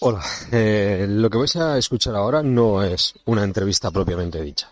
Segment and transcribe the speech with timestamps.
[0.00, 4.70] Hola, eh, lo que vais a escuchar ahora no es una entrevista propiamente dicha.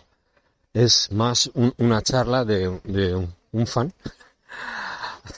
[0.73, 2.67] Es más una charla de,
[3.51, 3.93] un, fan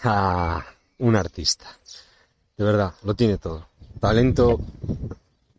[0.04, 0.64] a
[1.00, 1.66] un artista.
[2.58, 3.68] De verdad, lo tiene todo.
[4.00, 4.60] Talento,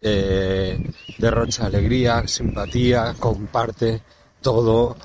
[0.00, 4.02] eh, derrocha alegría, simpatía, comparte
[4.41, 4.96] todo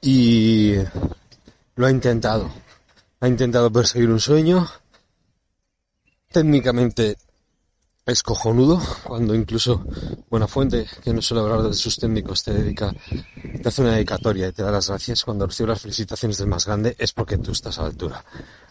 [0.00, 0.74] y
[1.76, 2.50] lo ha intentado.
[3.20, 4.68] Ha intentado perseguir un sueño
[6.32, 7.16] técnicamente
[8.04, 9.86] es cojonudo cuando incluso
[10.28, 12.92] Buenafuente, que no suele hablar de sus técnicos, te dedica,
[13.62, 16.66] te hace una dedicatoria y te da las gracias cuando recibe las felicitaciones del más
[16.66, 18.24] grande, es porque tú estás a la altura.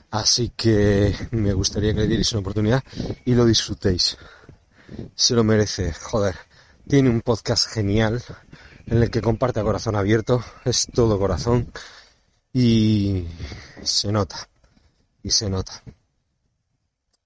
[0.10, 2.84] Así que me gustaría que le dierais una oportunidad
[3.24, 4.18] y lo disfrutéis.
[5.16, 6.36] Se lo merece, joder.
[6.88, 8.22] Tiene un podcast genial
[8.88, 11.72] en el que comparte a corazón abierto, es todo corazón
[12.52, 13.28] y
[13.84, 14.50] se nota,
[15.24, 15.84] y se nota.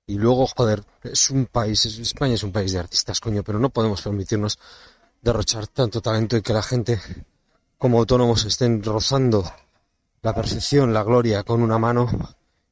[0.07, 3.69] Y luego, joder, es un país, España es un país de artistas, coño, pero no
[3.69, 4.59] podemos permitirnos
[5.21, 7.01] derrochar tanto talento y que la gente,
[7.77, 9.43] como autónomos, estén rozando
[10.21, 12.07] la perfección, la gloria con una mano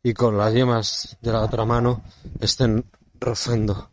[0.04, 2.04] y con las yemas de la otra mano
[2.40, 2.86] estén
[3.20, 3.90] rozando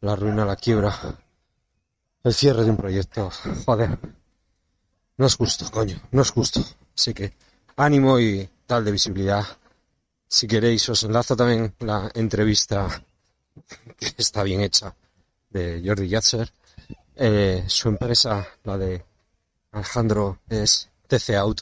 [0.00, 1.20] la ruina, la quiebra,
[2.24, 3.30] el cierre de un proyecto.
[3.64, 3.98] Joder,
[5.16, 6.60] no es justo, coño, no es justo.
[6.96, 7.36] Así que
[7.76, 9.44] ánimo y tal de visibilidad
[10.32, 12.88] si queréis, os enlazo también la entrevista
[13.98, 14.96] que está bien hecha
[15.50, 16.50] de Jordi Yatzer.
[17.16, 19.04] Eh, su empresa, la de
[19.72, 21.60] Alejandro, es TC Out.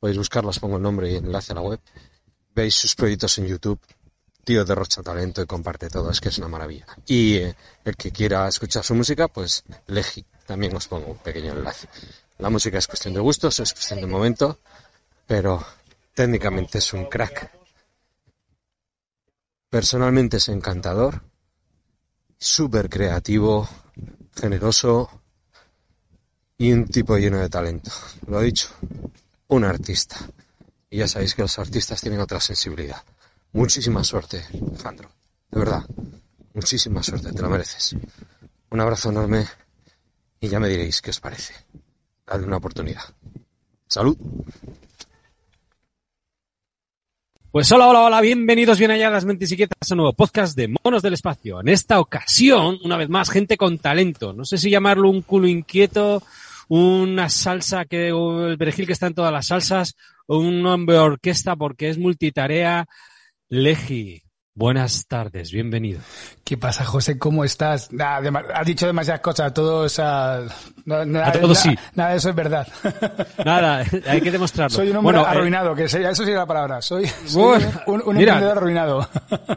[0.00, 1.80] Podéis buscarla, os pongo el nombre y el enlace a la web.
[2.54, 3.78] Veis sus proyectos en YouTube.
[4.42, 6.86] Tío derrocha talento y comparte todo, es que es una maravilla.
[7.06, 11.52] Y eh, el que quiera escuchar su música, pues Legi, también os pongo un pequeño
[11.52, 11.88] enlace.
[12.38, 14.60] La música es cuestión de gustos, es cuestión de momento,
[15.26, 15.62] pero
[16.14, 17.57] técnicamente es un crack
[19.70, 21.22] Personalmente es encantador,
[22.38, 23.68] súper creativo,
[24.34, 25.10] generoso
[26.56, 27.90] y un tipo lleno de talento.
[28.26, 28.70] Lo he dicho,
[29.48, 30.16] un artista.
[30.88, 33.02] Y ya sabéis que los artistas tienen otra sensibilidad.
[33.52, 35.10] Muchísima suerte, Alejandro.
[35.50, 35.84] De verdad,
[36.54, 37.94] muchísima suerte, te lo mereces.
[38.70, 39.46] Un abrazo enorme
[40.40, 41.54] y ya me diréis qué os parece.
[42.26, 43.04] Dadle una oportunidad.
[43.86, 44.16] Salud.
[47.58, 50.56] Pues hola, hola, hola, bienvenidos bien allá a las mentes inquietas a un nuevo podcast
[50.56, 51.60] de Monos del Espacio.
[51.60, 54.32] En esta ocasión, una vez más, gente con talento.
[54.32, 56.22] No sé si llamarlo un culo inquieto,
[56.68, 59.96] una salsa que, el perejil que está en todas las salsas,
[60.28, 62.86] o un hombre orquesta porque es multitarea.
[63.48, 64.22] Legi,
[64.58, 66.00] Buenas tardes, bienvenido.
[66.42, 67.16] ¿Qué pasa, José?
[67.16, 67.90] ¿Cómo estás?
[67.96, 70.46] has dicho demasiadas cosas, todo esa...
[70.84, 71.72] nada, a todo sí.
[71.94, 72.66] Nada de eso es verdad.
[73.44, 74.74] Nada, hay que demostrarlo.
[74.74, 76.82] Soy un hombre eh, arruinado, que eso sí es la palabra.
[76.82, 77.04] Soy,
[77.36, 79.08] un, emprendedor arruinado.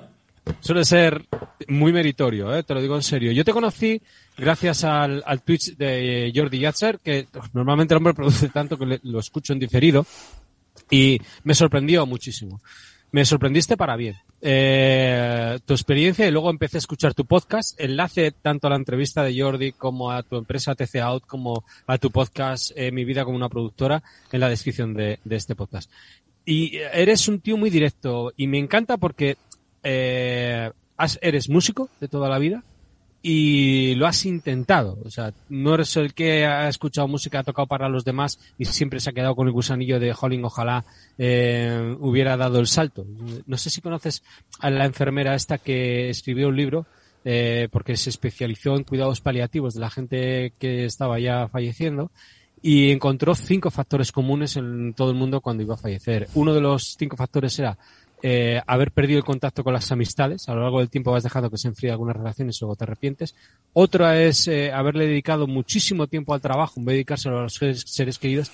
[0.60, 1.26] Suele ser
[1.68, 2.62] muy meritorio, ¿eh?
[2.62, 3.32] te lo digo en serio.
[3.32, 4.00] Yo te conocí
[4.38, 9.20] gracias al, al Twitch de Jordi Yatzer, que normalmente el hombre produce tanto que lo
[9.20, 10.06] escucho en diferido,
[10.92, 12.62] y me sorprendió muchísimo.
[13.10, 14.16] Me sorprendiste para bien.
[14.44, 17.80] Eh, tu experiencia y luego empecé a escuchar tu podcast.
[17.80, 21.98] Enlace tanto a la entrevista de Jordi como a tu empresa TC Out como a
[22.00, 24.02] tu podcast eh, Mi vida como una productora
[24.32, 25.92] en la descripción de, este podcast.
[26.44, 29.38] Y eres un tío muy directo y me encanta porque
[29.84, 30.72] eh,
[31.22, 32.64] eres músico de toda la vida,
[33.22, 34.98] y lo has intentado.
[35.06, 38.66] O sea, no eres el que ha escuchado música, ha tocado para los demás y
[38.66, 40.86] siempre se ha quedado con el gusanillo de Holling, ojalá
[41.18, 43.06] eh, hubiera dado el salto.
[43.46, 44.24] No sé si conoces
[44.60, 46.86] a la enfermera esta que escribió un libro
[47.24, 52.12] eh, porque se especializó en cuidados paliativos de la gente que estaba ya falleciendo
[52.64, 56.28] y encontró cinco factores comunes en todo el mundo cuando iba a fallecer.
[56.36, 57.78] Uno de los cinco factores era
[58.24, 60.48] eh, haber perdido el contacto con las amistades.
[60.48, 62.84] A lo largo del tiempo vas dejando que se enfríen algunas relaciones y luego te
[62.84, 63.36] arrepientes.
[63.74, 67.56] Otra es eh, haberle dedicado muchísimo tiempo al trabajo, en vez de dedicárselo a los
[67.56, 68.52] seres, queridos.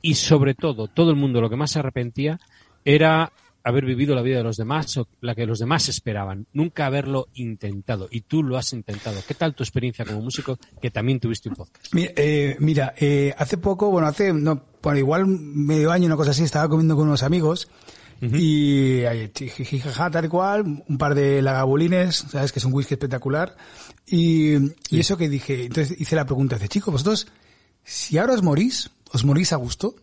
[0.00, 2.38] Y sobre todo, todo el mundo lo que más se arrepentía
[2.84, 6.86] era haber vivido la vida de los demás o la que los demás esperaban, nunca
[6.86, 8.08] haberlo intentado.
[8.10, 9.20] Y tú lo has intentado.
[9.26, 11.92] ¿Qué tal tu experiencia como músico que también tuviste un podcast?
[11.92, 12.94] Mira, eh, mira
[13.36, 17.08] hace poco, bueno, hace, no, por igual medio año, una cosa así, estaba comiendo con
[17.08, 17.68] unos amigos
[18.22, 19.02] Y
[19.34, 23.56] jijaja, tal cual, un par de lagabulines, sabes que es un whisky espectacular.
[24.06, 24.56] Y,
[24.90, 27.28] y eso que dije, entonces hice la pregunta, dice, chicos, vosotros,
[27.82, 29.94] si ahora os morís, ¿os morís a gusto?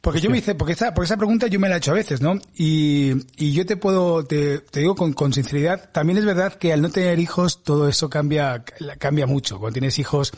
[0.00, 1.94] Porque yo me hice, porque esa, porque esa pregunta yo me la he hecho a
[1.94, 2.38] veces, ¿no?
[2.56, 6.72] Y, y yo te puedo, te, te digo con, con sinceridad, también es verdad que
[6.72, 8.64] al no tener hijos todo eso cambia,
[8.98, 9.58] cambia mucho.
[9.58, 10.32] Cuando tienes hijos,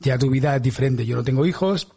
[0.00, 1.06] ya tu vida es diferente.
[1.06, 1.88] Yo no tengo hijos,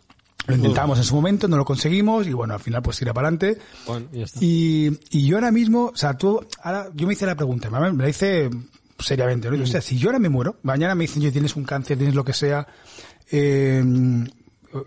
[0.48, 3.28] lo intentamos en su momento, no lo conseguimos y bueno, al final pues tira para
[3.28, 3.58] adelante.
[3.86, 4.40] Bueno, ya está.
[4.42, 8.04] Y, y yo ahora mismo, o sea, tú, ahora, yo me hice la pregunta, me
[8.04, 8.50] la hice
[9.00, 9.62] seriamente, ¿no?
[9.64, 12.16] O sea, si yo ahora me muero, mañana me dicen, yo tienes un cáncer, tienes
[12.16, 12.68] lo que sea,
[13.32, 13.84] eh,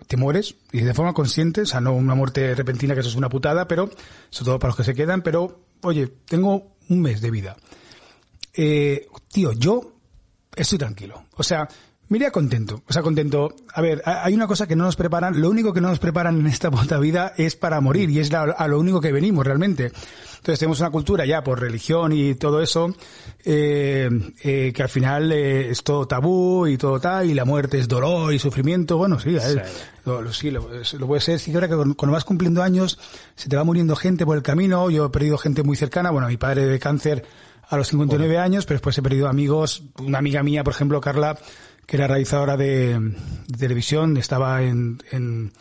[0.06, 3.16] te mueres y de forma consciente, o sea, no una muerte repentina que eso es
[3.16, 3.90] una putada, pero
[4.30, 7.56] sobre todo para los que se quedan, pero oye, tengo un mes de vida.
[8.54, 9.92] Eh, tío, yo
[10.54, 11.24] estoy tranquilo.
[11.36, 11.68] O sea,
[12.08, 13.54] me contento, o sea, contento.
[13.72, 16.38] A ver, hay una cosa que no nos preparan, lo único que no nos preparan
[16.40, 19.92] en esta puta vida es para morir y es a lo único que venimos realmente.
[20.44, 22.94] Entonces tenemos una cultura ya por religión y todo eso,
[23.46, 24.10] eh,
[24.42, 27.88] eh, que al final eh, es todo tabú y todo tal, y la muerte es
[27.88, 28.98] dolor y sufrimiento.
[28.98, 29.58] Bueno, sí, sí.
[30.04, 31.38] Lo, sí, lo, puede ser.
[31.38, 32.98] Sí, ahora que cuando vas cumpliendo años
[33.36, 34.90] se te va muriendo gente por el camino.
[34.90, 36.10] Yo he perdido gente muy cercana.
[36.10, 37.24] Bueno, mi padre de cáncer
[37.66, 39.84] a los 59 años, pero después he perdido amigos.
[39.98, 41.38] Una amiga mía, por ejemplo, Carla,
[41.86, 43.14] que era realizadora de,
[43.58, 45.52] televisión, estaba en, en,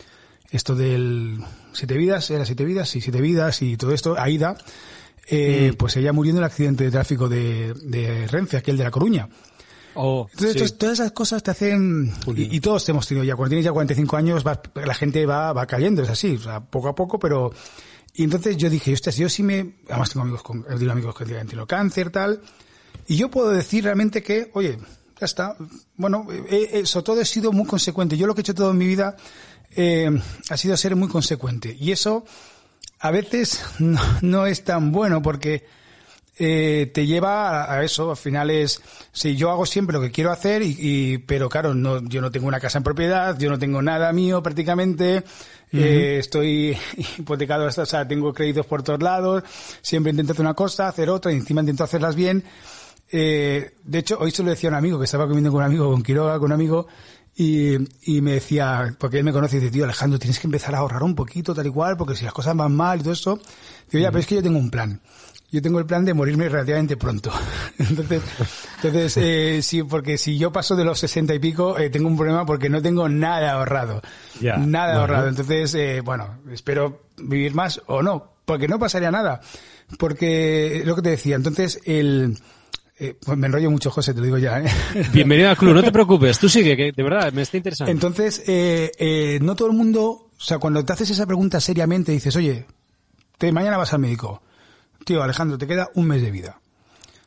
[0.50, 1.38] esto del
[1.72, 4.56] Siete Vidas, era Siete Vidas, sí, Siete Vidas y todo esto, Aida,
[5.28, 5.76] eh, mm.
[5.76, 9.28] pues ella murió en el accidente de tráfico de, de Renfe, aquel de La Coruña.
[9.96, 13.72] Oh, Entonces, todas esas cosas te hacen, y, todos hemos tenido ya, cuando tienes ya
[13.72, 14.44] 45 años,
[14.74, 17.52] la gente va, va cayendo, es así, o sea, poco a poco, pero,
[18.12, 21.24] y entonces yo dije, si yo sí me, además tengo amigos con, digo amigos que
[21.24, 22.42] tienen cáncer, tal,
[23.06, 24.78] y yo puedo decir realmente que, oye,
[25.20, 25.56] ya está.
[25.96, 28.16] Bueno, eh, eh, sobre todo he sido muy consecuente.
[28.16, 29.16] Yo lo que he hecho toda mi vida
[29.76, 30.10] eh,
[30.50, 31.76] ha sido ser muy consecuente.
[31.78, 32.24] Y eso
[33.00, 33.64] a veces
[34.22, 35.66] no, es tan bueno porque
[36.38, 38.10] eh, te lleva a, eso.
[38.10, 38.80] Al final es,
[39.12, 42.46] si yo hago siempre lo que quiero hacer, y, pero claro, no, yo no tengo
[42.46, 45.24] una casa en propiedad, yo no tengo nada mío prácticamente.
[45.72, 46.76] eh, estoy
[47.18, 49.42] hipotecado, o sea, tengo créditos por todos lados,
[49.82, 52.44] siempre intento hacer una cosa, hacer otra, y encima intento hacerlas bien,
[53.10, 55.66] eh, de hecho, hoy se lo decía a un amigo que estaba comiendo con un
[55.66, 56.86] amigo, con Quiroga, con un amigo,
[57.36, 60.74] y, y me decía, porque él me conoce y dice, tío, Alejandro, tienes que empezar
[60.74, 63.12] a ahorrar un poquito, tal y cual, porque si las cosas van mal y todo
[63.12, 63.40] eso,
[63.90, 65.00] digo, ya, pero es que yo tengo un plan.
[65.50, 67.30] Yo tengo el plan de morirme relativamente pronto.
[67.78, 68.22] entonces,
[68.76, 72.16] entonces eh, sí, porque si yo paso de los sesenta y pico, eh, tengo un
[72.16, 74.02] problema porque no tengo nada ahorrado.
[74.40, 75.28] nada ahorrado.
[75.28, 79.40] Entonces, eh, bueno, espero vivir más o no, porque no pasaría nada.
[79.98, 82.36] Porque, lo que te decía, entonces, el,
[82.98, 84.60] eh, pues me enrollo mucho, José, te lo digo ya.
[84.60, 84.70] ¿eh?
[85.12, 87.90] Bienvenido al club, no te preocupes, tú sigue, que de verdad me está interesando.
[87.90, 92.12] Entonces, eh, eh, no todo el mundo, o sea, cuando te haces esa pregunta seriamente,
[92.12, 92.66] dices, oye,
[93.36, 94.42] te, mañana vas al médico.
[95.04, 96.60] Tío, Alejandro, te queda un mes de vida.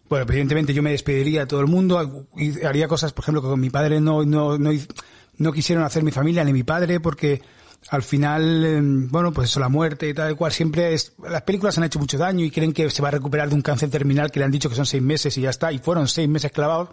[0.09, 3.49] Bueno, evidentemente yo me despediría a todo el mundo y haría cosas, por ejemplo, que
[3.49, 4.71] con mi padre no, no, no,
[5.37, 7.41] no quisieron hacer mi familia ni mi padre porque
[7.89, 11.43] al final, em, bueno, pues eso, la muerte y tal y cual, siempre es, las
[11.43, 13.89] películas han hecho mucho daño y creen que se va a recuperar de un cáncer
[13.89, 16.27] terminal que le han dicho que son seis meses y ya está, y fueron seis
[16.27, 16.89] meses clavados,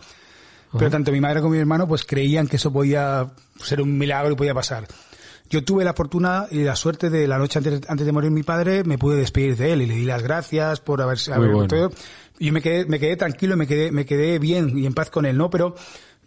[0.76, 3.28] pero tanto mi madre como mi hermano pues creían que eso podía
[3.60, 4.86] ser un milagro y podía pasar.
[5.50, 8.42] Yo tuve la fortuna y la suerte de la noche antes, antes de morir mi
[8.42, 11.92] padre, me pude despedir de él y le di las gracias por haber, haber todo.
[12.38, 15.26] Y me quedé, me quedé tranquilo, me quedé, me quedé bien y en paz con
[15.26, 15.50] él, ¿no?
[15.50, 15.76] Pero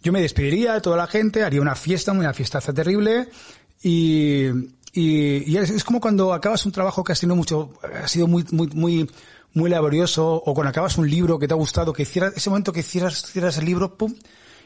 [0.02, 3.28] yo me despediría de toda la gente, haría una fiesta, una fiestaza terrible,
[3.82, 4.48] y,
[4.94, 9.10] es, como cuando acabas un trabajo que has tenido mucho, ha sido muy, muy, muy,
[9.54, 12.72] muy laborioso, o cuando acabas un libro que te ha gustado, que cierras, ese momento
[12.72, 14.14] que cierras, cierras el libro, pum,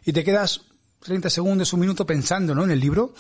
[0.05, 0.63] y te quedas
[1.01, 2.65] 30 segundos, un minuto pensando, ¿no?
[2.65, 3.15] En el libro.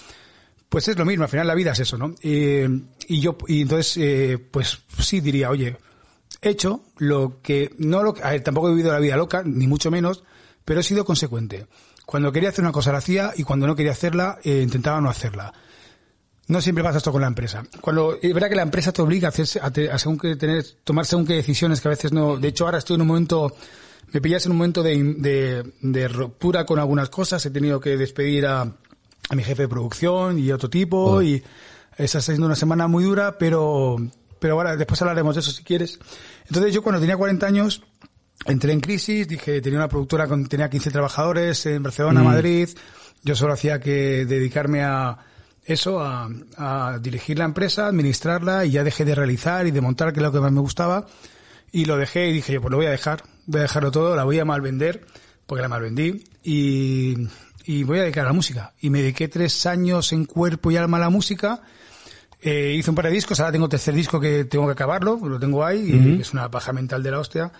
[0.68, 2.14] Pues es lo mismo, al final la vida es eso, ¿no?
[2.22, 5.76] y yo, y entonces, eh, pues sí diría, oye,
[6.40, 9.90] he hecho lo que, no lo, a tampoco he vivido la vida loca, ni mucho
[9.90, 10.24] menos,
[10.64, 11.66] pero he sido consecuente.
[12.06, 15.10] Cuando quería hacer una cosa la hacía y cuando no quería hacerla, eh, intentaba no
[15.10, 15.52] hacerla.
[16.52, 17.64] No siempre pasa esto con la empresa.
[17.80, 21.06] Cuando es verdad que la empresa te obliga a hacerse, a, según que tener, tomar
[21.06, 22.36] según qué decisiones que a veces no.
[22.36, 23.56] De hecho, ahora estoy en un momento,
[24.12, 27.46] me pillas en un momento de, de, ruptura con algunas cosas.
[27.46, 31.22] He tenido que despedir a, a mi jefe de producción y otro tipo oh.
[31.22, 31.42] y
[31.96, 33.96] está siendo una semana muy dura, pero,
[34.38, 35.98] pero ahora después hablaremos de eso si quieres.
[36.48, 37.82] Entonces yo cuando tenía 40 años
[38.44, 42.24] entré en crisis, dije, tenía una productora con, tenía 15 trabajadores en Barcelona, mm.
[42.26, 42.68] Madrid.
[43.24, 45.16] Yo solo hacía que dedicarme a,
[45.64, 50.12] eso, a, a, dirigir la empresa, administrarla y ya dejé de realizar y de montar,
[50.12, 51.06] que es lo que más me gustaba.
[51.70, 54.24] Y lo dejé y dije, pues lo voy a dejar, voy a dejarlo todo, la
[54.24, 55.06] voy a mal vender,
[55.46, 57.14] porque la mal vendí, y,
[57.64, 58.72] y voy a dedicar a la música.
[58.80, 61.62] Y me dediqué tres años en cuerpo y alma a la música.
[62.40, 65.38] Eh, hice un par de discos, ahora tengo tercer disco que tengo que acabarlo, lo
[65.38, 67.52] tengo ahí, y es una paja mental de la hostia.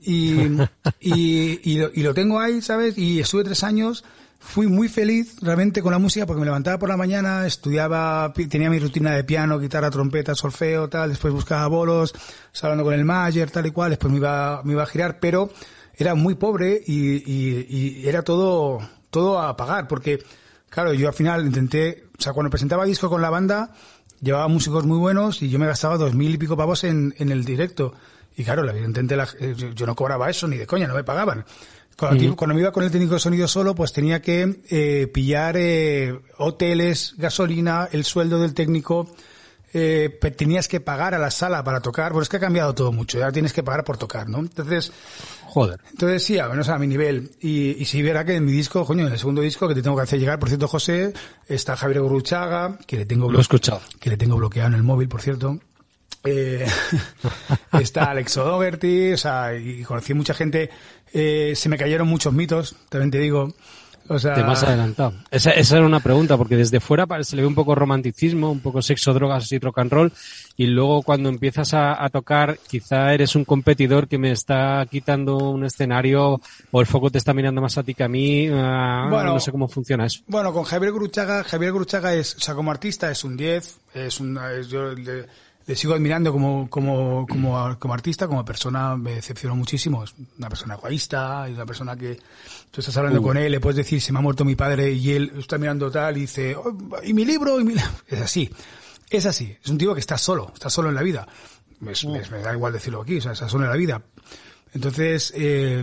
[0.00, 0.34] Y,
[1.00, 2.98] y, y, lo, y lo tengo ahí, ¿sabes?
[2.98, 4.04] Y estuve tres años,
[4.38, 8.70] fui muy feliz realmente con la música porque me levantaba por la mañana, estudiaba, tenía
[8.70, 12.14] mi rutina de piano, guitarra, trompeta, solfeo, tal, después buscaba bolos,
[12.62, 15.50] hablando con el manager, tal y cual, después me iba, me iba a girar, pero
[15.96, 18.78] era muy pobre y, era todo,
[19.10, 20.22] todo a pagar porque,
[20.68, 23.72] claro, yo al final intenté, o sea, cuando presentaba disco con la banda,
[24.20, 27.30] llevaba músicos muy buenos y yo me gastaba dos mil y pico pavos en, en
[27.30, 27.94] el directo.
[28.38, 31.44] Y claro, evidentemente la- eh, yo no cobraba eso ni de coña, no me pagaban.
[31.96, 36.14] Cuando, me iba con el técnico de sonido solo, pues tenía que eh, pillar eh,
[36.36, 39.08] hoteles, gasolina, el sueldo del técnico.
[39.72, 42.12] Eh, tenías que pagar a la sala para tocar.
[42.12, 43.18] Bueno, es que ha cambiado todo mucho.
[43.18, 44.38] Ya tienes que pagar por tocar, ¿no?
[44.38, 44.92] Entonces,
[45.46, 45.80] Joder.
[45.90, 47.32] entonces sí, a menos a mi nivel.
[47.40, 49.82] Y, y si verá que en mi disco, coño, en el segundo disco que te
[49.82, 51.12] tengo que hacer llegar, por cierto, José,
[51.48, 53.80] está Javier Gurruchaga, que le tengo Lo escuchado.
[54.00, 55.58] que le tengo bloqueado en el móvil, por cierto.
[56.24, 56.66] Eh,
[57.80, 60.70] está Alex O'Dougherty, o sea, y conocí mucha gente.
[61.18, 63.54] Eh, se me cayeron muchos mitos, también te digo.
[64.08, 65.14] O sea, Te más adelantado.
[65.32, 68.60] Esa, esa era una pregunta, porque desde fuera se le ve un poco romanticismo, un
[68.60, 70.12] poco sexo, drogas y rock and roll,
[70.56, 75.36] y luego cuando empiezas a, a tocar, quizá eres un competidor que me está quitando
[75.38, 79.08] un escenario, o el foco te está mirando más a ti que a mí, ah,
[79.10, 79.32] Bueno.
[79.32, 80.20] no sé cómo funciona eso.
[80.28, 84.20] Bueno, con Javier Gruchaga, Javier Gruchaga es, o sea, como artista es un 10, es
[84.20, 85.26] un, es- yo le,
[85.66, 90.48] le sigo admirando como, como, como, como artista, como persona me decepcionó muchísimo, es una
[90.48, 92.18] persona egoísta, es una persona que
[92.70, 93.24] tú estás hablando Uh.
[93.24, 95.90] con él, le puedes decir se me ha muerto mi padre y él está mirando
[95.90, 97.80] tal y dice, "Oh, y mi libro, y mi, li-".
[98.08, 98.48] es así,
[99.10, 101.26] es así, es un tío que está solo, está solo en la vida,
[101.80, 101.92] me
[102.42, 104.02] da igual decirlo aquí, o sea, está solo en la vida.
[104.72, 105.82] Entonces, eh,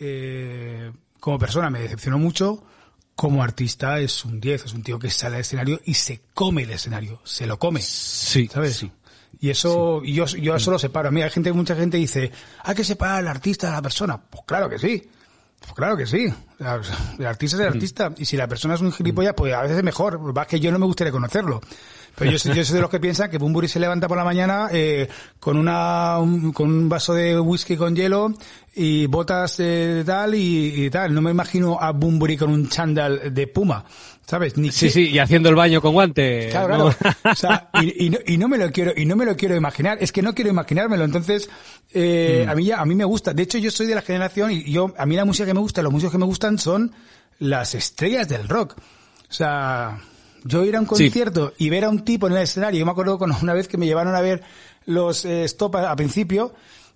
[0.00, 2.62] eh, como persona me decepcionó mucho,
[3.14, 6.62] como artista es un 10, es un tío que sale al escenario y se come
[6.62, 8.76] el escenario, se lo come, Sí, ¿sabes?
[8.76, 8.90] sí.
[9.40, 11.08] Y eso, y yo, yo eso lo separo.
[11.08, 12.30] A mí hay gente, mucha gente dice,
[12.64, 14.18] hay que separar al artista de la persona.
[14.18, 15.08] Pues claro que sí.
[15.60, 16.32] Pues claro que sí.
[17.18, 18.12] El artista es el artista.
[18.16, 20.20] Y si la persona es un gilipollas, pues a veces es mejor.
[20.20, 21.60] Lo que es que yo no me gustaría conocerlo.
[22.16, 24.24] Pero yo, soy- yo soy de los que piensan que Bumburi se levanta por la
[24.24, 28.32] mañana eh, con una un- con un vaso de whisky con hielo
[28.74, 31.14] y botas de tal y, y tal.
[31.14, 33.84] No me imagino a Bumburi con un chándal de puma,
[34.28, 34.56] ¿sabes?
[34.58, 36.48] Ni Sí, que- sí, y haciendo el baño con guante.
[36.50, 36.90] Claro, ¿no?
[36.92, 37.16] claro.
[37.24, 39.56] O sea, y, y no, y no me lo quiero, y no me lo quiero
[39.56, 39.96] imaginar.
[40.00, 41.04] Es que no quiero imaginármelo.
[41.04, 41.48] Entonces,
[41.94, 42.50] eh, Mm.
[42.50, 43.32] a mí ya, a mí me gusta.
[43.32, 45.60] De hecho, yo soy de la generación y yo, a mí la música que me
[45.60, 46.92] gusta, los músicos que me gustan son
[47.38, 48.76] las estrellas del rock.
[49.30, 49.98] O sea,
[50.44, 50.90] yo ir a un Sí.
[50.90, 52.78] concierto y ver a un tipo en el escenario.
[52.80, 54.42] Yo me acuerdo con una vez que me llevaron a ver
[54.86, 56.54] los eh, Stop a, a principio.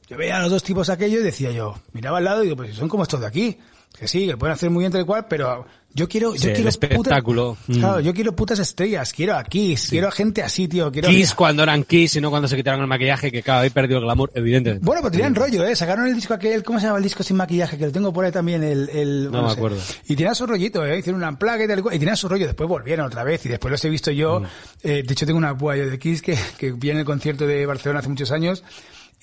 [0.08, 2.56] Yo veía a los dos tipos aquellos y decía yo, miraba al lado y digo,
[2.56, 3.58] pues son como estos de aquí.
[3.98, 7.56] Que sí, que pueden hacer muy bien tal cual, pero yo quiero, yo quiero espectáculo.
[7.66, 8.04] putas- claro, Mm.
[8.04, 11.62] yo quiero putas estrellas, quiero a Kiss, quiero a gente así, tío, quiero Kiss cuando
[11.62, 14.30] eran Kiss y no cuando se quitaron el maquillaje, que cada vez perdió el glamour,
[14.34, 14.84] evidentemente.
[14.84, 15.76] Bueno, pues tenían rollo, ¿eh?
[15.76, 17.76] Sacaron el disco aquel, ¿cómo se llama el disco sin maquillaje?
[17.78, 18.88] Que lo tengo por ahí también, el...
[18.90, 19.78] el No me acuerdo.
[20.08, 20.98] Y tenía su rollito, ¿eh?
[20.98, 22.46] Hicieron una placa y tal cual, y tenían su rollo.
[22.46, 24.40] Después volvieron otra vez y después los he visto yo.
[24.40, 24.44] Mm.
[24.84, 27.46] eh, de hecho, tengo una púa yo de Kiss que, que vi en el concierto
[27.46, 28.64] de Barcelona hace muchos años.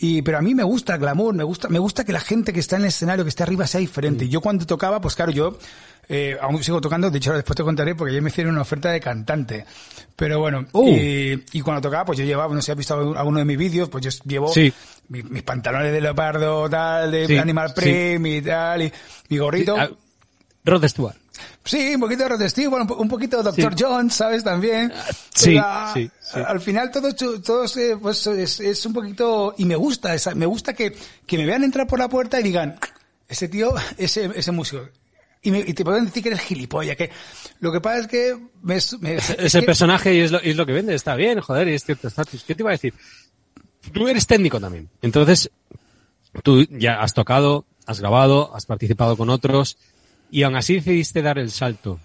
[0.02, 2.54] Y, pero a mí me gusta el glamour, me gusta, me gusta que la gente
[2.54, 4.24] que está en el escenario, que está arriba, sea diferente.
[4.26, 4.30] Mm.
[4.30, 5.58] Yo cuando tocaba, pues claro, yo,
[6.10, 8.64] eh, aún sigo tocando, de hecho ahora después te contaré porque ya me hicieron una
[8.64, 9.66] oferta de cantante.
[10.16, 10.90] Pero bueno, Uh.
[10.90, 13.58] y, y cuando tocaba, pues yo llevaba, no sé si has visto alguno de mis
[13.58, 14.74] vídeos, pues yo llevo Sí.
[15.08, 17.74] mi- mis pantalones de leopardo, tal, de Sí, Animal sí.
[17.76, 18.94] Print y tal, y
[19.30, 19.76] mi gorrito.
[19.78, 19.90] Ah,
[20.66, 21.16] Rod Stewart.
[21.64, 23.74] Sí, un poquito de Rod Stewart, un po- un poquito de Dr.
[23.78, 23.84] Sí.
[23.84, 24.44] Jones, ¿sabes?
[24.44, 24.92] También.
[25.34, 26.40] sí, ah, sí, sí.
[26.46, 30.46] Al final todos, todos eh, pues es, es un poquito, y me gusta, esa, me
[30.48, 30.94] gusta que,
[31.26, 32.78] que me vean entrar por la puerta y digan,
[33.28, 34.82] ese tío, ese, ese músico.
[35.42, 37.10] Y, me- y te pueden decir que eres gilipollas, que
[37.62, 40.50] lo que pasa es que me, me- Es es el personaje y es lo, y
[40.50, 42.44] es lo que vende, está bien, joder, y es cierto estatus.
[42.44, 42.94] ¿Qué te iba a decir?
[43.94, 44.90] Tú eres técnico también.
[45.02, 45.50] Entonces,
[46.44, 49.78] tú ya has tocado, has grabado, has participado con otros,
[50.30, 52.00] y aún así decidiste dar el salto.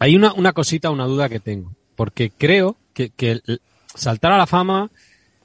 [0.00, 3.40] Hay una, una cosita, una duda que tengo, porque creo que, que
[3.94, 4.90] saltar a la fama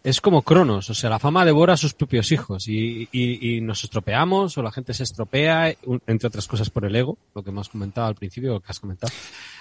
[0.06, 3.62] es como Cronos, o sea, la fama devora a sus propios hijos y, y- y
[3.62, 5.76] nos estropeamos o la gente se estropea,
[6.08, 8.80] entre otras cosas por el ego, lo que hemos comentado al principio, lo que has
[8.80, 9.12] comentado.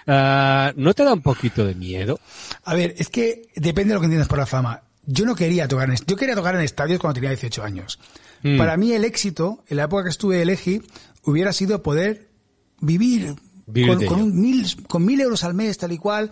[0.06, 2.20] Ah, ¿No te da un poquito de miedo?
[2.64, 4.82] A ver, es que depende de lo que entiendas por la fama.
[5.06, 7.98] Yo no quería tocar en, yo quería tocar en estadios cuando tenía 18 años.
[8.42, 8.58] Mm.
[8.58, 10.82] Para mí el éxito, en la época que estuve en Eji,
[11.24, 12.28] hubiera sido poder
[12.80, 13.34] vivir,
[14.08, 16.30] con, un mil, con mil euros al mes, tal y cual,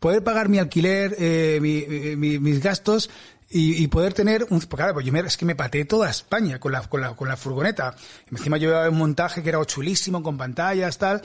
[0.00, 3.08] poder pagar mi alquiler, eh, mi- mi- mis gastos
[3.54, 6.10] y, y poder tener un, porque claro, pues yo me- es que me pateé toda
[6.10, 7.94] España con la, con la, con la furgoneta.
[8.30, 11.22] Encima yo llevaba un montaje que era chulísimo, con pantallas, tal.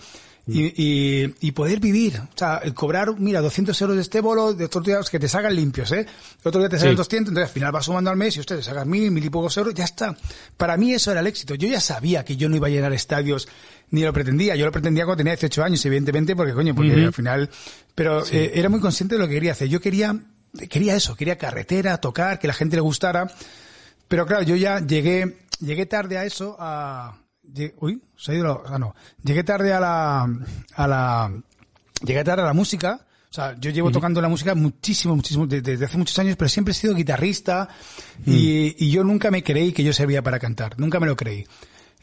[0.47, 2.17] y, y, y poder vivir.
[2.19, 5.55] O sea, cobrar, mira, 200 euros de este bolo, de otros días que te salgan
[5.55, 5.99] limpios, ¿eh?
[5.99, 6.97] El otro día te salen Sí.
[6.97, 9.55] 200, entonces al final vas sumando al mes y ustedes sacas mil, mil y pocos
[9.57, 10.15] euros, ya está.
[10.57, 11.53] Para mí eso era el éxito.
[11.55, 13.47] Yo ya sabía que yo no iba a llenar estadios,
[13.91, 14.55] ni lo pretendía.
[14.55, 17.49] Yo lo pretendía cuando tenía 18 años, evidentemente, porque coño, porque al final,
[17.93, 19.67] pero eh, era muy consciente de lo que quería hacer.
[19.67, 20.15] Yo quería,
[20.69, 23.29] quería eso, quería carretera, tocar, que la gente le gustara.
[24.07, 27.15] Pero claro, yo ya llegué, llegué tarde a eso, a,
[27.77, 30.27] uy, se ha ido, la- ah, no, llegué tarde a la,
[30.75, 31.31] a la,
[32.03, 35.61] llegué tarde a la música, o sea, yo llevo tocando la música muchísimo, muchísimo, de-
[35.61, 37.69] desde hace muchos años, pero siempre he sido guitarrista
[38.25, 41.45] y, y yo nunca me creí que yo servía para cantar, nunca me lo creí.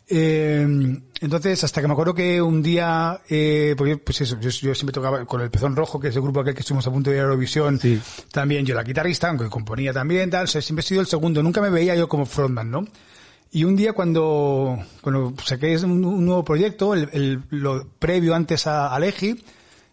[0.09, 4.75] Eh, entonces, hasta que me acuerdo que un día, eh, porque pues eso, yo, yo
[4.75, 7.11] siempre tocaba con el Pezón Rojo, que es el grupo aquel que estuvimos a punto
[7.11, 8.01] de ir a Eurovisión, Sí.
[8.31, 11.43] también yo la guitarrista, aunque componía también, tal, o sea, siempre he sido el segundo,
[11.43, 12.85] nunca me veía yo como frontman, ¿no?
[13.51, 18.67] Y un día cuando, cuando saqué un, un nuevo proyecto, el, el- lo previo antes
[18.67, 19.43] a, a Legi,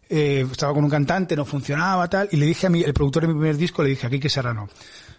[0.10, 3.24] eh, estaba con un cantante, no funcionaba, tal, y le dije a mi, el productor
[3.24, 4.67] de mi primer disco, le dije a Quique Serrano,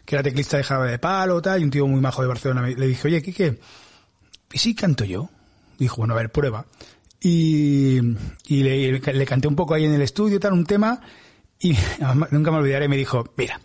[0.05, 2.63] que era teclista de Jarabe de Palo, tal, y un tío muy majo de Barcelona,
[2.69, 3.59] le dije, oye, Quique,
[4.55, 5.29] ¿y si canto yo?
[5.79, 6.65] Dijo, bueno, a ver, prueba.
[7.21, 7.99] Y,
[8.47, 11.01] y le, le canté un poco ahí en el estudio, tal, un tema,
[11.59, 11.73] y
[12.31, 13.61] nunca me olvidaré, me dijo, mira,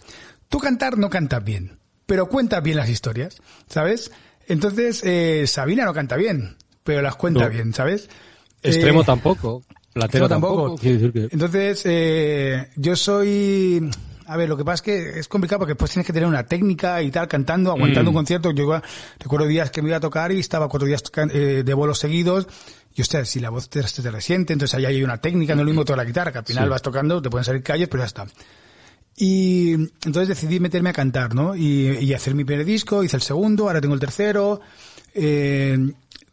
[0.48, 4.12] tú cantar no cantas bien, pero cuentas bien las historias, ¿sabes?
[4.48, 7.50] Entonces, eh, Sabina no canta bien, pero las cuenta No.
[7.50, 8.10] bien, ¿sabes?
[8.64, 9.64] Extremo Eh, tampoco.
[9.94, 10.76] Platero tampoco.
[10.82, 13.90] Entonces, eh, yo soy...
[14.30, 16.46] A ver, lo que pasa es que es complicado porque después tienes que tener una
[16.46, 18.14] técnica y tal, cantando, aguantando Mm.
[18.14, 18.52] un concierto.
[18.52, 18.84] Yo iba-
[19.20, 21.02] recuerdo días que me iba a tocar y estaba cuatro días
[21.34, 22.48] eh, de bolos seguidos.
[22.96, 25.62] Y hostia, si la voz te, se te resiente, entonces ahí hay una técnica, no
[25.62, 26.70] es lo mismo toda la guitarra, que al final Sí.
[26.70, 28.28] vas tocando, te pueden salir calles, pero ya está.
[29.16, 31.56] Y entonces decidí meterme a cantar, ¿no?
[31.56, 34.62] Y, y hacer mi primer disco, hice el segundo, ahora tengo el tercero.
[35.14, 35.78] Eh,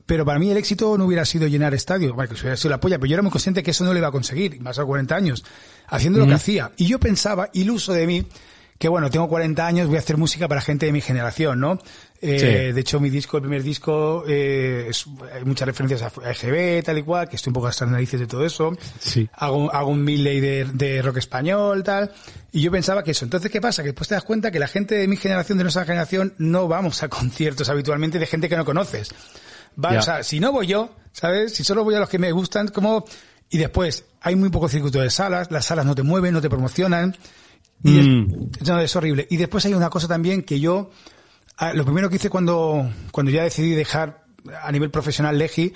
[0.06, 2.80] pero para mí el éxito no hubiera sido llenar estadios, bueno, que hubiera sido la
[2.80, 4.78] polla, pero yo era muy consciente que eso no lo iba a conseguir, y más
[4.78, 5.44] a 40 años,
[5.88, 6.72] haciendo lo que hacía.
[6.76, 8.26] Y yo pensaba, iluso de mí,
[8.78, 11.78] que bueno, tengo 40 años, voy a hacer música para gente de mi generación, ¿no?
[12.20, 12.72] Eh, Sí.
[12.74, 16.98] De hecho, mi disco, el primer disco, eh, es- hay muchas referencias a EGB, tal
[16.98, 19.28] y cual, que estoy un poco hasta las narices de todo eso Sí.
[19.34, 22.12] hago, hago un medley de, de rock español, tal.
[22.52, 23.24] Y yo pensaba que eso.
[23.24, 23.82] Entonces, ¿qué pasa?
[23.82, 26.68] Que después te das cuenta que la gente de mi generación, de nuestra generación, no
[26.68, 29.10] vamos a conciertos habitualmente de gente que no conoces.
[29.82, 31.54] Va, o sea, si no voy yo, ¿sabes?
[31.54, 33.04] Si solo voy a los que me gustan, como...
[33.48, 36.50] Y después, hay muy poco circuito de salas, las salas no te mueven, no te
[36.50, 37.16] promocionan.
[37.84, 38.48] Y es- Mm.
[38.66, 39.26] no, es horrible.
[39.30, 40.90] Y después hay una cosa también que yo,
[41.58, 44.24] ah, lo primero que hice cuando, cuando ya decidí dejar
[44.62, 45.72] a nivel profesional Legi,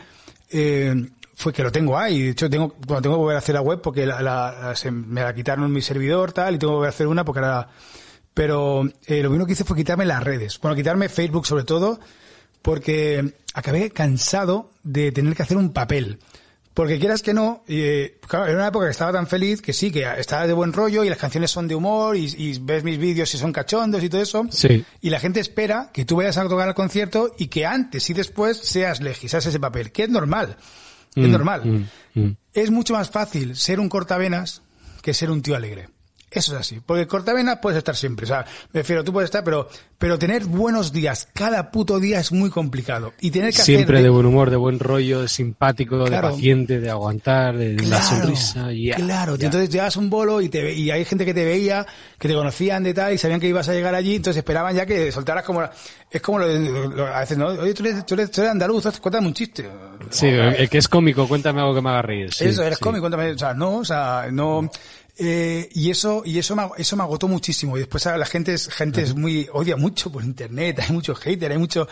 [0.51, 2.23] eh, fue que lo tengo ahí.
[2.23, 4.77] De hecho, tengo, bueno, tengo que volver a hacer la web porque la, la- la-
[4.77, 7.25] se me la quitaron en mi servidor, tal, y tengo que volver a hacer una
[7.25, 7.69] porque ahora,
[8.35, 10.59] pero eh, lo primero que hice fue quitarme las redes.
[10.61, 12.01] Bueno, quitarme Facebook sobre todo,
[12.63, 16.19] porque acabé cansado de tener que hacer un papel.
[16.73, 19.91] Porque quieras que no, eh, claro, era una época que estaba tan feliz que sí,
[19.91, 22.97] que estaba de buen rollo y las canciones son de humor y, y ves mis
[22.97, 24.47] vídeos y son cachondos y todo eso.
[24.51, 24.85] Sí.
[25.01, 28.15] Y la gente espera que tú vayas a tocar al concierto y que antes y
[28.15, 30.57] después seas Legi, seas ese papel, que es normal.
[31.17, 31.67] Es Mm, normal.
[32.15, 32.37] mm, mm.
[32.55, 34.63] Es mucho más fácil ser un cortavenas
[35.03, 35.89] que ser un tío alegre.
[36.31, 36.81] Eso es así.
[36.85, 38.25] Porque cortavenas puedes estar siempre.
[38.25, 42.21] O sea, me refiero, tú puedes estar, pero, pero tener buenos días cada puto día
[42.21, 43.13] es muy complicado.
[43.21, 46.29] Y tener que Siempre hacer de buen humor, de buen rollo, de simpático, Claro.
[46.29, 48.71] de paciente, de aguantar, de la sonrisa.
[48.73, 51.85] ya, claro, entonces llevas un bolo y te ve- y hay gente que te veía,
[52.19, 54.87] que te conocían de tal y sabían que ibas a llegar allí, entonces esperaban ya
[54.87, 55.63] que soltaras como
[56.11, 58.53] es como lo, de- lo- a veces no, oye tú eres, tú eres, tú eres
[58.53, 59.69] andaluz, cuéntame un chiste.
[60.11, 62.33] Sí, el, el que es cómico, cuéntame algo que me haga reír.
[62.33, 62.85] sí, eso, eres sí.
[62.85, 64.71] cómico, cuéntame, o sea, no, o sea, no
[65.23, 68.55] eh, y eso y eso me, eso me agotó muchísimo y después a la gente
[68.55, 71.87] es gente es muy odia mucho por internet, hay mucho hater, hay mucho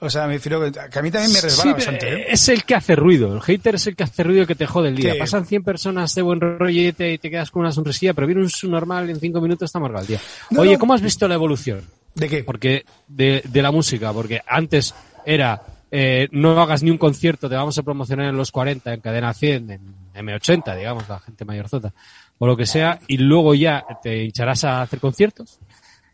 [0.00, 2.06] o sea, me refiero que a mí también me resbala Sí, bastante.
[2.06, 2.26] pero ¿eh?
[2.28, 3.34] es el que hace ruido.
[3.34, 5.16] El hater es el que hace ruido que te jode el día.
[5.18, 8.48] Pasan 100 personas de buen rollete y te quedas con una sonrisilla, pero viene un
[8.48, 10.20] subnormal y en 5 minutos está amargado el día.
[10.50, 10.78] No, Oye.
[10.78, 11.82] ¿cómo has visto la evolución?
[12.14, 12.44] ¿De qué?
[12.44, 14.94] Porque de, de la música, porque antes
[15.26, 19.00] era eh, no hagas ni un concierto, te vamos a promocionar en los 40, en
[19.00, 21.92] cadena 100, en M80, digamos, la gente mayorzota,
[22.38, 25.58] o lo que sea, y luego ya te hincharás a hacer conciertos.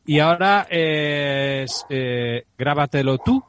[0.06, 3.42] Y ahora eh, es, eh, grábatelo tú,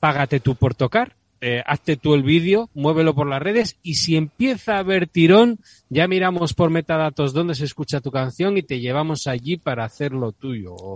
[0.00, 4.16] págate tú por tocar, eh, hazte tú el vídeo, muévelo por las redes y si
[4.16, 8.80] empieza a haber tirón, ya miramos por metadatos dónde se escucha tu canción y te
[8.80, 10.74] llevamos allí para hacerlo tuyo.
[10.74, 10.94] O,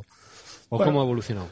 [0.68, 0.84] o Bueno.
[0.84, 1.48] cómo ha evolucionado.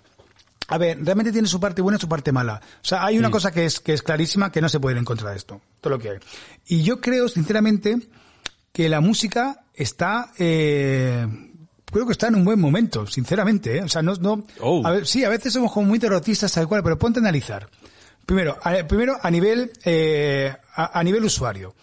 [0.68, 2.60] A ver, realmente tiene su parte buena y su parte mala.
[2.82, 3.32] O sea, hay una Mm.
[3.32, 5.60] cosa que es, que es clarísima que no se puede ir en contra de esto.
[5.80, 6.18] Todo lo que hay.
[6.66, 7.96] Y yo creo, sinceramente,
[8.72, 11.26] que la música está, eh,
[11.84, 13.82] creo que está en un buen momento, sinceramente, ¿eh?
[13.82, 14.86] O sea, no, no, Oh.
[14.86, 17.68] a ver, sí, a veces somos como muy derrotistas tal cual, pero ponte a analizar.
[18.24, 21.74] Primero, a, primero a nivel, eh, a, a nivel usuario.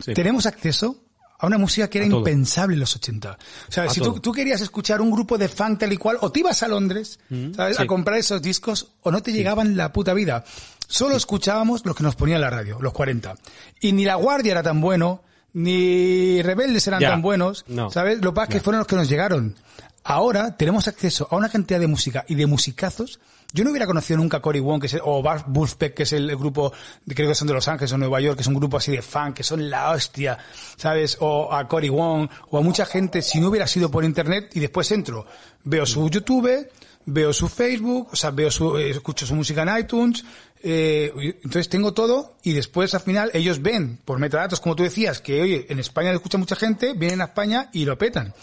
[0.00, 0.14] Sí.
[0.14, 0.96] tenemos acceso
[1.40, 3.32] a una música que era impensable en los 80.
[3.68, 6.30] O sea, si tú, tú querías escuchar un grupo de funk tal y cual, o
[6.32, 7.18] te ibas a Londres,
[7.54, 7.76] ¿sabes?
[7.76, 7.82] sí.
[7.82, 10.44] A comprar esos discos, o no te llegaban la puta vida.
[10.86, 13.34] Solo escuchábamos los que nos ponía la radio, los 40.
[13.80, 17.10] Y ni La Guardia era tan bueno, ni Rebeldes eran Ya.
[17.10, 17.90] tan buenos, No.
[17.90, 18.20] ¿sabes?
[18.22, 19.54] Lo que pasa es que fueron los que nos llegaron.
[20.04, 23.18] Ahora tenemos acceso a una cantidad de música y de musicazos.
[23.52, 25.22] Yo no hubiera conocido nunca a Cory Wong, que es el- o
[25.78, 26.72] que es el grupo,
[27.04, 28.92] de- creo que son de Los Ángeles o Nueva York, que es un grupo así
[28.92, 30.38] de funk, que son la hostia,
[30.76, 31.16] ¿sabes?
[31.20, 34.60] O a Cory Wong, o a mucha gente, si no hubiera sido por internet, y
[34.60, 35.26] después entro,
[35.64, 36.68] veo su YouTube,
[37.06, 40.24] veo su Facebook, o sea, veo su, eh, escucho su música en iTunes,
[40.62, 41.12] eh,
[41.44, 45.40] entonces tengo todo, y después al final ellos ven, por metadatos, como tú decías, que
[45.40, 48.34] oye, en España lo escucha mucha gente, vienen a España y lo petan.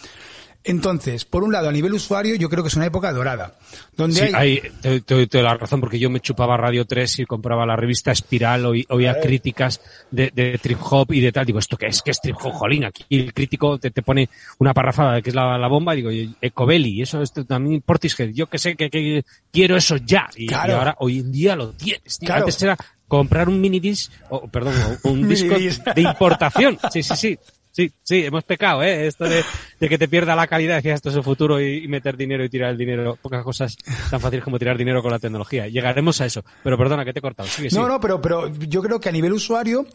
[0.68, 3.54] Entonces, por un lado, a nivel usuario, yo creo que es una época dorada.
[3.96, 6.86] Donde Sí, hay, ahí te, te- te doy la razón porque yo me chupaba Radio
[6.86, 11.32] 3 y compraba la revista Espiral, oí- oía críticas de, de trip hop y de
[11.32, 11.46] tal.
[11.46, 12.02] Digo, ¿esto qué es?
[12.02, 12.52] ¿Qué es trip hop?
[12.54, 15.98] Jolín, aquí el crítico te, te pone una parrafada que es la, la bomba y
[15.98, 20.30] digo, "Y Ecobelly, eso esto también Portishead, yo que sé que, que quiero eso ya.
[20.36, 22.18] Y, ahora, hoy en día lo tienes.
[22.18, 22.28] tío.
[22.28, 22.42] Claro.
[22.46, 24.74] Antes era comprar un mini disc, o perdón,
[25.04, 25.84] un disco Minidisc.
[25.94, 26.80] de importación.
[26.92, 27.38] Sí, sí, sí.
[27.76, 29.06] Sí, sí, hemos pecado, ¿eh?
[29.06, 29.44] Esto de,
[29.82, 32.46] de que te pierda la calidad, decía esto es el futuro y, y meter dinero
[32.46, 33.18] y tirar el dinero.
[33.22, 33.76] Pocas cosas
[34.10, 35.68] tan fáciles como tirar dinero con la tecnología.
[35.68, 36.46] Llegaremos a eso.
[36.64, 37.50] Pero perdona, que te he cortado.
[37.50, 37.82] Sigue, sigue.
[37.82, 39.86] No, no, pero, pero yo creo que a nivel usuario,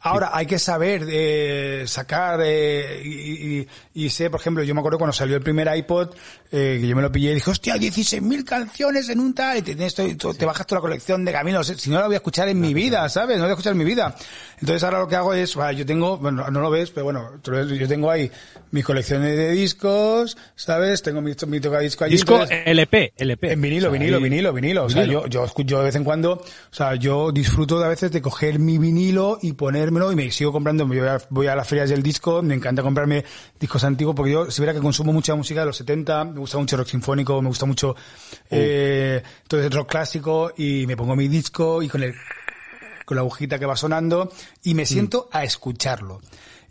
[0.00, 4.80] ahora hay que saber eh, sacar eh, y, y- y sé, por ejemplo, yo me
[4.80, 6.10] acuerdo cuando salió el primer iPod,
[6.50, 9.62] eh, que yo me lo pillé y dije, hostia, 16.000 canciones en un tal, y
[9.62, 12.48] te, tienes te bajas toda la colección de caminos, si no la voy a escuchar
[12.48, 13.36] en mi vida, ¿sabes?
[13.36, 14.14] No la voy a escuchar en mi vida.
[14.60, 17.30] Entonces ahora lo que hago es, vale, yo tengo, bueno, no lo ves, pero bueno,
[17.44, 18.30] yo tengo ahí
[18.70, 21.02] mis colecciones de discos, ¿sabes?
[21.02, 22.12] Tengo mi, mi tocadisco allí.
[22.14, 23.52] Disco entonces- LP, LP.
[23.52, 24.84] en vinilo, O sea, vinilo, ahí- vinilo, vinilo.
[24.84, 25.22] O sea, vinilo.
[25.24, 28.22] yo, yo escucho de vez en cuando, o sea, yo disfruto de a veces de
[28.22, 29.52] coger mi vinilo y
[29.82, 32.82] ponérmelo y me sigo comprando, voy a, voy a las ferias del disco, me encanta
[32.82, 33.24] comprarme
[33.58, 36.58] discos antiguos porque yo, si verá que consumo mucha música de los 70, me gusta
[36.58, 37.96] mucho rock sinfónico, me gusta mucho,
[38.48, 42.14] eh, entonces rock clásico y me pongo mi disco y con el,
[43.04, 46.20] con la agujita que va sonando y me siento a escucharlo.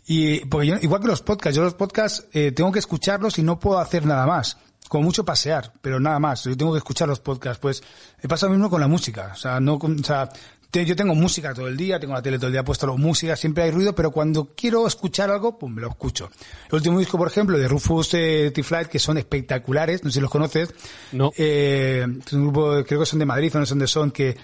[0.06, 3.42] Y porque yo, igual que los podcasts, yo los podcasts eh, tengo que escucharlos y
[3.42, 4.56] no puedo hacer nada más.
[4.88, 6.44] Como mucho pasear, pero nada más.
[6.44, 7.60] Yo tengo que escuchar los podcasts.
[7.60, 7.82] Pues
[8.20, 9.30] me pasa lo mismo con la música.
[9.32, 10.28] O sea, no, o sea,
[10.72, 13.64] yo tengo música todo el día, tengo la tele todo el día puesto música, siempre
[13.64, 16.30] hay ruido, pero cuando quiero escuchar algo, pues me lo escucho.
[16.68, 20.20] El último disco, por ejemplo, de Rufus eh, T-Flight, que son espectaculares, no sé si
[20.20, 20.74] los conoces.
[21.12, 21.30] No.
[21.36, 24.36] Eh, es un grupo, creo que son de Madrid, o no son de Son, que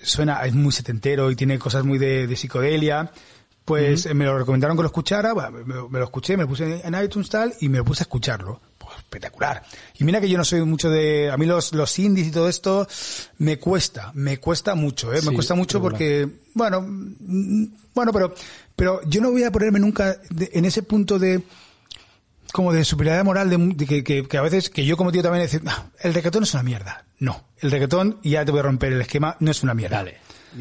[0.00, 3.10] suena, es muy setentero y tiene cosas muy de, de psicodelia.
[3.64, 6.48] Pues eh, me lo recomendaron que lo escuchara, bueno, me, me lo escuché, me lo
[6.48, 8.60] puse en iTunes tal y me lo puse a escucharlo.
[9.16, 9.62] Espectacular.
[9.98, 12.48] Y mira que yo no soy mucho de, a mí los, los indies y todo
[12.48, 12.86] esto
[13.38, 16.84] me cuesta, me cuesta mucho, eh, me Sí, cuesta mucho porque, bueno,
[17.94, 18.34] bueno, pero,
[18.76, 21.42] pero yo no voy a ponerme nunca de- en ese punto de,
[22.52, 25.22] como de superioridad moral de, de que, que, que a veces que yo como tío
[25.22, 28.60] también decir "Ah, el reggaetón es una mierda no el reggaetón y ya te voy
[28.60, 30.18] a romper el esquema no es una mierda Dale.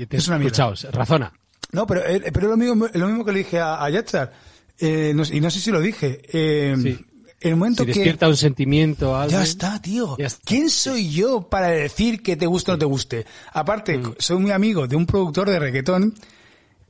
[0.10, 1.32] Es una mierda Escuchaos, razona.
[1.72, 4.34] no pero eh, pero lo mismo lo mismo que le dije a, a Yatzar
[4.80, 7.06] eh, no y no sé si lo dije eh, Sí.
[7.42, 9.32] El momento Si que despierta un sentimiento, algo.
[9.32, 10.16] ya está, tío.
[10.18, 10.42] Ya está.
[10.46, 13.26] ¿Quién soy yo para decir que te guste o no te guste?
[13.54, 14.16] Aparte, Mm.
[14.18, 16.16] soy muy amigo de un productor de reggaetón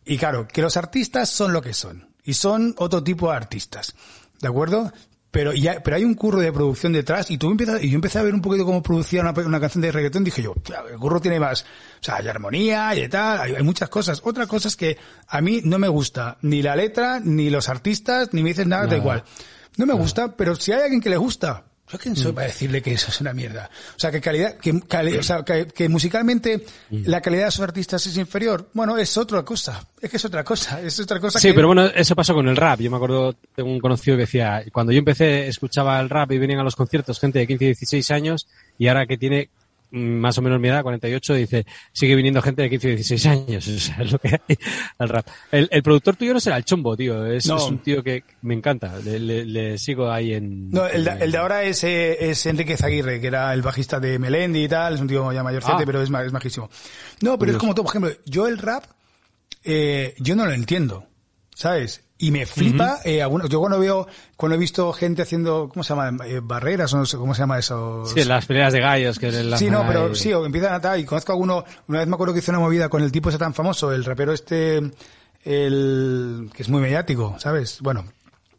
[0.05, 2.07] y claro, que los artistas son lo que son.
[2.23, 3.95] Y son otro tipo de artistas.
[4.41, 4.91] ¿De acuerdo?
[5.31, 8.19] Pero, ya, pero hay un curro de producción detrás y tú empiezas, y yo empecé
[8.19, 10.97] a ver un poquito cómo producía una, una canción de reggaetón dije yo, "Tío, el
[10.97, 11.65] curro tiene más, o
[12.03, 14.21] sea, hay armonía y tal, hay, hay muchas cosas.
[14.23, 18.29] Otra cosa es que a mí no me gusta ni la letra, ni los artistas,
[18.31, 19.23] ni me dices nada, da igual.
[19.77, 22.17] No me gusta, pero si hay alguien que le gusta, ¿yo quién Mm.
[22.17, 23.69] soy para decirle que eso es una mierda?
[23.95, 27.03] O sea, que calidad, que, cali- o sea, que, que musicalmente Mm.
[27.07, 28.69] la calidad de sus artistas es inferior.
[28.73, 29.85] Bueno, es otra cosa.
[30.01, 30.81] Es que es otra cosa.
[30.81, 31.53] Es otra cosa Sí, que...
[31.53, 32.79] pero bueno, eso pasó con el rap.
[32.79, 36.37] Yo me acuerdo, tengo un conocido que decía, cuando yo empecé, escuchaba el rap y
[36.39, 39.64] venían a los conciertos gente de 15 y 16 años, y ahora que tiene mm,
[39.95, 43.67] más o menos mi edad, 48, dice, sigue viniendo gente de 15 y 16 años.
[43.75, 44.57] O sea, es lo que hay
[44.99, 45.27] al rap.
[45.51, 47.25] El, el productor tuyo no será el chombo, tío.
[47.25, 47.57] Es, No.
[47.57, 48.99] es un tío que me encanta.
[49.03, 50.69] Le, le- le sigo ahí en...
[50.69, 53.99] No, el de, el de ahora es, eh, es Enrique Zaguirre, que era el bajista
[53.99, 55.83] de Melendi y tal, es un tío ya mayorcete, Ah.
[55.85, 56.69] pero es, es majísimo.
[57.21, 58.83] No, pero es como tú, por ejemplo, yo el rap,
[59.63, 61.07] eh, yo no lo entiendo,
[61.53, 62.04] ¿sabes?
[62.17, 65.93] Y me flipa, eh, alguno- yo cuando veo, cuando he visto gente haciendo, ¿cómo se
[65.93, 66.25] llama?
[66.25, 68.05] Eh, barreras, o no sé, ¿cómo se llama eso?
[68.05, 70.99] Sí, las peleas de gallos que le Sí, no, pero sí, o empiezan a tal,
[70.99, 73.27] y conozco a alguno, una vez me acuerdo que hice una movida con el tipo
[73.27, 74.81] ese tan famoso, el rapero este,
[75.43, 77.79] el, que es muy mediático, ¿sabes?
[77.81, 78.05] Bueno,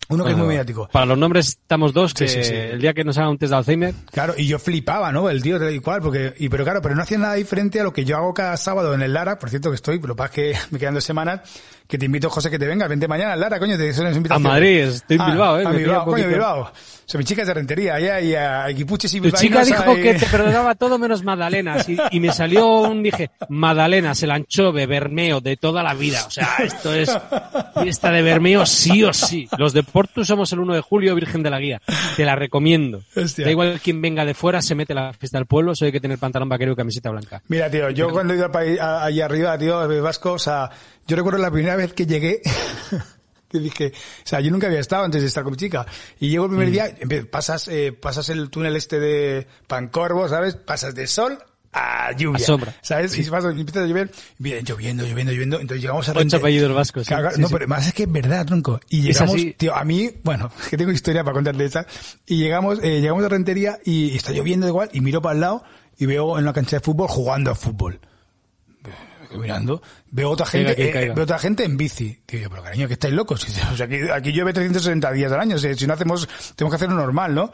[0.09, 0.89] Uno que es muy mediático.
[0.93, 2.55] Para los nombres estamos dos, que Sí, sí, sí.
[2.55, 5.29] el día que nos haga un test de Alzheimer, Claro, y yo flipaba, ¿no?
[5.29, 7.85] El tío tal y cual, porque, y pero claro, pero no hacía nada diferente a
[7.85, 10.31] lo que yo hago cada sábado en el Lara, por cierto que estoy, pero para
[10.31, 11.41] que me quedan dos semanas,
[11.89, 14.39] que te invito, José, que te venga, vente mañana al Lara, coño, te es a.
[14.39, 15.65] Madrid, estoy en Ah, Bilbao, eh.
[15.67, 16.29] A Bilbao, coño.
[16.29, 16.61] Bilbao.
[16.63, 19.95] O sea, mi chica es de Rentería, allá, y a Equipuches y Tu chica dijo
[19.95, 24.87] que te perdonaba todo menos Magdalenas y, y me salió un, dije, Magdalenas, el anchove,
[24.87, 26.25] Bermeo, de toda la vida.
[26.27, 27.17] O sea, esto es
[27.81, 29.49] fiesta de Bermeo sí o sí.
[29.57, 31.81] Los de Porto somos el 1 de julio, Virgen de la Guía.
[32.17, 33.03] Te la recomiendo.
[33.17, 33.47] Hostia.
[33.47, 36.01] Da igual quien venga de fuera, se mete la fiesta del pueblo, solo hay que
[36.01, 37.43] tener pantalón vaquero y camiseta blanca.
[37.49, 40.39] Mira, tío, yo cuando he ido al país, a- allí arriba, tío, a Vasco, o
[40.39, 40.69] sea,
[41.07, 42.43] yo recuerdo la primera vez que llegué,
[43.49, 45.87] que dije, o sea, yo nunca había estado antes de estar con chica,
[46.21, 46.57] y llego el Mm.
[46.57, 50.57] primer día, empe- pasas, eh, pasas el túnel este de Pancorvo, ¿sabes?
[50.57, 51.39] Pasas de sol
[51.77, 52.37] a lluvia.
[52.43, 52.75] A sombra.
[52.83, 53.17] ¿Sabes?
[53.19, 56.13] Y se pasa- y empieza a llover, y viene lloviendo, lloviendo, lloviendo, entonces llegamos a
[56.13, 57.07] Ocho Rente- apellidos vascos.
[57.07, 57.53] sí, sí, no, sí.
[57.55, 58.81] pero más es que es verdad, tronco.
[58.89, 61.87] Y llegamos, tío, a mí, bueno, es que tengo historia para contarte esa.
[62.27, 65.41] Y llegamos, eh, llegamos a Rentería y, y está lloviendo igual y miro para el
[65.41, 65.63] lado
[65.99, 68.01] y veo en la cancha de fútbol jugando a fútbol.
[69.37, 71.13] Mirando, veo otra gente, eh, caiga.
[71.15, 72.21] veo otra gente en bici.
[72.27, 73.45] Digo yo, pero cariño, que estáis locos.
[73.73, 75.57] O sea, aquí, aquí llueve 360 días al año.
[75.57, 77.51] O sea, si no hacemos, tenemos que hacerlo normal, ¿no?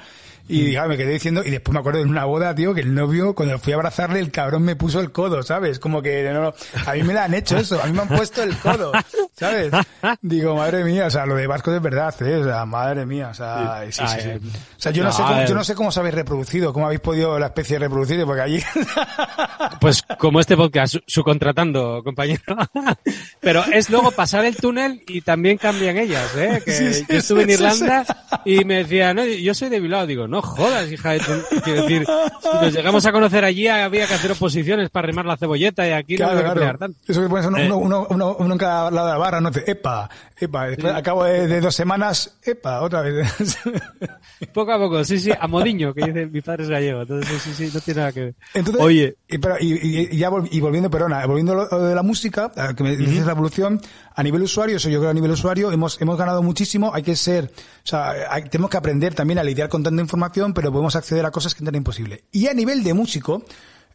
[0.48, 0.52] Mm.
[0.52, 2.94] Y digamos, me quedé diciendo, y después me acuerdo en una boda, tío, que el
[2.94, 5.78] novio, cuando fui a abrazarle, el cabrón me puso el codo, ¿sabes?
[5.78, 6.52] Como que, no,
[6.86, 8.92] a mí me la han hecho eso, a mí me han puesto el codo,
[9.36, 9.72] ¿sabes?
[10.20, 12.36] Digo, madre mía, o sea, lo de Vasco es verdad, ¿eh?
[12.36, 14.28] O sea, madre mía, o sea, sí, sí, sí.
[14.30, 14.36] ay.
[14.38, 14.40] O
[14.80, 15.44] sea, yo no, No, sé cómo, eh.
[15.48, 18.62] yo no sé cómo os habéis reproducido, cómo habéis podido la especie reproducirse, porque allí,
[19.80, 22.42] Pues como este podcast, su- subcontratando, compañero.
[23.40, 26.62] Pero es luego pasar el túnel y también cambian ellas, ¿eh?
[26.64, 28.04] Que Sí, sí, yo estuve en sí, Irlanda
[28.44, 30.06] y me decían, no, yo soy de Bilbao.
[30.06, 31.60] Digo, no jodas, hija de tu...
[31.62, 32.04] Quiero decir,
[32.42, 35.92] si nos llegamos a conocer allí había que hacer oposiciones para rimar la cebolleta y
[35.92, 36.78] aquí no Claro, hay que pelear claro.
[36.78, 36.98] tanto.
[37.06, 37.70] Eso que pones uno, Eh.
[37.72, 41.02] uno, uno, uno, en cada lado de la barra, no te, epa, epa, después, al
[41.02, 43.58] cabo de, de dos semanas, epa, otra vez.
[44.52, 47.02] Poco a poco, sí, sí, a modiño, que dice mi padre es gallego.
[47.02, 48.34] Entonces, sí, sí, no tiene nada que ver.
[48.54, 52.02] Entonces, Oye, y, pero- y- ya vol- y volviendo, perdona, volviendo a lo de la
[52.02, 53.80] música, que me dices la evolución,
[54.14, 57.14] a nivel usuario, eso yo creo a nivel usuario, hemos, hemos ganado muchísimo, hay que
[57.16, 57.50] ser,
[57.84, 61.24] o sea, hay- tenemos que aprender también a lidiar con tanta información, pero podemos acceder
[61.26, 62.24] a cosas que no era imposible.
[62.32, 63.42] Y a nivel de músico,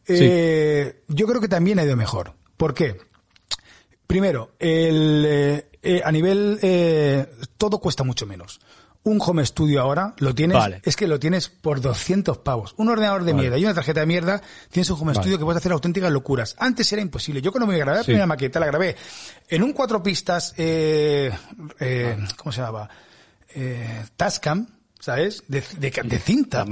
[0.07, 2.33] eh, yo creo que también ha ido mejor.
[2.57, 2.97] ¿Por qué?
[4.05, 6.59] Primero, el, eh, eh, a nivel,
[7.57, 8.59] todo cuesta mucho menos.
[9.03, 10.81] Un home studio ahora lo tienes, Vale.
[10.83, 12.73] es que lo tienes por 200 pavos.
[12.77, 13.41] Un ordenador de Vale.
[13.43, 15.19] mierda y una tarjeta de mierda, tienes un home Vale.
[15.21, 16.55] studio que puedes hacer auténticas locuras.
[16.59, 17.41] Antes era imposible.
[17.41, 18.07] Yo cuando me grabé la Sí.
[18.07, 18.95] primera maqueta, la grabé
[19.47, 21.31] en un cuatro pistas, eh,
[21.79, 22.89] eh, ¿cómo se llamaba?
[23.55, 24.67] Eh, Tascam,
[24.99, 25.43] ¿sabes?
[25.47, 26.65] De, de, de cinta.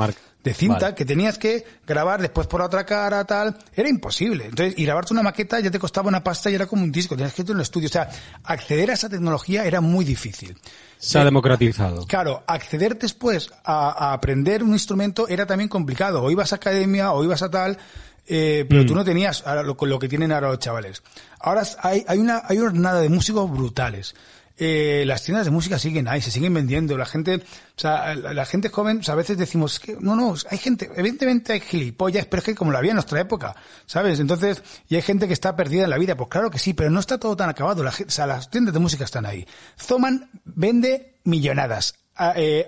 [0.43, 0.95] De cinta Vale.
[0.95, 3.57] que tenías que grabar después por la otra cara, tal.
[3.73, 4.45] Era imposible.
[4.45, 7.15] Entonces, y grabarte una maqueta ya te costaba una pasta y era como un disco.
[7.15, 7.87] Tenías que ir a un estudio.
[7.87, 8.07] O sea,
[8.43, 10.55] acceder a esa tecnología era muy difícil.
[10.99, 12.05] se ha democratizado.
[12.05, 16.21] Claro, acceder después a, a aprender un instrumento era también complicado.
[16.21, 17.79] O ibas a academia o ibas a tal,
[18.27, 18.85] eh, pero Mm.
[18.85, 21.01] tú no tenías ahora lo, lo que tienen ahora los chavales.
[21.39, 24.13] Ahora hay, hay una hay una jornada de músicos brutales.
[24.57, 26.97] Eh, las tiendas de música siguen ahí, se siguen vendiendo.
[26.97, 27.41] La gente, o
[27.79, 30.89] sea, la, la gente joven, o sea, a veces decimos que no, no, hay gente,
[30.95, 34.19] evidentemente hay gilipollas, pero es que como lo había en nuestra época, ¿sabes?
[34.19, 36.89] Entonces, y hay gente que está perdida en la vida, pues claro que sí, pero
[36.89, 37.83] no está todo tan acabado.
[37.83, 39.45] La, o sea, las tiendas de música están ahí.
[39.77, 41.95] Zoman vende millonadas.
[42.17, 42.65] A, eh,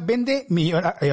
[0.00, 1.02] vende millonadas.
[1.02, 1.12] Eh.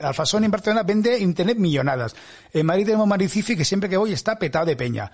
[0.00, 2.14] Alfasón en Barcelona vende internet millonadas.
[2.52, 5.10] En Madrid tenemos Maricifi que siempre que voy está petado de peña.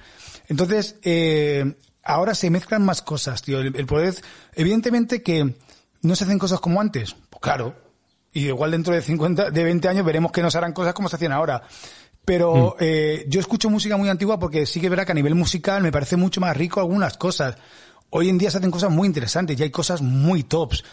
[0.49, 1.75] Entonces, eh,
[2.09, 3.61] ahora se mezclan más cosas, tío.
[3.61, 4.14] El, el poder,
[4.55, 5.55] evidentemente que
[6.03, 7.14] no se hacen cosas como antes.
[7.31, 7.75] Pues claro.
[8.33, 11.09] Y igual dentro de 50, de 20 años veremos que no se harán cosas como
[11.09, 11.62] se hacían ahora.
[12.25, 15.83] Pero eh, yo escucho música muy antigua porque sí que verá que a nivel musical
[15.83, 17.57] me parece mucho más rico algunas cosas.
[18.11, 20.85] Hoy en día se hacen cosas muy interesantes y hay cosas muy tops.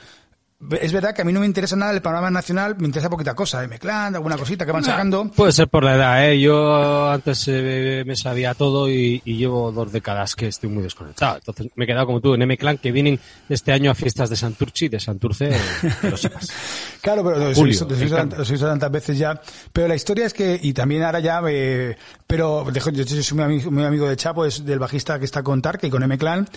[0.82, 3.34] Es verdad que a mí no me interesa nada el panorama nacional, me interesa poquita
[3.34, 5.26] cosa, de Meclán, alguna cosita que van sacando.
[5.32, 6.40] Puede ser por la edad, ¿eh?
[6.40, 11.38] Yo antes eh, me sabía todo y, y llevo dos décadas que estoy muy desconectado.
[11.38, 14.36] Entonces me he quedado como tú en M-Clan, que vienen este año a fiestas de
[14.36, 15.60] Santurchi, de Santurce, eh,
[16.02, 16.50] que lo sepas.
[17.06, 19.40] Claro, pero lo he Julio, visto- lo lo he tantas veces ya.
[19.72, 23.46] Pero la historia es que, y también ahora ya, eh, pero dejo- yo, soy muy
[23.46, 26.48] amigo, muy amigo de Chapo, es del bajista que está con Tarque y con M-Clan.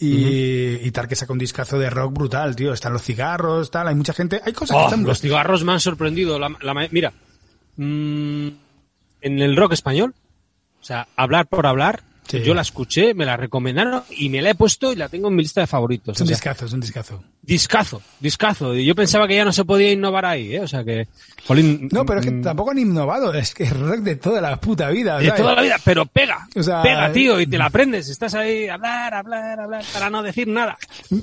[0.00, 2.72] Y, y Tarque saca un discazo de rock brutal, tío.
[2.72, 5.72] Están los cigarros, tal, hay mucha gente, hay cosas que Oh, están los cigarros me
[5.72, 6.38] han sorprendido.
[6.38, 7.12] La, la ma- mira,
[7.76, 8.48] mm,
[9.22, 10.14] en el rock español,
[10.80, 12.42] o sea, hablar por hablar, Sí.
[12.42, 15.34] Yo la escuché, me la recomendaron y me la he puesto y la tengo en
[15.36, 16.14] mi lista de favoritos.
[16.16, 17.24] Es un O sea, discazo, es un discazo.
[17.42, 18.74] discazo, discazo.
[18.76, 20.60] Y yo pensaba que ya no se podía innovar ahí, ¿eh?
[20.60, 21.08] O sea que,
[21.46, 24.40] jolín, No, pero es que mm, tampoco han innovado, es que es rock de toda
[24.42, 25.18] la puta vida.
[25.18, 25.40] de ¿sabes?
[25.40, 28.08] toda la vida, pero pega, O sea, pega, tío, y te la aprendes.
[28.10, 30.76] Estás ahí, hablar, hablar, hablar, para no decir nada.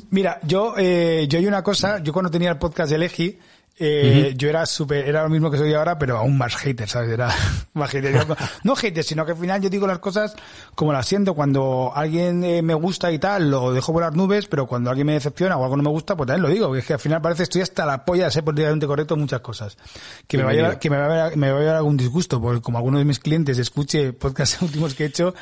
[0.09, 3.37] Mira, yo, eh, yo hay una cosa, yo cuando tenía el podcast de Legi,
[3.77, 7.09] eh, yo era súper, era lo mismo que soy ahora, pero aún más hater, ¿sabes?
[7.09, 7.29] Era
[7.73, 8.25] más hater.
[8.63, 10.33] No hater, sino que al final yo digo las cosas
[10.75, 11.33] como las siento.
[11.33, 15.13] Cuando alguien eh, me gusta y tal, lo dejo volar nubes, pero cuando alguien me
[15.13, 16.75] decepciona o algo no me gusta, pues también lo digo.
[16.75, 19.21] Es que al final parece que estoy hasta la polla de ser políticamente correcto en
[19.21, 19.77] muchas cosas.
[20.25, 21.97] Que me va a llevar, que me va a llevar, me va a llevar algún
[21.97, 25.33] disgusto, porque como alguno de mis clientes escuche podcasts últimos que he hecho,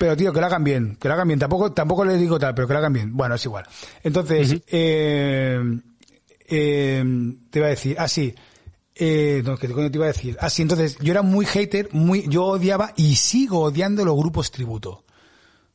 [0.00, 1.38] pero tío, que lo hagan bien, que lo hagan bien.
[1.38, 3.16] Tampoco, tampoco les digo tal, pero que lo hagan bien.
[3.16, 3.64] Bueno, es igual.
[4.02, 5.60] Entonces, eh,
[6.50, 7.04] eh,
[7.50, 8.34] te iba a decir, ah, sí.
[8.94, 10.36] Eh, no, que te iba a decir.
[10.40, 14.50] Ah, sí, entonces, yo era muy hater, muy, yo odiaba y sigo odiando los grupos
[14.50, 15.04] tributo.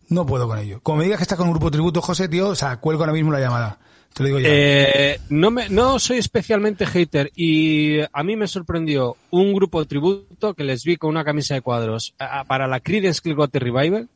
[0.09, 0.81] No puedo con ello.
[0.81, 3.13] Como me digas que estás con un grupo tributo, José, tío, o sea, cuelgo ahora
[3.13, 3.79] mismo la llamada.
[4.13, 4.47] Te lo digo ya.
[4.49, 9.87] Eh, no, me, no soy especialmente hater y a mí me sorprendió un grupo de
[9.87, 12.13] tributo que les vi con una camisa de cuadros
[12.47, 14.07] para la Creedence Clearwater Revival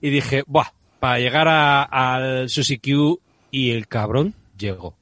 [0.00, 4.96] y dije, buah, para llegar al Susi Q y el cabrón llegó.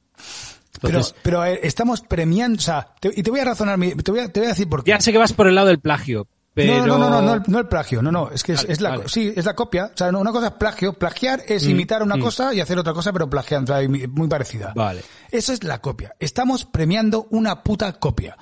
[0.81, 4.11] Pero, Entonces, pero eh, estamos premiando, o sea, te- y te voy a razonar, te
[4.11, 4.91] voy a, te voy a decir por qué.
[4.91, 6.85] ya sé que vas por el lado del plagio, pero...
[6.87, 8.73] No, no, no, no, no, el, no el plagio, no, no, es que es, Vale,
[8.73, 9.03] es la, vale.
[9.07, 9.91] sí, es la copia.
[9.93, 12.21] O sea, una cosa es plagio, plagiar es Mm, imitar una mm.
[12.21, 13.75] cosa y hacer otra cosa, pero plagiando,
[14.09, 14.73] muy parecida.
[14.75, 15.01] Vale.
[15.31, 16.15] Eso es la copia.
[16.19, 18.35] Estamos premiando una puta copia.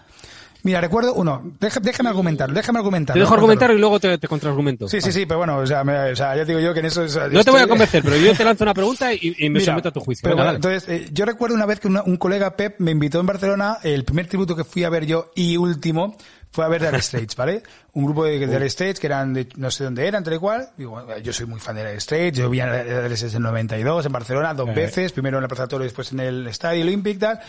[0.68, 3.14] Mira, recuerdo uno, déjame argumentar, déjame argumentar.
[3.14, 4.90] Te dejo argumentar y luego te, te contraargumento.
[4.90, 6.88] Sí, sí, sí, pero bueno, o sea, me- o sea, ya digo yo que en
[6.88, 7.04] eso...
[7.04, 9.50] o sea, No te voy a convencer, pero yo te lanzo una pregunta y, y
[9.50, 10.24] me Mira, someto a tu juicio.
[10.24, 12.92] pero Venga, bueno, entonces, eh, yo recuerdo una vez que una- un colega Pep me
[12.92, 16.18] invitó en Barcelona, el primer tributo que fui a ver yo y último
[16.52, 17.64] fue a ver Dire Straits, ¿vale?
[17.94, 18.50] Un grupo de Uh.
[18.50, 20.68] Dire Straits que eran de, no sé dónde eran, tal y cual.
[20.78, 24.06] Digo, yo soy muy fan de Dire Straits, yo vi a Dire Straits en 92
[24.06, 24.74] en Barcelona dos Eh.
[24.74, 27.40] veces, primero en el Plaza Toro y después en el Estadio Olympic, tal.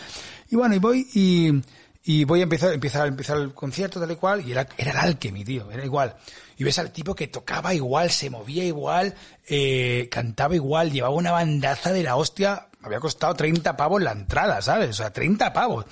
[0.51, 1.61] Y bueno, y voy y,
[2.09, 4.97] y voy a empezar, empezar, empezar el concierto tal y cual, y era, era el
[4.97, 6.15] Alchemy, tío, era igual.
[6.57, 9.13] Y ves al tipo que tocaba igual, se movía igual,
[9.47, 14.13] eh, cantaba igual, llevaba una bandaza de la hostia, me había costado 30 pavos la
[14.13, 14.89] entrada, ¿sabes?
[14.89, 15.85] O sea, 30 pavos.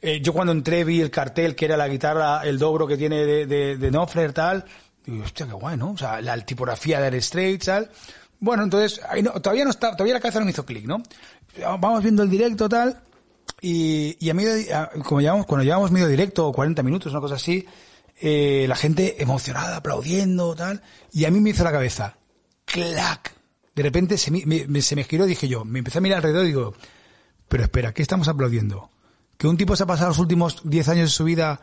[0.00, 3.26] Eh, yo cuando entré vi el cartel que era la guitarra, el dobro que tiene
[3.26, 4.64] de, de, de tal,
[5.04, 5.90] digo, hostia, qué guay, ¿no?
[5.90, 7.90] O sea, la tipografía de Straits, tal.
[8.40, 9.02] Bueno, entonces,
[9.42, 11.02] todavía no todavía la cabeza no me hizo clic, ¿no?
[11.78, 13.02] Vamos viendo el directo, tal,
[13.60, 17.20] y, y a medio, a- como llevamos, cuando llevamos medio directo, o 40 minutos, una
[17.20, 17.66] cosa así,
[18.20, 22.16] eh, la gente emocionada, aplaudiendo, tal, y a mí me hizo la cabeza,
[22.64, 23.32] clac.
[23.74, 26.44] De repente se me, me- se me giró, dije yo, me empecé a mirar alrededor
[26.44, 26.74] y digo,
[27.48, 28.90] pero espera, ¿qué estamos aplaudiendo?
[29.36, 31.60] Que un tipo se ha pasado los últimos 10 años de su vida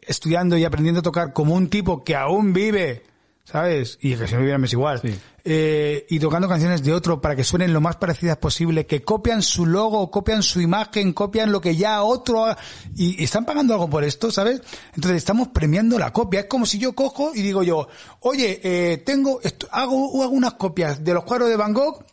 [0.00, 3.04] estudiando y aprendiendo a tocar como un tipo que aún vive,
[3.50, 3.98] ¿sabes?
[4.00, 5.00] Y que si no es igual.
[5.00, 5.14] Sí.
[5.42, 9.40] Eh, y tocando canciones de otro para que suenen lo más parecidas posible, que copian
[9.42, 12.58] su logo, copian su imagen, copian lo que ya otro ha-
[12.94, 14.60] y, y están pagando algo por esto, ¿sabes?
[14.94, 16.40] Entonces estamos premiando la copia.
[16.40, 17.88] Es como si yo cojo y digo yo,
[18.20, 22.04] oye, eh, tengo, esto, hago, hago unas copias de los cuadros de Van Gogh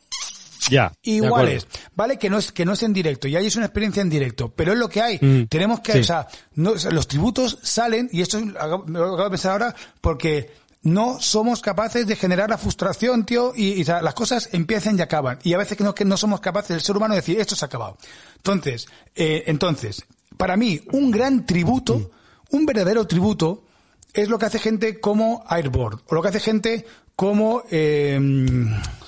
[0.69, 0.93] Ya.
[1.03, 1.67] iguales.
[1.95, 2.17] ¿vale?
[2.17, 4.53] Que no es que no es en directo, y ahí es una experiencia en directo,
[4.55, 5.19] pero es lo que hay.
[5.21, 5.99] Mm, Tenemos que, sí.
[5.99, 8.59] o sea, no, o sea, los tributos salen y esto me lo
[9.15, 10.49] acabo de pensar ahora porque
[10.87, 15.37] no somos capaces de generar la frustración, tío, y, las cosas empiezan y acaban.
[15.43, 17.55] Y a veces que no, que no somos capaces, el ser humano, de decir, esto
[17.55, 17.97] se ha acabado.
[18.37, 20.05] Entonces, eh, entonces,
[20.37, 22.11] para mí, un gran tributo,
[22.51, 23.63] un verdadero tributo,
[24.13, 28.17] es lo que hace gente como Airborne, o lo que hace gente como, eh,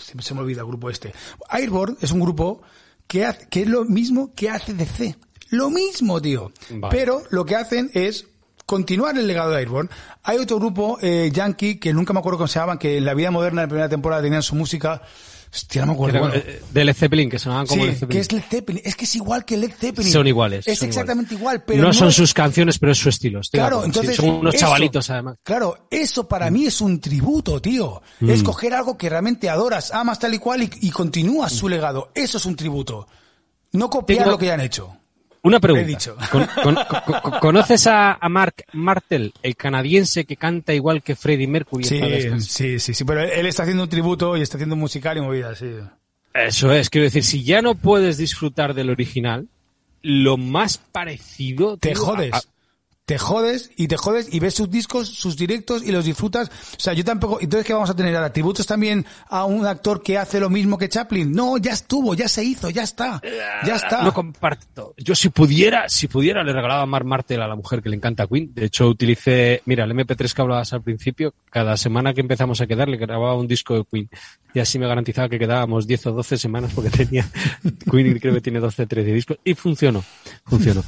[0.03, 1.13] se me- se me olvida el grupo este.
[1.49, 2.61] Airborne es un grupo
[3.07, 5.15] que, hace- que es lo mismo que hace DC.
[5.51, 6.51] Lo mismo, tío.
[6.69, 6.95] Vale.
[6.95, 8.25] Pero lo que hacen es
[8.69, 9.89] continuar el legado de Airborne.
[10.23, 13.15] Hay otro grupo, eh, Yankee, que nunca me acuerdo cómo se llamaban, que en la
[13.15, 15.01] vida moderna, en la primera temporada, tenían su música.
[15.51, 16.17] Hostia, no me acuerdo.
[16.19, 16.43] Era, bueno.
[16.45, 18.21] eh, de Led Zeppelin, que sonaban como Sí, Led que Zeppelin.
[18.21, 18.82] es Led Zeppelin.
[18.86, 20.12] Es que es igual que Led Zeppelin.
[20.13, 20.67] Son iguales.
[20.67, 21.62] Es son exactamente iguales.
[21.62, 23.39] igual, pero no, son es- sus canciones, pero es su estilo.
[23.39, 24.15] estoy Claro, sí, entonces.
[24.15, 25.38] son unos eso- chavalitos, además.
[25.41, 27.99] Claro, eso para mí es un tributo, tío.
[28.19, 28.29] Mm.
[28.29, 32.12] Es coger algo que realmente adoras, amas tal y cual y, y continúas su legado.
[32.13, 33.08] Eso es un tributo.
[33.71, 34.95] No copiar Tengo- lo que ya han hecho.
[35.41, 35.84] Una pregunta.
[35.86, 36.15] He dicho.
[36.32, 41.15] Con- con- con- con- ¿Conoces a, a Mark Martel, el canadiense que canta igual que
[41.15, 41.84] Freddie Mercury?
[41.86, 42.02] Sí,
[42.41, 43.04] sí, sí, sí.
[43.06, 45.71] Pero él está haciendo un tributo y está haciendo un musical y movida, sí.
[46.34, 49.47] Eso es, quiero decir, si ya no puedes disfrutar del original,
[50.02, 51.78] lo más parecido...
[51.78, 52.34] Te tío, jodes.
[52.34, 52.41] a-
[53.10, 56.48] te jodes y te jodes y ves sus discos, sus directos y los disfrutas.
[56.78, 58.15] O sea, yo tampoco, entonces ¿qué vamos a tener?
[58.15, 61.32] ¿Atributos también a un actor que hace lo mismo que Chaplin?
[61.32, 63.19] No, ya estuvo, ya se hizo, ya está,
[63.65, 64.04] ya está.
[64.04, 64.93] No comparto.
[64.95, 67.95] Yo si pudiera, si pudiera le regalaba a Mar Martel a la mujer que le
[67.95, 68.54] encanta Queen.
[68.54, 72.68] De hecho, utilicé, mira, el MP3 que hablabas al principio, cada semana que empezamos a
[72.68, 74.07] quedar le grababa un disco de Queen.
[74.53, 77.28] Y así me garantizaba que quedábamos 10 o 12 semanas porque tenía,
[77.89, 79.38] Queen creo que tiene 12 13 discos.
[79.43, 80.03] Y funcionó,
[80.45, 80.84] funcionó.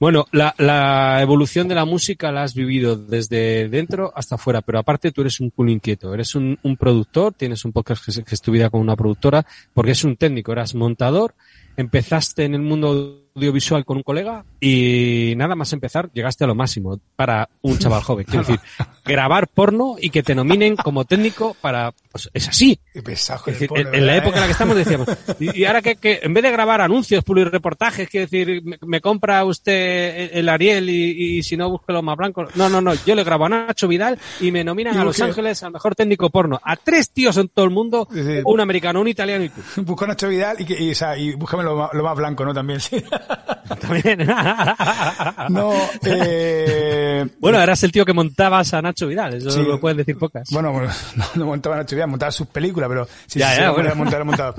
[0.00, 4.80] Bueno, la, la, evolución de la música la has vivido desde dentro hasta afuera, pero
[4.80, 8.70] aparte tú eres un culo inquieto, eres un, un productor, tienes un podcast que, es
[8.70, 11.34] con una productora, porque es un técnico, eras montador,
[11.76, 16.54] empezaste en el mundo audiovisual con un colega y nada más empezar llegaste a lo
[16.54, 18.24] máximo para un chaval joven.
[18.24, 18.60] Quiero decir,
[19.04, 21.92] grabar porno y que te nominen como técnico para...
[22.12, 22.78] Pues es así.
[22.92, 25.08] Es decir, en, la época en la que estamos decíamos,
[25.40, 29.00] y, y ahora que, que, en vez de grabar anuncios, reportajes, quiero decir, me, me,
[29.00, 32.46] compra usted el Ariel y, y, si no busco lo más blanco.
[32.54, 35.60] No, no, no, yo le grabo a Nacho Vidal y me nominan a Los Ángeles
[35.64, 36.60] al mejor técnico porno.
[36.62, 38.40] A tres tíos en todo el mundo, sí.
[38.44, 39.60] un americano, un italiano y tú.
[39.82, 42.44] Busco a Nacho Vidal y, que, y, o sea, y búscame lo, lo más blanco,
[42.44, 42.54] ¿no?
[42.54, 43.02] También, sí.
[43.80, 44.26] También.
[45.48, 45.72] no,
[46.04, 47.26] eh...
[47.38, 49.62] Bueno, eras el tío que montabas a Nacho Vidal, eso sí.
[49.62, 50.48] lo pueden decir pocas.
[50.50, 50.72] Bueno,
[51.16, 53.74] no, no montaba a Nacho Vidal, montaba sus películas, pero sí, ya, sí, ya, sí,
[53.74, 53.94] bueno.
[53.94, 54.54] montado, montado.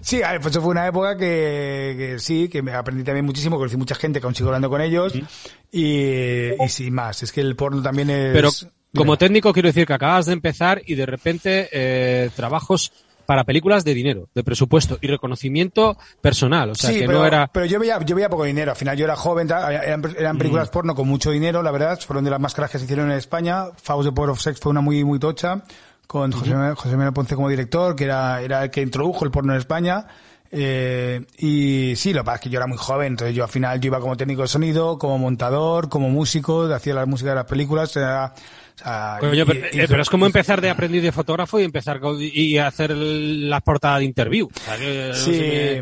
[0.00, 3.24] Sí, a ver, pues eso fue una época que, que sí, que me aprendí también
[3.24, 5.24] muchísimo, conocí mucha gente que aún sigo hablando con ellos, ¿Sí?
[5.72, 8.32] y, y sin más, es que el porno también es...
[8.32, 8.50] Pero
[8.94, 12.92] como técnico quiero decir que acabas de empezar y de repente eh, trabajos
[13.30, 16.70] para películas de dinero, de presupuesto y reconocimiento personal.
[16.70, 17.46] O sea, sí, que pero, no era.
[17.46, 18.72] Pero yo veía, yo veía poco dinero.
[18.72, 20.72] Al final yo era joven, eran, eran películas mm.
[20.72, 21.96] porno con mucho dinero, la verdad.
[22.04, 23.66] Fueron de las más caras que se hicieron en España.
[23.80, 25.62] Faust the Power of Sex fue una muy, muy tocha.
[26.08, 26.74] Con José, uh -huh.
[26.74, 30.08] José Miguel Ponce como director, que era, era el que introdujo el porno en España.
[30.50, 33.48] Eh, y sí, lo que pasa es que yo era muy joven, entonces yo al
[33.48, 37.36] final yo iba como técnico de sonido, como montador, como músico, hacía la música de
[37.36, 38.34] las películas, era,
[38.80, 41.64] o sea, Oye, y, pero, y, pero, es como empezar de aprendiz de fotógrafo y
[41.64, 44.48] empezar con, y hacer las portadas de interview.
[44.54, 45.30] O sea, que, sí,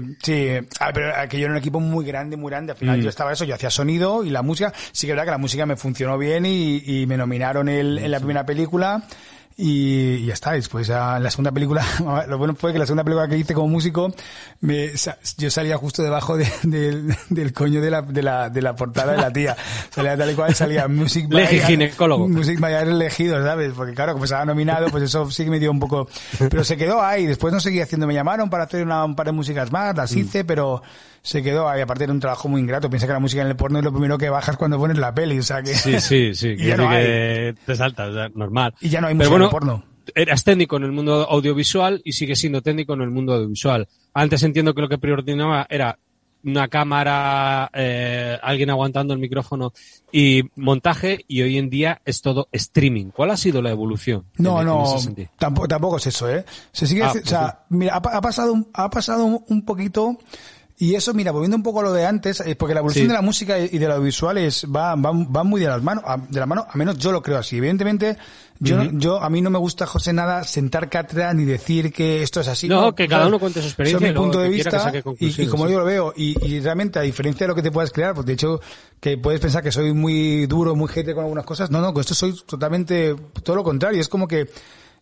[0.01, 0.17] no me...
[0.23, 0.69] sí.
[0.81, 2.73] Ah, pero que yo era un equipo muy grande, muy grande.
[2.73, 3.03] Al final mm.
[3.03, 4.73] yo estaba eso, yo hacía sonido y la música.
[4.93, 7.99] Sí que es verdad que la música me funcionó bien y, y me nominaron el,
[7.99, 9.03] en la primera película
[9.61, 10.53] y, ya está.
[10.53, 11.85] Después ya la segunda película,
[12.29, 14.15] lo bueno fue que la segunda película que hice como músico,
[14.61, 14.93] me,
[15.37, 19.13] yo salía justo debajo de, de, del coño de la, de la, de la portada
[19.13, 19.57] de la tía.
[19.91, 22.29] Salía tal y cual, salía Music by ginecólogo.
[22.29, 23.73] Music by elegido, ¿sabes?
[23.75, 26.77] Porque claro, como estaba nominado, pues eso sí que me dio un poco, pero se
[26.77, 27.27] quedó ahí.
[27.27, 30.15] Después no seguí haciendo, me llamaron para hacer una, un par de músicas más, las
[30.15, 30.47] hice, mm.
[30.47, 30.83] pero
[31.23, 31.81] se quedó ahí.
[31.81, 32.91] Aparte era un trabajo muy ingrato.
[32.91, 35.15] Piensa que la música en el porno es lo primero que bajas cuando pones la
[35.15, 35.75] peli, o sea que...
[35.75, 36.49] Sí, sí, sí.
[36.59, 38.75] y ya no que te saltas, o sea, normal.
[38.81, 42.01] Y ya no hay música bueno, en el porno eras técnico en el mundo audiovisual
[42.05, 43.89] y sigues siendo técnico en el mundo audiovisual.
[44.15, 45.99] Antes entiendo que lo que preordinaba era
[46.45, 49.73] una cámara, eh, alguien aguantando el micrófono
[50.13, 53.07] y montaje y hoy en día es todo streaming.
[53.11, 54.25] ¿Cuál ha sido la evolución?
[54.37, 56.45] No, en, no, en tampoco, tampoco es eso, ¿eh?
[56.73, 60.17] Se sigue, ah, o sea, pues, mira, ha, ha, pasado, ha pasado un poquito
[60.81, 63.09] y eso, mira, volviendo un poco a lo de antes, porque la evolución sí.
[63.09, 66.05] de la música y de lo audiovisual es, va, va, va muy de las manos,
[66.29, 67.57] de la mano, a menos yo lo creo así.
[67.57, 68.17] Evidentemente,
[68.61, 68.99] yo, uh -huh.
[68.99, 72.49] yo, a mí no me gusta, José, nada sentar cátedra ni decir que esto es
[72.49, 72.69] así.
[72.69, 74.07] No, no que cada uno cuente su experiencia.
[74.07, 74.93] Es mi punto de vista.
[75.19, 77.73] Y, y, como yo lo veo, y, y, realmente, a diferencia de lo que te
[77.73, 78.61] puedas crear, pues de hecho,
[79.01, 81.71] que puedes pensar que soy muy duro, muy gente con algunas cosas.
[81.71, 84.01] No, no, con esto soy totalmente todo lo contrario.
[84.01, 84.49] Es como que,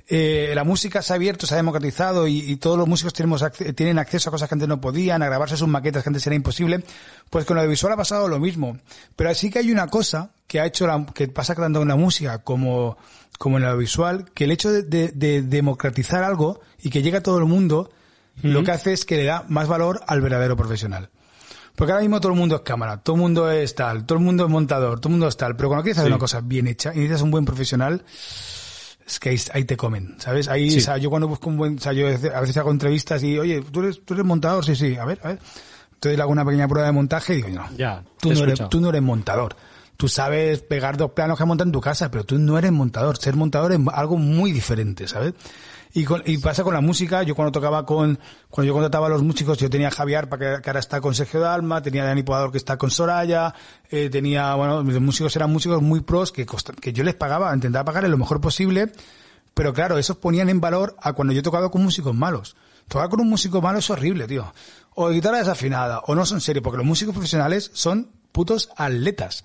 [0.09, 3.45] eh, la música se ha abierto, se ha democratizado y, y todos los músicos tenemos,
[3.75, 6.37] tienen acceso a cosas que antes no podían, a grabarse sus maquetas que antes era
[6.37, 6.85] imposible,
[7.29, 8.79] pues con lo visual ha pasado lo mismo.
[9.17, 11.97] Pero sí que hay una cosa que ha hecho la, que pasa tanto con la
[11.97, 12.97] música como,
[13.39, 17.17] como en lo visual, que el hecho de, de, de democratizar algo y que llegue
[17.17, 17.91] a todo el mundo,
[18.43, 21.11] lo que hace es que le da más valor al verdadero profesional.
[21.75, 24.25] Porque ahora mismo todo el mundo es cámara, todo el mundo es tal, todo el
[24.25, 26.13] mundo es montador, todo el mundo es tal, pero cuando quieres hacer sí.
[26.13, 28.03] una cosa bien hecha y necesitas un buen profesional,
[29.07, 30.49] es que ahí, ahí, te comen, ¿sabes?
[30.49, 30.79] Ahí, sí.
[30.79, 33.39] o sea, yo cuando busco un buen, o sea, yo a veces hago entrevistas y,
[33.39, 34.65] oye, ¿tú eres, tú eres montador?
[34.65, 35.39] Sí, sí, a ver, a ver.
[35.95, 38.69] Entonces le hago una pequeña prueba de montaje y digo, no, ya, tú, no eres,
[38.69, 39.57] tú no eres montador.
[39.97, 43.17] Tú sabes pegar dos planos que montan en tu casa, pero tú no eres montador.
[43.17, 45.33] Ser montador es algo muy diferente, ¿sabes?
[45.95, 48.19] Y, con, y pasa con la música, yo cuando tocaba con,
[48.51, 51.01] cuando yo contrataba a los músicos, yo tenía a Javier, para que, que ahora está
[51.01, 53.55] con Sergio Dalma, tenía a Dani Podador que está con Soraya,
[53.91, 57.55] eh, tenía, bueno, mis músicos eran músicos muy pros que, costa, que yo les pagaba,
[57.55, 58.93] intentaba pagarles lo mejor posible,
[59.55, 62.57] pero claro, esos ponían en valor a cuando yo tocaba con músicos malos.
[62.89, 64.53] Tocar con un músico malo es horrible, tío.
[64.95, 69.45] O guitarra desafinada, o no son serios, porque los músicos profesionales son putos atletas.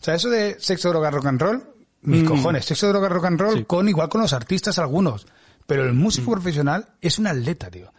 [0.00, 1.62] O sea, eso de sexo, droga, rock and roll,
[2.02, 2.26] mis mm.
[2.26, 3.64] cojones, sexo, droga, rock and roll, sí.
[3.64, 5.26] con igual con los artistas algunos.
[5.68, 6.34] Pero el músico mm.
[6.34, 7.92] profesional es un atleta, tío.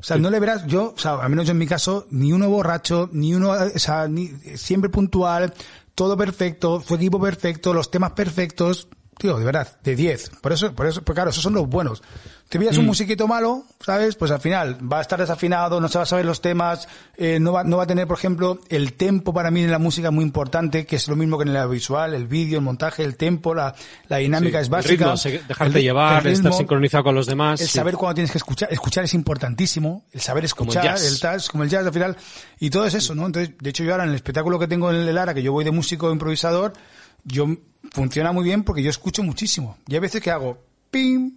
[0.00, 0.22] O sea, sí.
[0.22, 3.08] no le verás, yo, o sea, al menos yo en mi caso, ni uno borracho,
[3.12, 5.54] ni uno, o sea, ni, siempre puntual,
[5.94, 8.88] todo perfecto, su equipo perfecto, los temas perfectos,
[9.18, 10.30] tío, de verdad, de 10.
[10.40, 12.02] Por eso, por eso, pues claro, esos son los buenos.
[12.48, 14.14] Te pillas un musiquito malo, ¿sabes?
[14.14, 16.86] Pues al final va a estar desafinado, no se va a saber los temas,
[17.16, 19.78] eh, no, va, no va a tener, por ejemplo, el tempo para mí en la
[19.78, 23.04] música muy importante, que es lo mismo que en el audiovisual, el vídeo, el montaje,
[23.04, 23.74] el tempo, la,
[24.08, 25.12] la dinámica es básica.
[25.12, 27.58] El ritmo, dejarte llevar, estar sincronizado con los demás.
[27.62, 31.46] El saber cuándo tienes que escuchar, escuchar es importantísimo, el saber escuchar, Como el jazz.
[31.46, 32.16] el como el jazz al final,
[32.60, 33.24] y todo es eso, ¿no?
[33.24, 35.52] Entonces, de hecho yo ahora en el espectáculo que tengo en el Lara, que yo
[35.52, 36.74] voy de músico improvisador,
[37.24, 37.46] yo
[37.92, 39.78] funciona muy bien porque yo escucho muchísimo.
[39.88, 40.58] Y hay veces que hago
[40.90, 41.36] pim,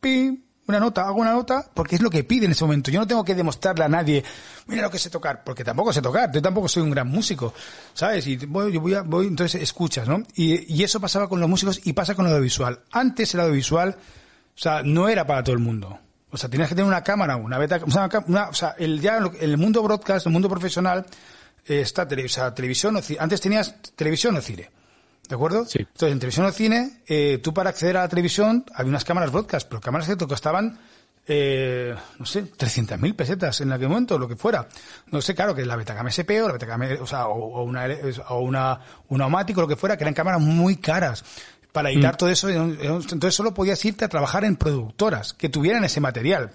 [0.00, 2.90] pim, una nota, hago una nota porque es lo que pide en ese momento.
[2.90, 4.22] Yo no tengo que demostrarle a nadie,
[4.66, 7.52] mira lo que sé tocar, porque tampoco sé tocar, yo tampoco soy un gran músico,
[7.94, 8.26] ¿sabes?
[8.26, 10.22] Y voy, yo voy, a, voy entonces escuchas, ¿no?
[10.34, 12.80] Y, y eso pasaba con los músicos y pasa con el audiovisual.
[12.92, 13.96] Antes el audiovisual,
[14.54, 15.98] o sea, no era para todo el mundo.
[16.30, 17.80] O sea, tenías que tener una cámara, una beta,
[18.26, 21.04] una- o sea, el, ya el mundo broadcast, el mundo profesional,
[21.66, 24.70] eh, está o sea, televisión Antes tenías televisión o cine.
[25.32, 25.64] ¿De acuerdo?
[25.64, 25.78] Sí.
[25.78, 29.32] Entonces, en televisión o cine, eh, tú para acceder a la televisión había unas cámaras
[29.32, 30.78] broadcast, pero cámaras que te costaban,
[31.26, 34.68] eh, no sé, 300.000 pesetas en aquel momento, lo que fuera.
[35.10, 37.86] No sé, claro, que la Betacam SP o la Betacam, o sea, o, o una,
[38.28, 38.78] o una,
[39.08, 41.24] un Aumático, lo que fuera, que eran cámaras muy caras.
[41.72, 46.02] Para editar todo eso, entonces solo podías irte a trabajar en productoras que tuvieran ese
[46.02, 46.50] material.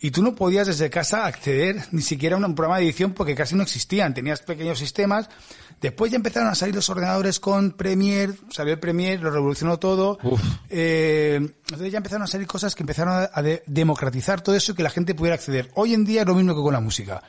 [0.00, 3.34] Y tú no podías desde casa acceder ni siquiera a un programa de edición porque
[3.34, 4.14] casi no existían.
[4.14, 5.28] Tenías pequeños sistemas.
[5.80, 10.18] Después ya empezaron a salir los ordenadores con Premiere, salió el Premiere, lo revolucionó todo.
[10.70, 14.72] Eh, entonces ya empezaron a salir cosas que empezaron a, a de- democratizar todo eso
[14.72, 15.70] y que la gente pudiera acceder.
[15.74, 17.22] Hoy en día es lo mismo que con la música.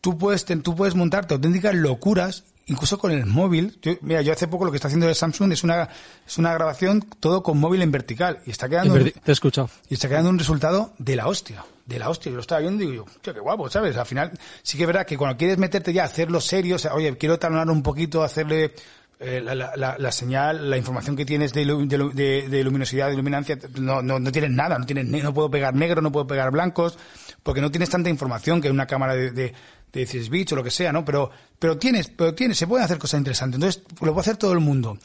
[0.00, 3.78] Tú puedes, tú puedes montarte auténticas locuras, incluso con el móvil.
[3.82, 5.88] Yo- mira, yo hace poco lo que está haciendo el Samsung es una,
[6.26, 9.70] es una grabación todo con móvil en vertical y está quedando, Te he escuchado.
[9.88, 11.64] y está quedando un resultado de la hostia.
[11.86, 12.30] De la hostia.
[12.30, 13.96] Yo lo estaba viendo y digo, tío, qué guapo, ¿sabes?
[13.96, 14.30] Al final,
[14.62, 17.16] sí que es verdad que cuando quieres meterte ya a hacerlo serio, o sea, oye,
[17.16, 18.72] quiero talonar un poquito, hacerle
[19.20, 22.64] eh, la, la- la- la señal, la información que tienes de, de lu- de- de
[22.64, 26.00] luminosidad, de luminancia, no, no, no tienes nada, no tienes, ne- no puedo pegar negro,
[26.02, 26.98] no puedo pegar blancos,
[27.42, 29.52] porque no tienes tanta información que una cámara de, de, de
[29.92, 31.04] 16 bits o lo que sea, ¿no?
[31.04, 33.56] Pero, pero tienes, pero tienes, se pueden hacer cosas interesantes.
[33.56, 34.98] Entonces, lo puede hacer todo el mundo.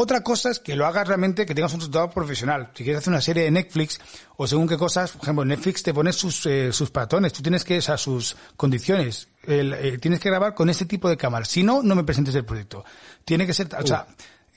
[0.00, 2.70] Otra cosa es que lo hagas realmente, que tengas un resultado profesional.
[2.72, 4.00] Si quieres hacer una serie de Netflix
[4.36, 7.64] o según qué cosas, por ejemplo, Netflix te pone sus, eh, sus patrones, tú tienes
[7.64, 9.26] que, o sea, sus condiciones.
[9.42, 11.44] El, eh, tienes que grabar con este tipo de cámara.
[11.44, 12.84] Si no, no me presentes el proyecto.
[13.24, 14.06] Tiene que ser, o sea,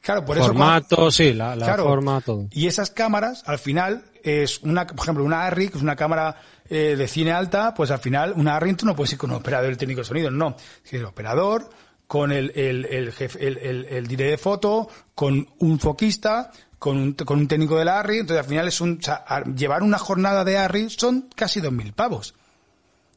[0.01, 0.45] claro, por eso.
[0.45, 1.85] Formato, sí, la, la Claro.
[1.85, 2.45] forma, todo.
[2.51, 6.39] Y esas cámaras, al final, es una, por ejemplo, una ARRI, que es una cámara
[6.69, 9.37] eh, de cine alta, pues al final, una ARRI tú no puedes ir con un
[9.37, 10.55] operador técnico de sonido, no.
[10.85, 11.67] Es el operador,
[12.11, 16.97] con el, el, el, jefe, el, el, el director de foto, con un foquista, con
[16.97, 19.45] un, con un técnico de la ARRI, entonces al final es un, o sea, a-
[19.45, 22.33] llevar una jornada de ARRI son casi 2.000 pavos.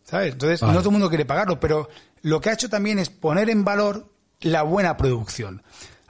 [0.05, 0.35] ¿Sabes?
[0.35, 0.75] Entonces, Vale.
[0.75, 1.89] no todo el mundo quiere pagarlo, pero
[2.23, 4.07] lo que ha hecho también es poner en valor
[4.43, 5.61] la buena producción.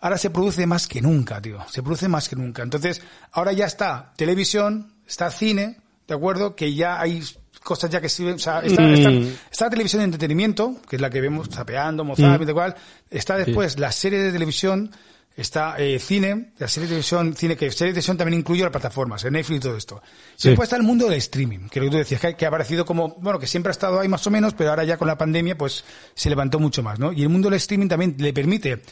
[0.03, 1.65] Ahora se produce más que nunca, tío.
[1.71, 2.63] Se produce más que nunca.
[2.63, 3.01] Entonces,
[3.33, 6.55] ahora ya está televisión, está cine, ¿de acuerdo?
[6.55, 7.23] Que ya hay
[7.65, 8.95] cosas ya que sirven, o sea, está, Mm.
[8.95, 9.11] está,
[9.51, 12.49] está la televisión de entretenimiento, que es la que vemos zapeando, Mozart, Mm.
[12.49, 12.77] y cual.
[13.11, 14.91] Está después la serie de televisión,
[15.37, 18.71] está eh, cine, la serie de televisión, cine, que serie de televisión también incluye las
[18.71, 20.03] plataformas, el Netflix y todo esto.
[20.37, 20.49] Sí.
[20.51, 22.85] Después está el mundo del streaming, que lo que tú decías, que, que ha aparecido
[22.85, 25.17] como, bueno, que siempre ha estado ahí más o menos, pero ahora ya con la
[25.19, 25.85] pandemia, pues
[26.15, 27.13] se levantó mucho más, ¿no?
[27.13, 28.83] Y el mundo del streaming también le permite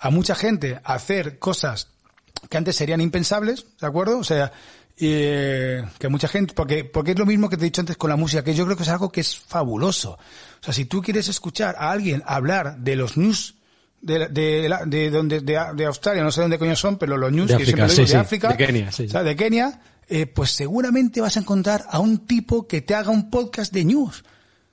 [0.00, 1.88] a mucha gente hacer cosas
[2.50, 4.18] que antes serían impensables, ¿de acuerdo?
[4.18, 4.50] O sea,
[4.98, 8.10] eh, que mucha gente, porque, porque es lo mismo que te he dicho antes con
[8.10, 10.12] la música, que yo creo que es algo que es fabuloso.
[10.12, 13.56] O sea, si tú quieres escuchar a alguien hablar de los news
[14.00, 17.48] de, de, de, donde, de, de Australia, no sé dónde coño son, pero los news
[17.48, 19.36] De que África, siempre sí, digo, sí, de África, de Kenia, sí, o sea, de
[19.36, 23.72] Kenia, eh, pues seguramente vas a encontrar a un tipo que te haga un podcast
[23.72, 24.24] de news.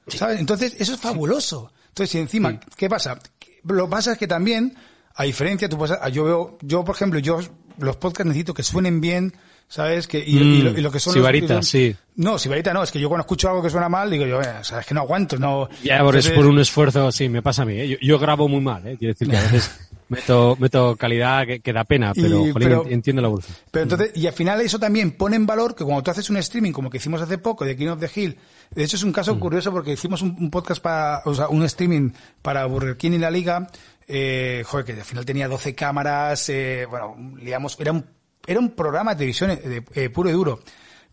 [0.08, 0.40] ¿Sabes?
[0.40, 1.72] Entonces, eso es fabuloso.
[1.90, 3.20] Entonces, y encima, ¿qué pasa?
[3.64, 4.76] Lo que pasa es que también,
[5.16, 7.40] a diferencia, tú puedes, yo veo, yo por ejemplo, yo
[7.78, 9.34] los podcasts necesito que suenen bien,
[9.70, 10.06] ¿sabes?
[10.08, 11.96] Que, y, y lo, y lo que son Sibarita, los- sí.
[12.18, 14.50] No, Sibarita no, es que yo cuando escucho algo que suena mal, digo yo, eh,
[14.60, 15.70] o sea, es que no aguanto, no.
[15.84, 17.80] Ya por, es por un esfuerzo, sí, me pasa a mí.
[17.80, 17.88] ¿eh?
[17.88, 18.98] Yo, yo grabo muy mal, ¿eh?
[19.00, 19.72] quiero decir que a veces
[20.10, 23.56] meto, meto calidad que, que da pena, pero, Y- pero- entiendo la evolución.
[23.72, 26.36] Pero entonces, y al final eso también pone en valor que cuando tú haces un
[26.38, 28.38] streaming, como que hicimos hace poco, de King of the Hill,
[28.72, 31.64] de hecho es un caso curioso porque hicimos un, un podcast para, o sea, un
[31.64, 32.10] streaming
[32.42, 33.68] para Burger King y la Liga,
[34.08, 38.06] eh, joder, que al final tenía 12 cámaras, eh, bueno, liamos, era un,
[38.46, 40.60] era un programa de televisión eh, de- eh, puro y duro.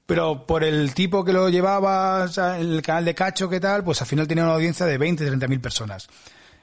[0.07, 3.83] Pero por el tipo que lo llevaba, o sea, el canal de Cacho, que tal,
[3.83, 6.09] pues al final tenía una audiencia de 20, 30 mil personas.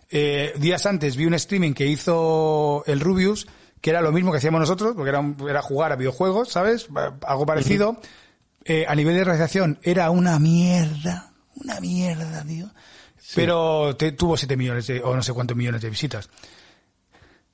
[0.10, 3.48] Eh, días antes vi un streaming que hizo el Rubius,
[3.82, 6.88] que era lo mismo que hacíamos nosotros, porque era, un- era jugar a videojuegos, ¿sabes?
[7.28, 8.00] Algo parecido.
[8.64, 12.68] Eh, a nivel de realización era una mierda, una mierda, tío.
[13.36, 16.30] Pero te- tuvo 7 millones de, o no sé cuántos millones de visitas.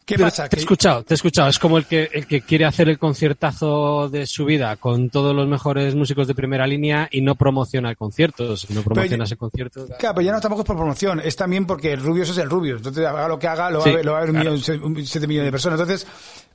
[0.10, 0.50] ¿Qué Pero pasa?
[0.50, 1.50] Te he escuchado, te he escuchado.
[1.50, 5.36] Es como el que, el que quiere hacer el conciertazo de su vida con todos
[5.36, 8.58] los mejores músicos de primera línea y no promociona el concierto.
[8.58, 9.86] Si no promociona ese concierto.
[10.00, 12.50] Claro, pero ya no tampoco es por promoción, es también porque el Rubius es el
[12.50, 12.78] Rubius.
[12.78, 14.36] Entonces, haga lo que haga, lo va Sí, a ver, lo va a ver un
[14.38, 14.52] claro.
[14.54, 15.80] millón, un- siete millones de personas.
[15.80, 16.08] Entonces,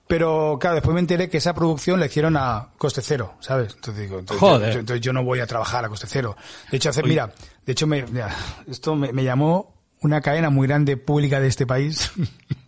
[0.09, 3.73] pero claro, después me enteré que esa producción la hicieron a coste cero, ¿sabes?
[3.77, 4.73] Entonces digo, entonces, Joder.
[4.75, 6.37] Yo, entonces yo no voy a trabajar a coste cero.
[6.73, 7.11] De hecho, hace, Oye.
[7.11, 7.33] mira,
[7.65, 8.35] de hecho, me, mira,
[8.69, 12.11] esto me, me llamó una cadena muy grande pública de este país.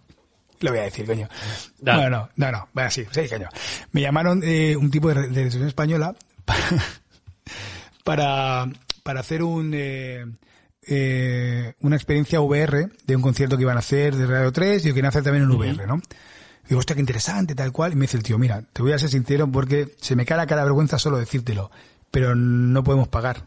[0.60, 1.28] Lo voy a decir, coño.
[1.78, 2.02] Dale.
[2.02, 3.48] Bueno, no, no, no, bueno, sí, sí, coño.
[3.92, 6.14] Me llamaron eh, un tipo de, de televisión española
[8.04, 8.66] para,
[9.02, 10.24] para hacer un, eh,
[10.88, 14.88] eh, una experiencia VR de un concierto que iban a hacer de Radio 3 y
[14.88, 16.00] que querían hacer también en VR, ¿no?
[16.68, 17.92] Digo, hostia, qué interesante, tal cual.
[17.92, 20.36] Y me dice el tío, mira, te voy a ser sincero porque se me cae
[20.36, 21.70] la cara de vergüenza solo decírtelo,
[22.10, 23.42] pero no podemos pagar.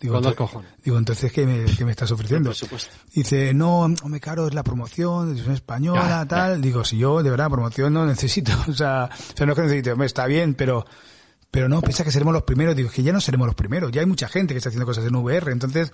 [0.00, 0.70] Digo, Con entonces- cojones.
[0.84, 2.50] Digo, entonces, ¿qué me, qué me estás ofreciendo?
[2.50, 2.94] Por supuesto.
[3.12, 6.60] Dice, no, hombre, claro, es la promoción, de televisión española, Ya, tal.
[6.60, 8.52] Digo, si yo, de verdad, promoción no necesito.
[8.68, 10.86] O sea, o sea no es que necesite, hombre, está bien, pero,
[11.50, 12.76] pero no, piensa que seremos los primeros.
[12.76, 13.90] Digo, que ya no seremos los primeros.
[13.90, 15.50] Ya hay mucha gente que está haciendo cosas en VR.
[15.50, 15.90] Entonces,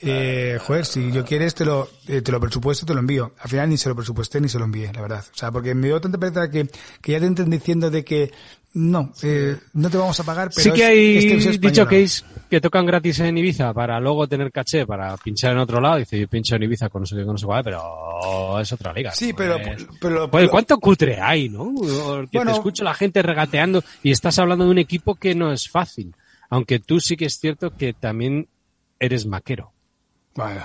[0.00, 3.34] eh, joder, si yo quieres, te lo, eh, te lo presupuesto, te lo envío.
[3.40, 5.24] Al final ni se lo presupuesté ni se lo envié, la verdad.
[5.32, 6.68] O sea, porque me dio tanta pereza que,
[7.00, 8.30] que ya te entran diciendo de que,
[8.72, 12.06] no, eh, no te vamos a pagar, pero sí que es- hay es dicho que
[12.48, 15.96] que tocan gratis en Ibiza para luego tener caché para pinchar en otro lado.
[15.98, 18.72] Dice, yo pincho en Ibiza con no sé qué, con no sé cuál, pero es
[18.72, 19.12] otra liga.
[19.12, 21.72] Sí, pero, Es- pero, Joder, ¿cuánto cutre hay, no?
[21.74, 22.50] Porque Bueno.
[22.52, 26.14] te escucho la gente regateando y estás hablando de un equipo que no es fácil.
[26.48, 28.48] Aunque tú sí que es cierto que también
[28.98, 29.72] eres maquero.
[30.34, 30.62] Bueno,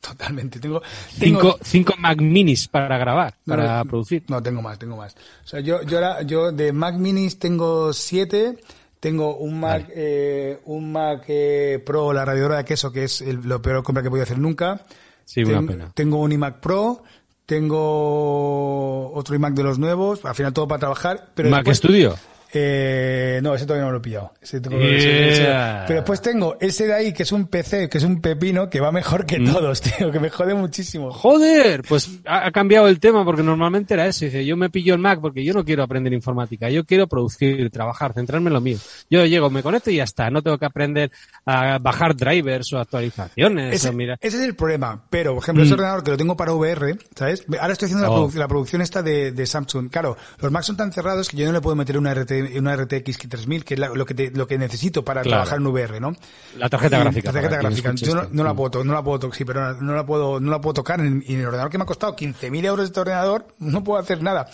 [0.00, 0.58] totalmente.
[0.60, 0.80] Tengo,
[1.18, 4.22] tengo- Cinco, cinco Mac Minis para grabar, No, para no, producir.
[4.28, 5.14] No, tengo más, tengo más.
[5.44, 8.58] O sea, yo, yo, yo de Mac Minis tengo siete.
[8.98, 13.42] Tengo un Mac, eh, un Mac eh, Pro, la radiadora de queso, que es el-
[13.42, 14.80] lo peor compra que voy a hacer nunca.
[15.24, 15.90] Sí, una pena.
[15.94, 17.02] Tengo un iMac Pro,
[17.44, 21.28] tengo otro iMac de los nuevos, al final todo para trabajar.
[21.34, 22.16] Pero Mac después- Studio.
[22.52, 24.32] Eh, no, ese todavía no lo he pillado.
[24.40, 25.84] Ese tengo que- ese- ese- Yeah.
[25.86, 28.80] Pero después tengo ese de ahí, que es un PC, que es un pepino, que
[28.80, 29.26] va mejor Mm.
[29.26, 31.10] que todos, tío, que me jode muchísimo.
[31.12, 34.24] Joder, pues ha, cambiado el tema porque normalmente era eso.
[34.24, 37.70] Dice, yo me pillo el Mac porque yo no quiero aprender informática, yo quiero producir,
[37.70, 38.78] trabajar, centrarme en lo mío.
[39.10, 40.30] Yo llego, me conecto y ya está.
[40.30, 41.10] No tengo que aprender
[41.44, 43.74] a bajar drivers o actualizaciones.
[43.74, 44.16] Ese, o mira.
[44.20, 45.02] ese es el problema.
[45.10, 47.44] Pero, por ejemplo, ese ordenador que lo tengo para VR, ¿sabes?
[47.60, 48.28] Ahora estoy haciendo la, Oh.
[48.28, 49.90] produ- la producción esta de, de Samsung.
[49.90, 52.74] Claro, los Macs son tan cerrados que yo no le puedo meter una, RT, una
[52.76, 55.42] RTX 3000, que es la- lo, que te- lo que necesito para Claro.
[55.44, 56.14] trabajar en VR, ¿no?
[56.56, 57.28] La tarjeta Y gráfica.
[57.28, 57.92] La tarjeta gráfica.
[57.94, 58.56] Yo no, la Mm.
[58.56, 61.00] puedo, no la puedo, sí, pero no, no la puedo, no la puedo tocar.
[61.00, 64.22] En, en el ordenador que me ha costado 15.000 euros este ordenador, no puedo hacer
[64.22, 64.48] nada.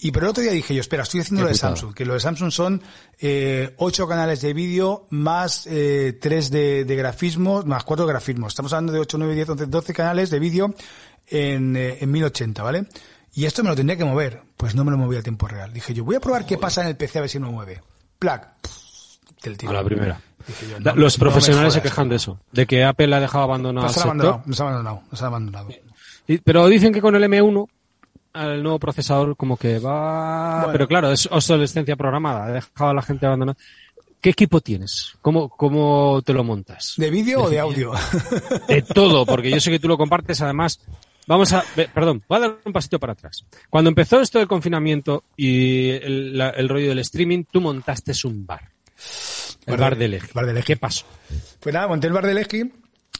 [0.00, 1.56] Y pero el otro día dije yo, espera, estoy haciendo lo de.
[1.56, 2.80] Samsung, que lo de Samsung son
[3.18, 8.52] eh, 8 canales de vídeo más eh, 3 de, de grafismos, más 4 de grafismos.
[8.52, 10.72] Estamos hablando de 8, 9, 10, 11, 12 canales de vídeo
[11.26, 12.86] en, eh, en 1080, ¿vale?
[13.38, 14.42] Y esto me lo tendría que mover.
[14.56, 15.72] Pues no me lo movía a tiempo real.
[15.72, 17.80] Dije yo, voy a probar qué pasa en el PC a ver si me mueve.
[18.18, 18.48] Plac.
[19.44, 19.70] Del tiro.
[19.70, 20.20] A la primera.
[20.44, 23.20] Dije yo, La- no, Los no profesionales se quejan de eso, de que Apple ha
[23.20, 24.08] dejado abandonado al Nos sector.
[24.10, 25.68] abandonado, nos han abandonado, nos han abandonado.
[26.42, 27.68] Pero dicen que con el M1,
[28.34, 30.56] el nuevo procesador, como que va...
[30.58, 30.72] Bueno.
[30.72, 33.56] Pero claro, es obsolescencia programada, ha dejado a la gente abandonada.
[34.20, 35.12] ¿Qué equipo tienes?
[35.22, 36.94] ¿Cómo, cómo te lo montas?
[36.96, 37.92] ¿De vídeo o de audio?
[38.66, 40.80] De todo, porque yo sé que tú lo compartes, además...
[41.28, 41.62] Vamos a...
[41.94, 43.44] Perdón, voy a dar un pasito para atrás.
[43.70, 48.44] Cuando empezó esto del confinamiento y el, la- el rollo del streaming, tú montaste un
[48.46, 48.70] bar.
[49.66, 50.20] El Bar de-.
[50.34, 50.62] Bar Eje.
[50.62, 51.04] ¿Qué pasó?
[51.60, 52.72] Pues nada, monté el bar del Esqui.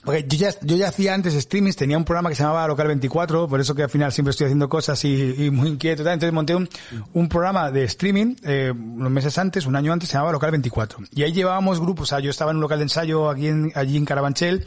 [0.04, 2.86] Porque yo ya, yo ya hacía antes streamings, tenía un programa que se llamaba Local
[2.86, 6.02] 24, por eso que al final siempre estoy haciendo cosas y, y muy inquieto.
[6.02, 6.14] y tal.
[6.14, 6.68] Entonces monté un,
[7.14, 10.98] un programa de streaming, eh, unos meses antes, un año antes, se llamaba Local 24.
[11.14, 13.72] Y ahí llevábamos grupos, o sea, yo estaba en un local de ensayo aquí en,
[13.74, 14.64] allí en Carabanchel,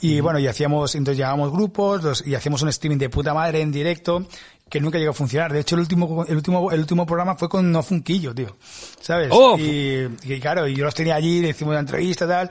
[0.00, 3.60] y bueno, y hacíamos, entonces llevábamos grupos, los- y hacíamos un streaming de puta madre
[3.60, 4.26] en directo,
[4.68, 5.52] que nunca llegó a funcionar.
[5.52, 8.56] De hecho, el último, el último, el último programa fue con No Funquillo, tío.
[9.00, 9.28] ¿Sabes?
[9.30, 9.58] ¡Oh!
[9.58, 12.50] Y, y claro, y yo los tenía allí, le hicimos una entrevista y tal,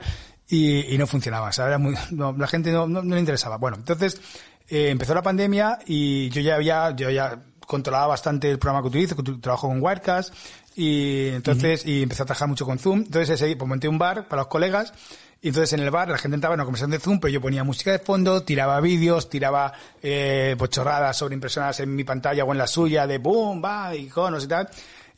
[0.50, 1.48] y, y no funcionaba.
[1.48, 3.56] O sea, era muy, no, la gente no, no, no le interesaba.
[3.56, 4.20] Bueno, entonces,
[4.68, 8.88] eh, empezó la pandemia y yo ya había, yo ya controlaba bastante el programa que
[8.88, 10.34] utilizo, que tu- trabajo con Wirecast,
[10.76, 13.00] y entonces, y empecé a trabajar mucho con Zoom.
[13.06, 14.92] Entonces, ese, pues monté un bar para los colegas,
[15.42, 17.40] y entonces en el bar la gente entraba en una conversación de Zoom, pero yo
[17.40, 19.72] ponía música de fondo, tiraba vídeos, tiraba
[20.02, 23.94] eh, pues chorradas sobre impresionadas en mi pantalla o en la suya, de boom, va,
[23.94, 24.68] iconos y tal.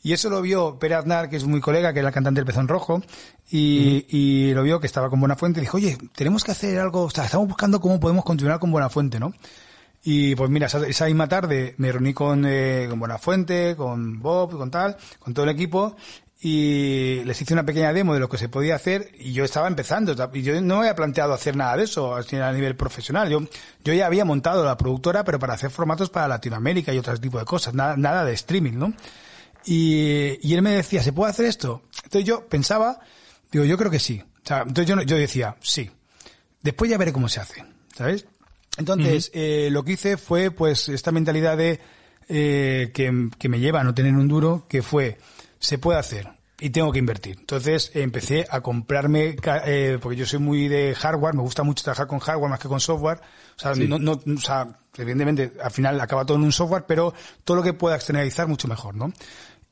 [0.03, 2.45] Y eso lo vio Pere Aznar, que es muy colega, que era el cantante del
[2.45, 3.01] Pezón Rojo,
[3.49, 7.03] y, y lo vio que estaba con Buenafuente y dijo, oye, tenemos que hacer algo,
[7.03, 9.33] o sea, estamos buscando cómo podemos continuar con Buenafuente, ¿no?
[10.03, 14.57] Y pues mira, esa, esa misma tarde me reuní con, eh, con Buenafuente, con Bob,
[14.57, 15.95] con tal, con todo el equipo,
[16.41, 19.69] y les hice una pequeña demo de lo que se podía hacer y yo estaba
[19.69, 23.29] empezando y yo no había planteado hacer nada de eso a nivel profesional.
[23.29, 23.39] Yo,
[23.85, 27.39] yo ya había montado la productora, pero para hacer formatos para Latinoamérica y otro tipo
[27.39, 28.93] de cosas, nada, nada de streaming, ¿no?
[29.65, 31.83] Y, y él me decía, ¿se puede hacer esto?
[32.03, 32.99] Entonces yo pensaba,
[33.51, 34.21] digo, yo creo que sí.
[34.21, 35.89] O sea, entonces yo, yo decía, sí.
[36.61, 37.63] Después ya veré cómo se hace,
[37.95, 38.25] ¿sabes?
[38.77, 41.79] Entonces, eh, lo que hice fue, pues, esta mentalidad de,
[42.27, 45.17] eh, que, que me lleva a no tener un duro, que fue,
[45.59, 46.29] se puede hacer
[46.63, 47.37] y tengo que invertir.
[47.39, 49.35] Entonces empecé a comprarme,
[49.65, 52.69] eh, porque yo soy muy de hardware, me gusta mucho trabajar con hardware más que
[52.69, 53.19] con software.
[53.57, 57.13] O sea, no, no, o sea, evidentemente al final acaba todo en un software, pero
[57.43, 59.11] todo lo que pueda externalizar mucho mejor, ¿no?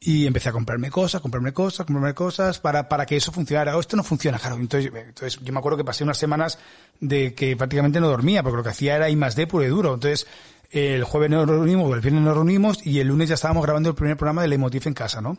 [0.03, 3.77] Y empecé a comprarme cosas, comprarme cosas, comprarme cosas para, para que eso funcionara.
[3.77, 4.55] Oh, esto no funciona, claro.
[4.55, 6.57] Entonces, entonces yo me acuerdo que pasé unas semanas
[6.99, 9.67] de que prácticamente no dormía, porque lo que hacía era ir más de puro y
[9.67, 9.93] duro.
[9.93, 10.25] Entonces,
[10.71, 13.95] el jueves nos reunimos, el viernes nos reunimos y el lunes ya estábamos grabando el
[13.95, 15.37] primer programa de Leitmotiv en casa, ¿no?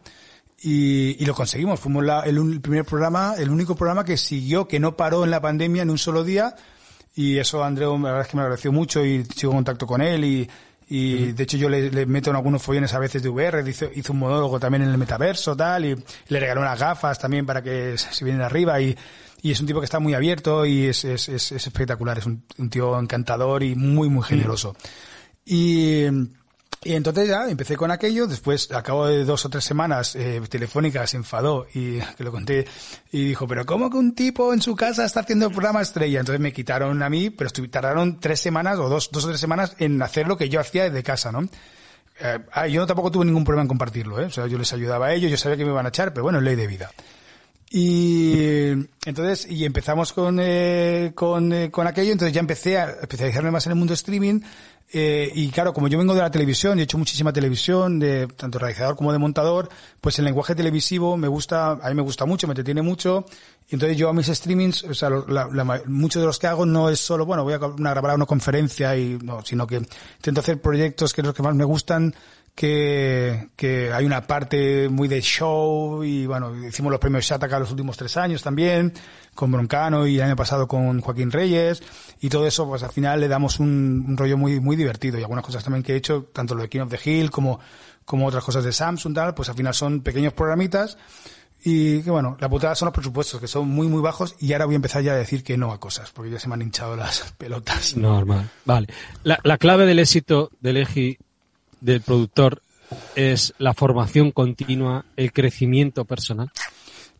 [0.62, 1.80] Y, y, lo conseguimos.
[1.80, 5.40] Fuimos la, el, primer programa, el único programa que siguió, que no paró en la
[5.40, 6.54] pandemia en un solo día.
[7.16, 10.02] Y eso Andreu, la verdad es que me agradeció mucho y sigo en contacto con
[10.02, 10.24] él.
[10.24, 10.48] Y,
[10.94, 13.66] y de hecho yo le, le, meto en algunos follones a veces de VR.
[13.66, 15.86] Hizo, hizo un monólogo también en el metaverso, tal.
[15.86, 15.96] Y
[16.28, 18.78] le regaló unas gafas también para que se vienen arriba.
[18.78, 18.94] Y,
[19.40, 22.18] y es un tipo que está muy abierto y es, es, es, es espectacular.
[22.18, 24.76] Es un, un, tío encantador y muy, muy generoso.
[25.46, 26.04] Y
[26.84, 30.40] y entonces ya empecé con aquello, después, a cabo de dos o tres semanas, eh,
[30.48, 32.66] Telefónica se enfadó y que lo conté
[33.12, 36.20] y dijo, pero ¿cómo que un tipo en su casa está haciendo el programa estrella?
[36.20, 39.76] Entonces me quitaron a mí, pero tardaron tres semanas o dos, dos o tres semanas
[39.78, 41.48] en hacer lo que yo hacía desde casa, ¿no?
[42.20, 44.26] Eh, ah, yo tampoco tuve ningún problema en compartirlo, ¿eh?
[44.26, 46.24] O sea, yo les ayudaba a ellos, yo sabía que me iban a echar, pero
[46.24, 46.90] bueno, ley de vida.
[47.74, 48.70] Y
[49.06, 53.64] entonces, y empezamos con, eh, con, eh, con aquello, entonces ya empecé a especializarme más
[53.64, 54.40] en el mundo streaming,
[54.92, 58.26] eh, y claro, como yo vengo de la televisión y he hecho muchísima televisión, de
[58.26, 59.68] tanto realizador como de montador,
[60.00, 63.24] pues el lenguaje televisivo me gusta, a mí me gusta mucho, me entretiene mucho.
[63.68, 66.66] Y entonces yo a mis streamings, o sea, la, la, muchos de los que hago
[66.66, 70.60] no es solo, bueno, voy a grabar una conferencia y no, sino que intento hacer
[70.60, 72.14] proyectos que los que más me gustan,
[72.54, 77.70] que, que hay una parte muy de show y bueno, hicimos los premios Shataka los
[77.70, 78.92] últimos tres años también,
[79.34, 81.82] con Broncano y el año pasado con Joaquín Reyes
[82.20, 85.44] y todo eso pues al final le damos un, rollo muy, muy divertido y algunas
[85.44, 87.58] cosas también que he hecho, tanto lo de King of the Hill como,
[88.04, 90.98] como otras cosas de Samsung tal, pues al final son pequeños programitas
[91.64, 94.64] y que bueno, la putada son los presupuestos, que son muy, muy bajos, y ahora
[94.64, 96.62] voy a empezar ya a decir que no a cosas, porque ya se me han
[96.62, 97.96] hinchado las pelotas.
[97.96, 98.50] Normal.
[98.64, 98.88] Vale.
[99.22, 101.18] La, la clave del éxito del EGI
[101.82, 102.62] del productor
[103.14, 106.50] es la formación continua, el crecimiento personal?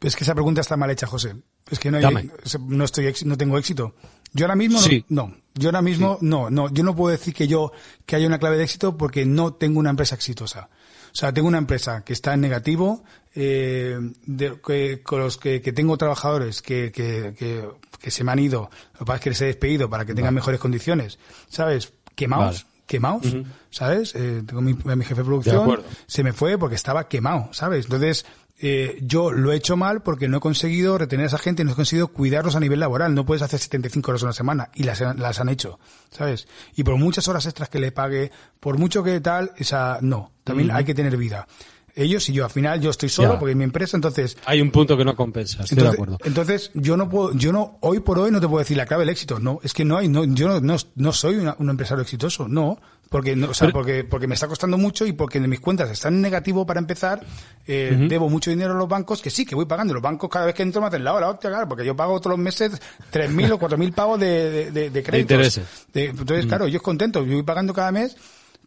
[0.00, 1.36] Es que esa pregunta está mal hecha, José.
[1.70, 3.94] Es que no, hay, no estoy, no tengo éxito.
[4.32, 6.72] Yo ahora mismo no, Yo ahora mismo no, no.
[6.72, 7.72] Yo no puedo decir que yo
[8.04, 10.68] que haya una clave de éxito porque no tengo una empresa exitosa.
[11.12, 13.04] O sea, tengo una empresa que está en negativo,
[13.34, 17.68] eh, de, que, con los que, que tengo trabajadores que, que, que,
[18.00, 20.14] que, se me han ido, lo que pasa es que les he despedido para que
[20.14, 21.92] tengan mejores condiciones, ¿sabes?
[22.14, 23.36] Quemados quemados,
[23.70, 24.14] ¿sabes?
[24.14, 27.86] Eh, tengo mi, mi jefe de producción, se me fue porque estaba quemado, ¿sabes?
[27.86, 28.26] Entonces,
[28.64, 31.72] eh, yo lo he hecho mal porque no he conseguido retener a esa gente, no
[31.72, 33.12] he conseguido cuidarlos a nivel laboral.
[33.12, 35.80] No puedes hacer 75 horas una semana y las, las han hecho,
[36.10, 36.46] ¿sabes?
[36.76, 38.30] Y por muchas horas extras que le pague,
[38.60, 40.30] por mucho que tal, esa, no.
[40.44, 41.46] También hay que tener vida
[41.94, 42.44] ellos y yo.
[42.44, 44.36] Al final yo estoy solo porque es mi empresa, entonces...
[44.46, 46.18] Hay un punto que no compensa, estoy entonces, de acuerdo.
[46.24, 49.02] Entonces yo no puedo, yo no, hoy por hoy no te puedo decir la clave
[49.02, 52.48] del éxito, no, es que no hay, no, yo no, no, soy un empresario exitoso,
[52.48, 52.78] no,
[53.12, 56.14] porque no, o sea, porque, porque me está costando mucho y porque mis cuentas están
[56.14, 57.20] en negativo para empezar,
[57.66, 59.92] eh, debo mucho dinero a los bancos, que sí, que voy pagando.
[59.92, 62.38] Los bancos cada vez que entro me hacen la hora, claro, porque yo pago todos
[62.38, 62.72] los meses
[63.12, 65.60] 3.000 o 4.000 pavos de, de, de, créditos.
[65.92, 68.16] De entonces, claro, yo es contento, yo voy pagando cada mes,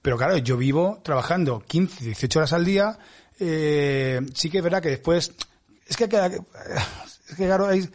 [0.06, 3.00] pero claro, yo vivo trabajando 15, 18 horas al día,
[3.40, 5.32] eh, sí que es verdad que después,
[5.88, 7.90] es que, es que claro, hay,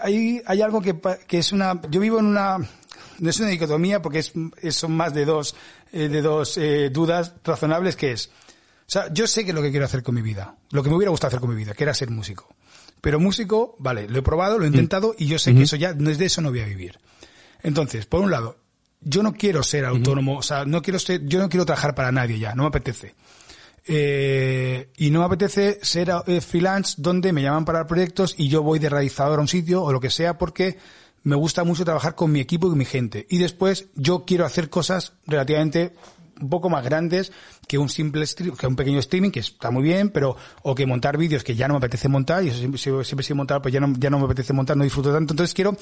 [0.00, 0.96] hay, hay algo que,
[1.28, 4.32] que es una, yo vivo en una, no es una dicotomía porque es,
[4.74, 5.54] son más de dos,
[5.92, 8.26] eh, de dos eh, dudas razonables que es,
[8.80, 10.90] o sea, yo sé que es lo que quiero hacer con mi vida, lo que
[10.90, 12.56] me hubiera gustado hacer con mi vida, que era ser músico.
[13.00, 14.74] Pero músico, vale, lo he probado, lo he mm.
[14.74, 16.98] intentado y yo sé que eso ya, de eso no voy a vivir.
[17.62, 18.63] Entonces, por un lado,
[19.04, 22.12] yo no quiero ser autónomo, o sea, no quiero ser, yo no quiero trabajar para
[22.12, 23.14] nadie ya, no me apetece.
[23.86, 28.62] Eh, y no me apetece ser eh, freelance donde me llaman para proyectos y yo
[28.62, 30.78] voy de realizador a un sitio o lo que sea porque
[31.22, 33.26] me gusta mucho trabajar con mi equipo y con mi gente.
[33.28, 35.94] Y después yo quiero hacer cosas relativamente
[36.40, 37.32] un poco más grandes
[37.66, 40.86] que un simple stream, que un pequeño streaming, que está muy bien, pero, o que
[40.86, 43.72] montar vídeos que ya no me apetece montar, y eso siempre, siempre, sido montar, pues
[43.72, 45.32] ya no, ya no me apetece montar, no disfruto tanto.
[45.32, 45.76] Entonces quiero,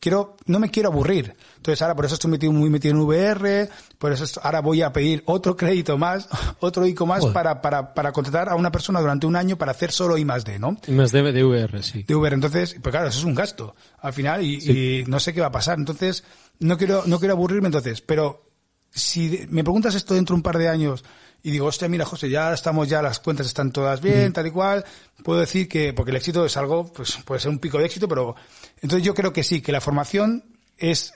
[0.00, 1.34] quiero, no me quiero aburrir.
[1.56, 4.92] Entonces ahora por eso estoy metido, muy metido en VR, por eso ahora voy a
[4.92, 6.28] pedir otro crédito más,
[6.60, 9.92] otro ICO más para, para, para contratar a una persona durante un año para hacer
[9.92, 10.76] solo I más D, ¿no?
[10.86, 12.02] Y más de, de VR, sí.
[12.02, 12.32] de Uber.
[12.32, 15.48] Entonces, pues claro, eso es un gasto al final y, y no sé qué va
[15.48, 15.78] a pasar.
[15.78, 16.24] Entonces,
[16.60, 18.47] no quiero, no quiero aburrirme entonces, pero
[18.90, 21.04] si me preguntas esto dentro de un par de años
[21.42, 24.50] y digo, hostia, mira, José, ya estamos, ya las cuentas están todas bien, tal y
[24.50, 24.84] cual,
[25.22, 28.08] puedo decir que, porque el éxito es algo, pues puede ser un pico de éxito,
[28.08, 28.34] pero
[28.80, 30.44] entonces yo creo que sí, que la formación
[30.76, 31.12] es,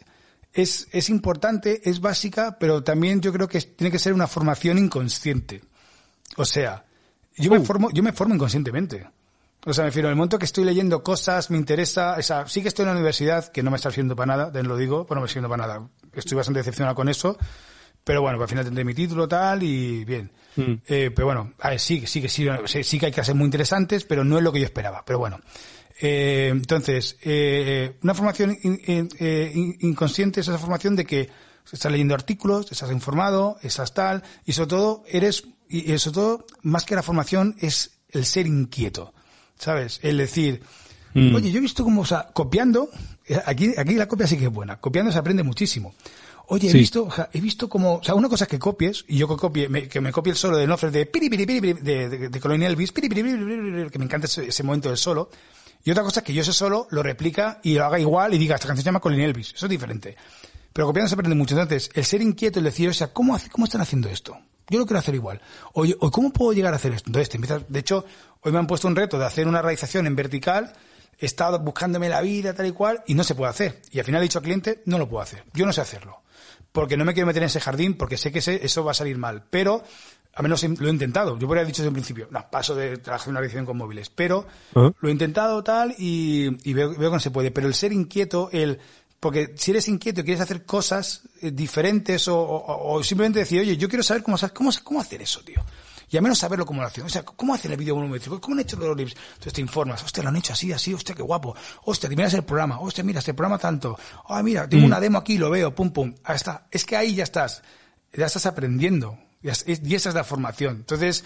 [0.52, 4.78] es, es importante, es básica, pero también yo creo que tiene que ser una formación
[4.78, 5.62] inconsciente.
[6.36, 6.84] O sea,
[7.36, 9.06] yo me formo, yo me formo inconscientemente.
[9.64, 12.48] O sea, me refiero, en el momento que estoy leyendo cosas, me interesa, o sea,
[12.48, 14.76] sí que estoy en la universidad, que no me está sirviendo para nada, te lo
[14.76, 15.88] digo, pues no me está sirviendo para nada.
[16.14, 17.36] Estoy bastante decepcionado con eso,
[18.02, 20.32] pero bueno, pues al final tendré mi título tal y bien.
[20.56, 20.72] Mm.
[20.86, 23.44] Eh, pero bueno, a ver, sí, sí que sí, sí, sí que hay clases muy
[23.44, 25.04] interesantes, pero no es lo que yo esperaba.
[25.06, 25.38] Pero bueno.
[26.00, 31.30] Eh, entonces, eh, una formación in- in- eh, in- inconsciente es esa formación de que
[31.72, 36.84] estás leyendo artículos, estás informado, estás tal, y sobre todo eres, y sobre todo, más
[36.84, 39.14] que la formación, es el ser inquieto.
[39.62, 40.00] ¿Sabes?
[40.02, 40.60] El decir,
[41.14, 41.34] Mm.
[41.36, 42.88] oye, yo he visto como, o sea, copiando,
[43.28, 45.94] eh, aquí, aquí la copia sí que es buena, copiando se aprende muchísimo.
[46.48, 46.78] Oye, he Sí.
[46.78, 49.28] visto, o sea, he visto como, o sea, una cosa es que copies, y yo
[49.28, 52.08] que copie, me- que me copie el solo de Nofre de piri, piri, piri, de,
[52.08, 55.30] de, de Colonial Elvis, que me encanta ese, ese momento del solo.
[55.84, 58.38] Y otra cosa es que yo ese solo lo replica y lo haga igual y
[58.38, 59.52] diga, esta canción se llama Colonial Elvis.
[59.54, 60.16] Eso es diferente.
[60.72, 61.54] Pero copiando se aprende mucho.
[61.58, 64.36] Entonces, el ser inquieto, el decir, o sea, ¿cómo, hace- cómo están haciendo esto?
[64.70, 65.40] Yo lo quiero hacer igual.
[65.74, 67.08] Oye, o ¿cómo puedo llegar a hacer esto?
[67.10, 68.04] Entonces, te empiezas, de hecho,
[68.42, 70.72] hoy me han puesto un reto de hacer una realización en vertical,
[71.18, 73.80] he estado buscándome la vida, tal y cual, y no se puede hacer.
[73.90, 75.44] Y al final he dicho al cliente, no lo puedo hacer.
[75.54, 76.18] Yo no sé hacerlo.
[76.72, 78.94] Porque no me quiero meter en ese jardín, porque sé que ese- eso va a
[78.94, 79.44] salir mal.
[79.50, 79.84] Pero,
[80.34, 81.38] al menos lo he intentado.
[81.38, 83.76] Yo podría haber dicho desde un principio, no, paso de trabajar en una realización con
[83.76, 84.08] móviles.
[84.10, 84.46] Pero,
[85.00, 87.50] lo he intentado tal y, y veo, veo que no se puede.
[87.50, 88.78] Pero el ser inquieto, el,
[89.20, 93.60] porque si eres inquieto y quieres hacer cosas eh, diferentes o, o- o simplemente decir,
[93.60, 95.62] oye, yo quiero saber cómo, cómo, cómo hacer eso, tío.
[96.12, 97.04] Y al menos saberlo cómo lo hacen.
[97.04, 98.38] O sea, ¿cómo hacen el vídeo volumétrico?
[98.40, 99.14] ¿Cómo han hecho los lips?
[99.30, 100.04] Entonces te informas.
[100.04, 100.92] Hostia, lo han hecho así, así.
[100.92, 101.56] Hostia, qué guapo.
[101.84, 102.78] Hostia, te miras el programa.
[102.80, 103.98] Hostia, mira, este programa tanto.
[104.28, 105.74] Ah, mira, tengo una demo aquí, lo veo.
[105.74, 106.14] Pum, pum.
[106.24, 106.66] Ahí está.
[106.70, 107.62] Es que ahí ya estás.
[108.12, 109.18] Ya estás aprendiendo.
[109.42, 109.48] Y
[109.94, 110.76] esa es la formación.
[110.76, 111.24] Entonces,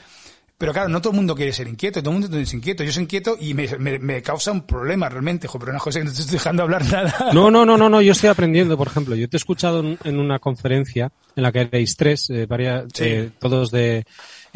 [0.56, 2.82] pero claro, no todo el mundo quiere ser inquieto, todo el mundo es inquieto.
[2.82, 5.98] Yo soy inquieto y me, me, me causa un problema realmente, jo, pero no, José,
[5.98, 7.30] que no te estoy dejando hablar nada.
[7.34, 9.14] No, no, no, no, no, yo estoy aprendiendo, por ejemplo.
[9.16, 12.84] Yo te he escuchado en, en una conferencia en la que erais tres, eh, varias,
[12.94, 13.04] Sí.
[13.04, 14.06] eh, todos de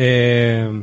[0.02, 0.82] eh,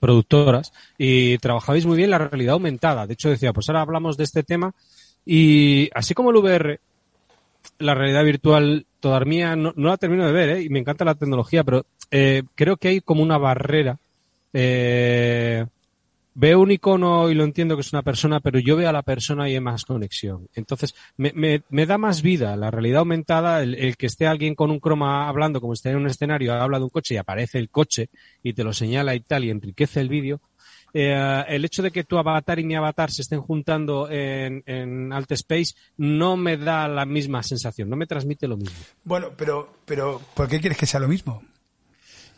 [0.00, 3.06] productoras, y trabajabais muy bien la realidad aumentada.
[3.06, 4.74] De hecho, decía, pues ahora hablamos de este tema,
[5.24, 6.80] y así como el VR,
[7.78, 10.62] la realidad virtual todavía no, no la termino de ver, ¿eh?
[10.62, 13.98] y me encanta la tecnología, pero eh, creo que hay como una barrera.
[14.52, 15.64] Eh,
[16.38, 19.02] veo un icono y lo entiendo que es una persona, pero yo veo a la
[19.02, 20.48] persona y hay más conexión.
[20.54, 24.54] Entonces, me, me, me da más vida la realidad aumentada, el, el, que esté alguien
[24.54, 27.58] con un croma hablando, como esté en un escenario, habla de un coche y aparece
[27.58, 28.10] el coche
[28.40, 30.40] y te lo señala y tal y enriquece el vídeo.
[30.94, 35.12] Eh, el hecho de que tu avatar y mi avatar se estén juntando en, en
[35.12, 38.78] Alt Space no me da la misma sensación, no me transmite lo mismo.
[39.02, 41.42] Bueno, pero, pero, ¿por qué quieres que sea lo mismo?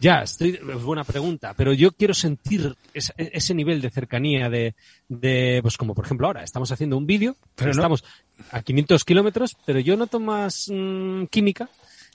[0.01, 4.74] Ya, estoy, es buena pregunta, pero yo quiero sentir ese, ese nivel de cercanía de,
[5.09, 7.36] de, pues como por ejemplo ahora, estamos haciendo un vídeo,
[7.76, 8.05] no- estamos
[8.51, 11.68] a 500 kilómetros, pero yo noto más mm, química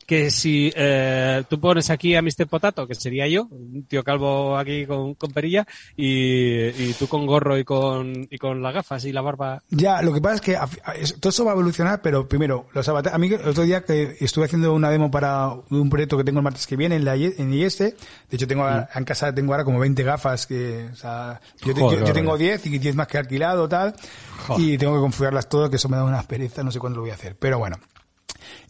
[0.06, 2.47] que si eh, tú pones aquí a Mr.
[2.47, 7.26] Potato, que sería yo, un tío calvo aquí con, con perilla, y, y tú con
[7.26, 9.64] gorro y con, y con las gafas y la barba.
[9.70, 10.68] Ya, lo que pasa es que a-
[11.20, 14.16] todo eso va a evolucionar, pero primero, los avatares, a mí el otro día que
[14.20, 17.16] estuve haciendo una demo para un proyecto que tengo el martes que viene en la
[17.18, 17.95] I- en IES, de
[18.32, 22.06] hecho tengo ahora- en casa tengo ahora como 20 gafas que, o sea, yo, Joder,
[22.06, 22.60] yo tengo joder.
[22.62, 23.95] 10 y 10 más que alquilado, tal,
[24.58, 27.01] y tengo que configurarlas todas, que eso me da una pereza, no sé cuándo lo
[27.03, 27.78] voy a hacer, pero bueno.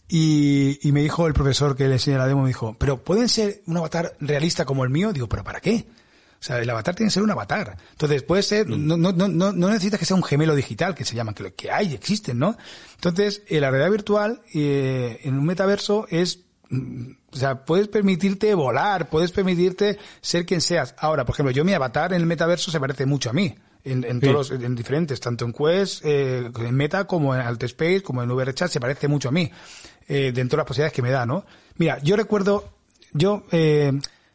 [0.08, 3.28] Y, y me dijo el profesor que le enseñé la demo, me dijo, pero ¿pueden
[3.28, 5.12] ser un avatar realista como el mío?
[5.12, 5.84] Digo, ¿pero para qué?
[6.38, 7.76] O sea, el avatar tiene que ser un avatar.
[7.92, 11.04] Entonces, puede ser, no, no, no, no no necesitas que sea un gemelo digital, que
[11.04, 12.56] se llaman, que, lo- que hay, existen, ¿no?
[12.94, 18.54] Entonces, eh, la realidad virtual, eh, en un metaverso es, mm, o sea, puedes permitirte
[18.54, 20.94] volar, puedes permitirte ser quien seas.
[20.98, 23.54] Ahora, por ejemplo, yo mi avatar en el metaverso se parece mucho a mí.
[23.82, 24.26] En, en Sí.
[24.26, 28.28] todos los, en diferentes, tanto en Quest, eh, en Meta, como en Altspace, como en
[28.28, 29.48] VRChat, se parece mucho a mí,
[30.08, 31.44] eh, dentro de las posibilidades que me da, ¿no?
[31.76, 32.68] Mira, yo recuerdo,
[33.12, 33.92] yo, eh,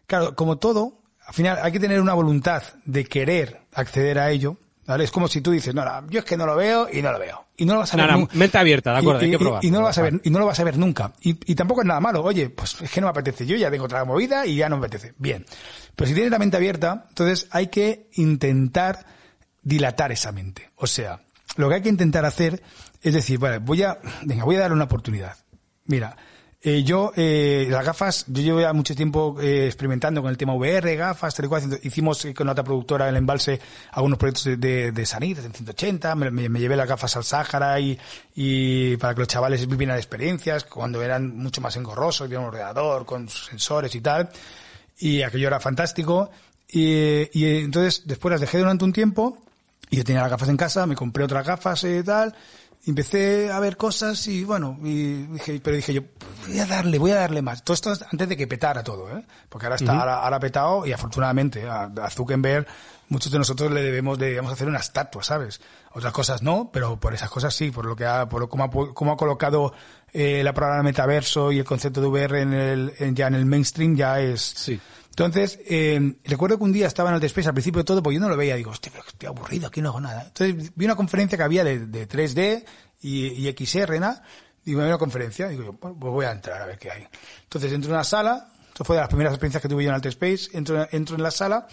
[0.08, 0.94] claro, como todo,
[1.26, 5.04] al final hay que tener una voluntad de querer acceder a ello, ¿Vale?
[5.06, 7.12] Es como si tú dices, no, no, yo es que no lo veo y no
[7.14, 7.46] lo veo.
[7.56, 8.36] Y no lo vas a No, ver no, nunca.
[8.36, 9.64] mente abierta, de acuerdo, y, hay que y- probar.
[9.64, 11.14] y no lo vas a ver, y no lo vas a ver nunca.
[11.22, 12.24] Y, y tampoco es nada malo.
[12.24, 13.46] Oye, pues es que no me apetece.
[13.46, 15.14] Yo ya tengo otra movida y ya no me apetece.
[15.20, 15.46] Bien.
[15.96, 19.06] Pero si tienes la mente abierta, entonces hay que intentar
[19.62, 20.72] dilatar esa mente.
[20.76, 21.22] O sea,
[21.56, 22.62] lo que hay que intentar hacer
[23.02, 25.38] es decir, vale, voy a, venga, voy a darle una oportunidad.
[25.92, 26.16] Mira,
[26.64, 30.54] eh, yo, eh, las gafas, yo llevo ya mucho tiempo eh, experimentando con el tema
[30.54, 31.80] VR, gafas, tal y cual.
[31.84, 33.60] Hicimos eh, con otra productora, el embalse,
[33.92, 36.16] algunos proyectos de, de, de en 180.
[36.16, 37.98] Me, me- llevé las gafas al Sáhara y,
[38.36, 43.06] y para que los chavales vivieran experiencias cuando eran mucho más engorrosos, tenían un ordenador
[43.06, 44.30] con sensores y tal.
[45.00, 46.30] Y aquello era fantástico.
[46.70, 49.38] Y, y entonces, después las dejé durante un tiempo
[49.90, 52.34] y yo tenía las gafas en casa, me compré otras gafas y tal.
[52.88, 56.02] Empecé a ver cosas y bueno, y dije, pero dije yo,
[56.48, 57.64] voy a darle, voy a darle más.
[57.64, 59.24] Todo esto antes de que petara todo, ¿eh?
[59.50, 62.66] Porque ahora está, ahora, ahora ha petado y afortunadamente a, a Zuckerberg,
[63.10, 65.62] muchos de nosotros le debemos, debemos hacer una estatua, ¿sabes?
[65.94, 68.64] Otras cosas no, pero por esas cosas sí, por lo que ha, por lo, cómo
[68.64, 69.74] ha, cómo ha colocado
[70.12, 73.46] eh, la palabra metaverso y el concepto de VR en el, en- ya en el
[73.46, 74.80] mainstream ya es, Sí.
[75.12, 78.16] Entonces, eh, recuerdo que un día estaba en el Space al principio de todo, porque
[78.16, 80.24] yo no lo veía, digo, hostia, pero estoy aburrido, aquí no hago nada.
[80.28, 82.64] Entonces, vi una conferencia que había de, de 3D
[83.02, 84.16] y, y XR, ¿no?
[84.64, 87.08] Digo, me una conferencia, digo yo, pues voy a entrar a ver qué hay.
[87.44, 89.96] Entonces, entro en una sala, esto fue de las primeras experiencias que tuve yo en
[89.96, 91.68] Alt Space, entro, entro en la sala,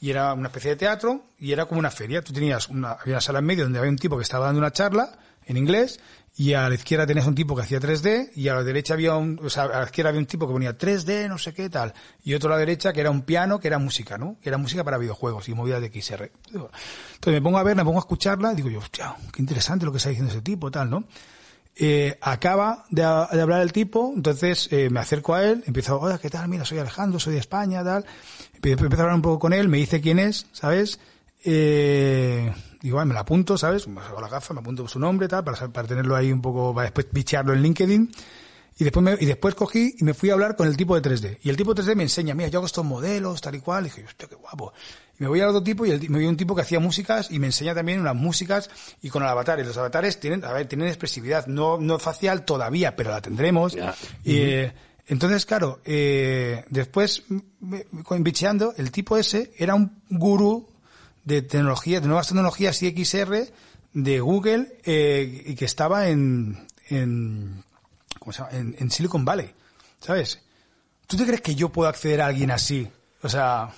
[0.00, 2.22] y era una especie de teatro, y era como una feria.
[2.22, 4.60] Tú tenías una, había una sala en medio donde había un tipo que estaba dando
[4.60, 5.98] una charla en inglés,
[6.36, 9.14] y a la izquierda tenías un tipo que hacía 3D, y a la derecha había
[9.14, 11.70] un, o sea, a la izquierda había un tipo que ponía 3D, no sé qué
[11.70, 14.36] tal, y otro a la derecha que era un piano, que era música, ¿no?
[14.42, 16.32] Que era música para videojuegos y movidas de XR.
[16.46, 16.72] Entonces
[17.26, 19.92] me pongo a ver, me pongo a escucharla, y digo yo, hostia, qué interesante lo
[19.92, 21.04] que está diciendo ese tipo, tal, ¿no?
[21.76, 26.18] Eh, acaba de, de hablar el tipo, entonces eh, me acerco a él, empiezo, hola,
[26.18, 26.48] ¿qué tal?
[26.48, 28.04] Mira, soy Alejandro, soy de España, tal.
[28.54, 30.98] Empiezo, empiezo a hablar un poco con él, me dice quién es, ¿sabes?
[31.44, 33.86] Eh, digo, "Ah, me la apunto, ¿sabes?
[33.86, 36.74] Me saco la gafa, me apunto su nombre, tal, para, para tenerlo ahí un poco,
[36.74, 38.12] para después bichearlo en LinkedIn.
[38.76, 41.08] Y después, me, y después cogí y me fui a hablar con el tipo de
[41.08, 41.38] 3D.
[41.42, 43.84] Y el tipo de 3D me enseña, mira, yo hago estos modelos, tal y cual.
[43.84, 44.72] Y dije, hostia, qué guapo.
[45.18, 46.80] Y me voy al otro tipo y el, me voy a un tipo que hacía
[46.80, 48.68] músicas y me enseña también unas músicas
[49.00, 49.60] y con el avatar.
[49.60, 53.76] Y los avatares tienen, a ver, tienen expresividad, no, no facial todavía, pero la tendremos.
[54.24, 54.72] Y, eh,
[55.06, 57.22] entonces, claro, eh, después,
[58.18, 60.73] bicheando, el tipo ese era un gurú
[61.24, 63.48] de tecnología, de nuevas tecnologías y XR
[63.92, 67.62] de Google, eh, y que estaba en, en,
[68.18, 68.50] ¿cómo se llama?
[68.52, 69.52] En, en Silicon Valley,
[70.00, 70.40] ¿sabes?
[71.06, 72.88] ¿Tú te crees que yo puedo acceder a alguien así?
[73.22, 73.70] O sea,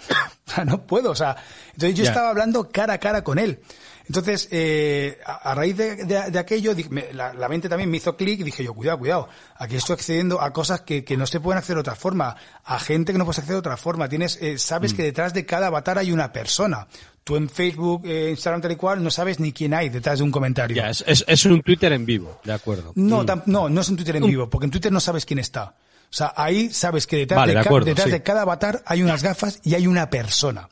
[0.64, 1.36] no puedo, o sea,
[1.72, 3.60] entonces yo estaba hablando cara a cara con él.
[4.08, 7.96] Entonces, eh, a, a raíz de, de- de aquello, me- la, la mente también me
[7.96, 11.26] hizo clic y dije yo, cuidado, cuidado, aquí estoy accediendo a cosas que, que no
[11.26, 14.08] se pueden acceder de otra forma, a gente que no puedes acceder de otra forma.
[14.08, 14.96] Tienes, eh, sabes Mm.
[14.96, 16.86] que detrás de cada avatar hay una persona.
[17.24, 20.24] Tú en Facebook, eh, Instagram, tal y cual, no sabes ni quién hay detrás de
[20.24, 20.76] un comentario.
[20.76, 22.92] Ya, es, es, es un Twitter en vivo, de acuerdo.
[22.94, 23.26] No, Mm.
[23.26, 25.74] tam- no, no es un Twitter en vivo, porque en Twitter no sabes quién está.
[26.08, 28.12] O sea, ahí sabes que detrás, Vale, de, acuerdo, detrás sí.
[28.12, 30.68] de cada avatar hay unas gafas y hay una persona.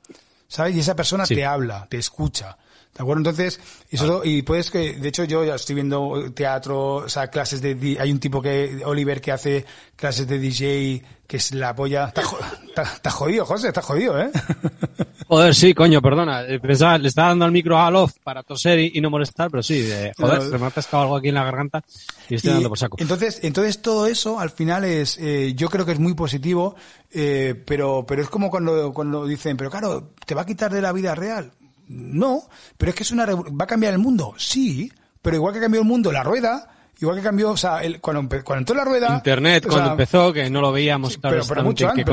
[0.46, 0.76] ¿Sabes?
[0.76, 1.34] Y esa persona Sí.
[1.34, 2.56] te habla, te escucha.
[2.96, 3.18] ¿De acuerdo?
[3.28, 3.58] Entonces,
[3.90, 3.98] y,
[4.38, 8.12] y puedes que, de hecho yo ya estoy viendo teatro, o sea, clases de, hay
[8.12, 9.64] un tipo que, Oliver, que hace
[9.96, 12.04] clases de DJ, que es la polla.
[12.06, 12.38] Está, jo-
[12.68, 14.30] está, está jodido, José, está jodido, ¿eh?
[15.26, 16.42] Joder, sí, coño, perdona.
[16.42, 19.50] Eh, Pensaba, le estaba dando al micro a Alof para toser y, y no molestar,
[19.50, 21.82] pero sí, eh, joder, se me ha pescado algo aquí en la garganta
[22.28, 22.96] y estoy Y dando por saco.
[23.00, 26.76] Entonces, entonces todo eso al final es, eh, yo creo que es muy positivo,
[27.10, 30.82] eh, pero, pero es como cuando, cuando dicen, pero claro, ¿te va a quitar de
[30.82, 31.50] la vida real?
[31.88, 32.42] No,
[32.78, 34.34] pero es que es una, ¿va a cambiar el mundo?
[34.38, 34.90] Sí,
[35.22, 36.68] pero igual que cambió el mundo la rueda,
[37.00, 39.14] igual que cambió, o sea, el- cuando, cuando entró la rueda.
[39.14, 42.04] Internet, cuando sea, empezó, que no lo veíamos Sí, pero, pero mucho antes,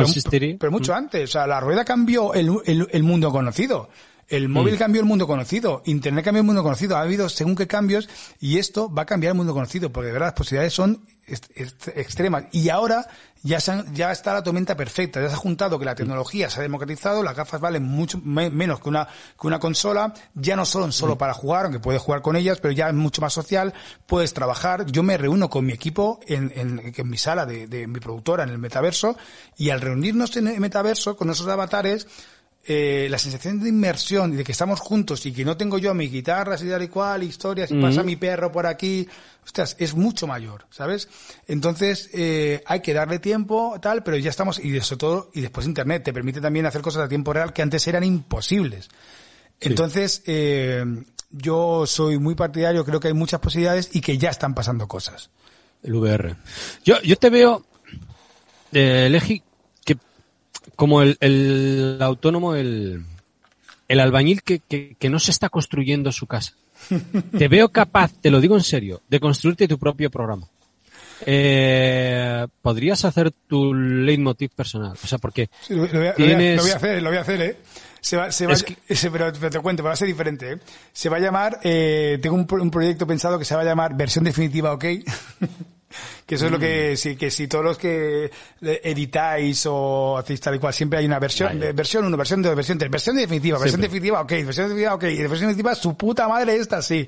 [0.60, 1.30] pero, mucho antes.
[1.30, 3.90] O sea, la rueda cambió el, el- el mundo conocido.
[4.28, 5.82] El móvil cambió el mundo conocido.
[5.86, 6.96] Internet cambió el mundo conocido.
[6.96, 8.08] Ha habido según qué cambios
[8.40, 11.02] y esto va a cambiar el mundo conocido porque de verdad las posibilidades son
[11.96, 12.46] extremas.
[12.54, 13.06] Y ahora
[13.44, 15.22] ya, se han- ya está la tormenta perfecta.
[15.22, 18.50] Ya se ha juntado que la tecnología se ha democratizado, las gafas valen mucho me-
[18.50, 20.14] menos que una, que una consola.
[20.34, 23.22] Ya no son solo para jugar, aunque puedes jugar con ellas, pero ya es mucho
[23.22, 23.74] más social.
[24.06, 24.86] Puedes trabajar.
[24.86, 28.44] Yo me reúno con mi equipo en, en, en mi sala de, de mi productora
[28.44, 29.18] en el metaverso
[29.58, 32.08] y al reunirnos en el metaverso con esos avatares,
[32.64, 35.94] eh, la sensación de inmersión y de que estamos juntos y que no tengo yo
[35.96, 39.08] mis guitarras y tal y cual, historias, y pasa mi perro por aquí,
[39.44, 41.10] ostras, es mucho mayor, ¿sabes?
[41.48, 45.66] Entonces, eh, hay que darle tiempo, tal, pero ya estamos, y sobre todo, y después
[45.66, 48.90] Internet te permite también hacer cosas a tiempo real que antes eran imposibles.
[49.60, 50.86] Entonces, eh,
[51.32, 55.30] yo soy muy partidario, creo que hay muchas posibilidades y que ya están pasando cosas.
[55.82, 56.36] El VR.
[56.84, 57.66] Yo, yo te veo,
[58.72, 59.42] eh, Legi,
[60.76, 63.04] como el, el autónomo, el,
[63.88, 66.54] el albañil que, que, que no se está construyendo su casa.
[67.38, 70.48] Te veo capaz, te lo digo en serio, de construirte tu propio programa.
[71.26, 74.94] Eh, podrías hacer tu leitmotiv personal.
[75.04, 76.56] O sea, porque Sí, lo, voy a, lo voy a- tienes...
[76.58, 77.58] lo voy a hacer, lo voy a hacer, ¿eh?
[78.00, 78.76] Se va, se va, que-
[79.12, 80.58] pero, pero te cuento, va a ser diferente, ¿eh?
[80.92, 83.96] Se va a llamar, eh, tengo un, un proyecto pensado que se va a llamar
[83.96, 84.86] versión definitiva, ¿ok?
[86.26, 86.62] que eso es lo Mm.
[86.62, 88.30] que, sí, que si todos los que
[88.62, 91.70] editáis o hacéis tal y cual, siempre hay una versión, Vale.
[91.70, 93.88] eh, versión 1, versión 2, versión 3, versión definitiva, versión Siempre.
[93.90, 97.08] definitiva, ok, versión definitiva, ok, versión definitiva, su puta madre esta, sí.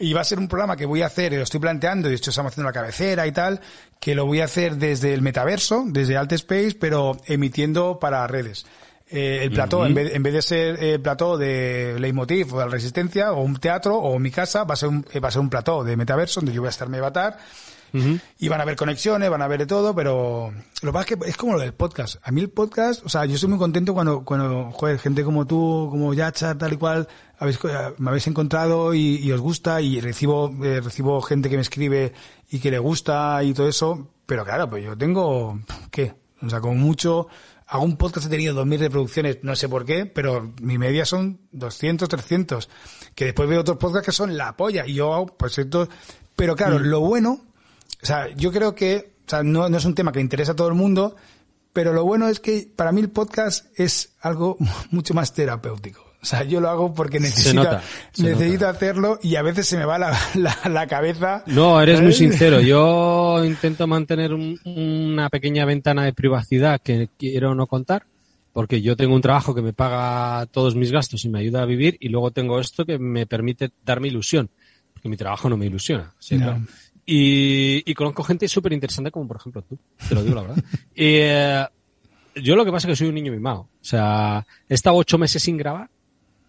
[0.00, 2.30] Y va a ser un programa que voy a hacer, lo estoy planteando, de hecho
[2.30, 3.60] estamos haciendo la cabecera y tal,
[3.98, 8.64] que lo voy a hacer desde el metaverso, desde Alt Space, pero emitiendo para redes.
[9.10, 12.66] Eh, el plató, en, vez, en vez de ser el plató de Leitmotiv o de
[12.66, 15.32] la Resistencia, o un teatro, o mi casa, va a ser un, eh, va a
[15.32, 17.38] ser un plató de metaverso, donde yo voy a estar mi avatar,
[17.92, 18.18] Ujú.
[18.38, 21.16] y van a haber conexiones, van a ver de todo, pero lo que pasa es
[21.16, 22.16] que es como lo del podcast.
[22.22, 25.46] A mí el podcast, o sea, yo estoy muy contento cuando, cuando, joder, gente como
[25.46, 27.08] tú, como Yacha, tal y cual,
[27.38, 27.58] habéis,
[27.98, 32.12] me habéis encontrado y, y os gusta y recibo, eh, recibo gente que me escribe
[32.50, 35.58] y que le gusta y todo eso, pero claro, pues yo tengo,
[35.90, 36.14] ¿qué?
[36.42, 37.28] O sea, como mucho,
[37.66, 41.40] hago un podcast, he tenido 2.000 reproducciones, no sé por qué, pero mi media son
[41.52, 42.68] 200, 300,
[43.14, 45.88] que después veo otros podcasts que son la polla y yo hago, pues esto,
[46.36, 47.40] pero claro, lo bueno,
[48.02, 50.56] o sea, yo creo que, o sea, no, no es un tema que interesa a
[50.56, 51.16] todo el mundo,
[51.72, 54.56] pero lo bueno es que para mí el podcast es algo
[54.90, 56.04] mucho más terapéutico.
[56.20, 57.80] O sea, yo lo hago porque necesito, nota,
[58.10, 58.70] se necesito nota.
[58.70, 61.44] hacerlo y a veces se me va la, la, la cabeza.
[61.46, 62.60] No, eres muy sincero.
[62.60, 68.04] Yo intento mantener un- una pequeña ventana de privacidad que quiero no contar,
[68.52, 71.66] porque yo tengo un trabajo que me paga todos mis gastos y me ayuda a
[71.66, 74.50] vivir, y luego tengo esto que me permite darme ilusión,
[74.92, 76.12] porque mi trabajo no me ilusiona.
[76.18, 76.36] ¿sí?
[76.36, 76.46] No.
[76.46, 76.62] Claro.
[77.10, 80.64] Y, y conozco gente súper interesante, como por ejemplo tú, te lo digo la verdad.
[80.94, 81.64] Y, eh,
[82.34, 83.60] yo lo que pasa es que soy un niño mimado.
[83.60, 85.88] O sea, he estado ocho meses sin grabar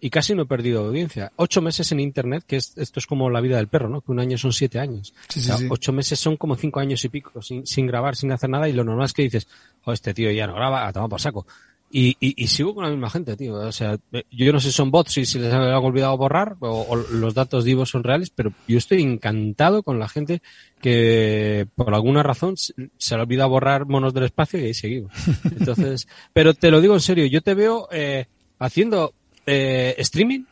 [0.00, 1.32] y casi no he perdido audiencia.
[1.36, 4.02] Ocho meses en internet, que es, esto es como la vida del perro, ¿no?
[4.02, 5.14] Que un año son siete años.
[5.30, 5.66] Sí, O sí, sea, sí.
[5.70, 8.74] Ocho meses son como cinco años y pico sin, sin grabar, sin hacer nada y
[8.74, 9.48] lo normal es que dices,
[9.84, 11.46] oh, este tío ya no graba, a tomar por saco.
[11.92, 13.54] Y, y, y sigo con la misma gente, tío.
[13.54, 13.98] O sea,
[14.30, 17.34] yo no sé si son bots y si les han olvidado borrar o, o los
[17.34, 20.40] datos de Ivo son reales, pero yo estoy encantado con la gente
[20.80, 25.12] que por alguna razón se le ha olvidado borrar monos del espacio y ahí seguimos.
[25.58, 28.26] Entonces, pero te lo digo en serio, yo te veo eh,
[28.60, 29.12] haciendo
[29.46, 30.44] eh, streaming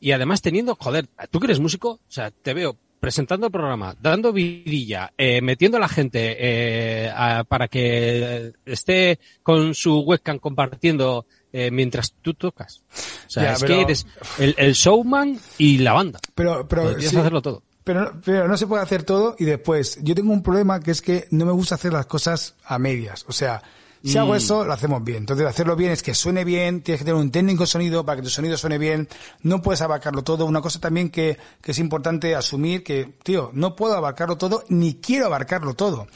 [0.00, 3.94] y además teniendo, joder, tú que eres músico, o sea, te veo presentando el programa,
[4.00, 10.38] dando vidilla, eh, metiendo a la gente eh, a- para que esté con su webcam
[10.38, 12.82] compartiendo eh, mientras tú tocas.
[13.26, 14.06] O sea, Ya, es pero- que eres
[14.38, 16.18] el, el showman y la banda.
[16.34, 17.62] Pero, pero, Podrías sí, hacerlo todo.
[17.84, 21.02] pero, pero no se puede hacer todo y después, yo tengo un problema que es
[21.02, 23.24] que no me gusta hacer las cosas a medias.
[23.28, 23.62] O sea,
[24.04, 24.36] si hago Mm.
[24.36, 25.18] eso, lo hacemos bien.
[25.18, 28.22] Entonces, hacerlo bien es que suene bien, tienes que tener un técnico sonido para que
[28.22, 29.08] tu sonido suene bien.
[29.42, 30.46] No puedes abarcarlo todo.
[30.46, 34.94] Una cosa también que, que es importante asumir que, tío, no puedo abarcarlo todo, ni
[34.96, 36.06] quiero abarcarlo todo.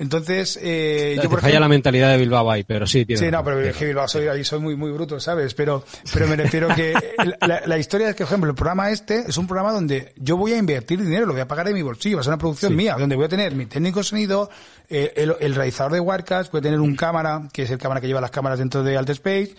[0.00, 3.18] Entonces, eh, Te yo por falla ejemplo- la mentalidad de Bilbao ahí, pero sí, tiene
[3.20, 5.54] Sí, no, pero es que Bilbao soy, ahí soy muy, muy bruto, ¿sabes?
[5.54, 5.84] Pero,
[6.14, 6.94] pero me refiero que
[7.46, 10.36] la, la historia es que, por ejemplo, el programa este es un programa donde yo
[10.36, 12.38] voy a invertir dinero, lo voy a pagar de mi bolsillo, va a ser una
[12.38, 12.76] producción Sí.
[12.76, 14.50] mía, donde voy a tener mi técnico de sonido,
[14.88, 18.00] eh, el, el realizador de Wirecast, voy a tener un cámara, que es el cámara
[18.00, 19.54] que lleva las cámaras dentro de Alt Space,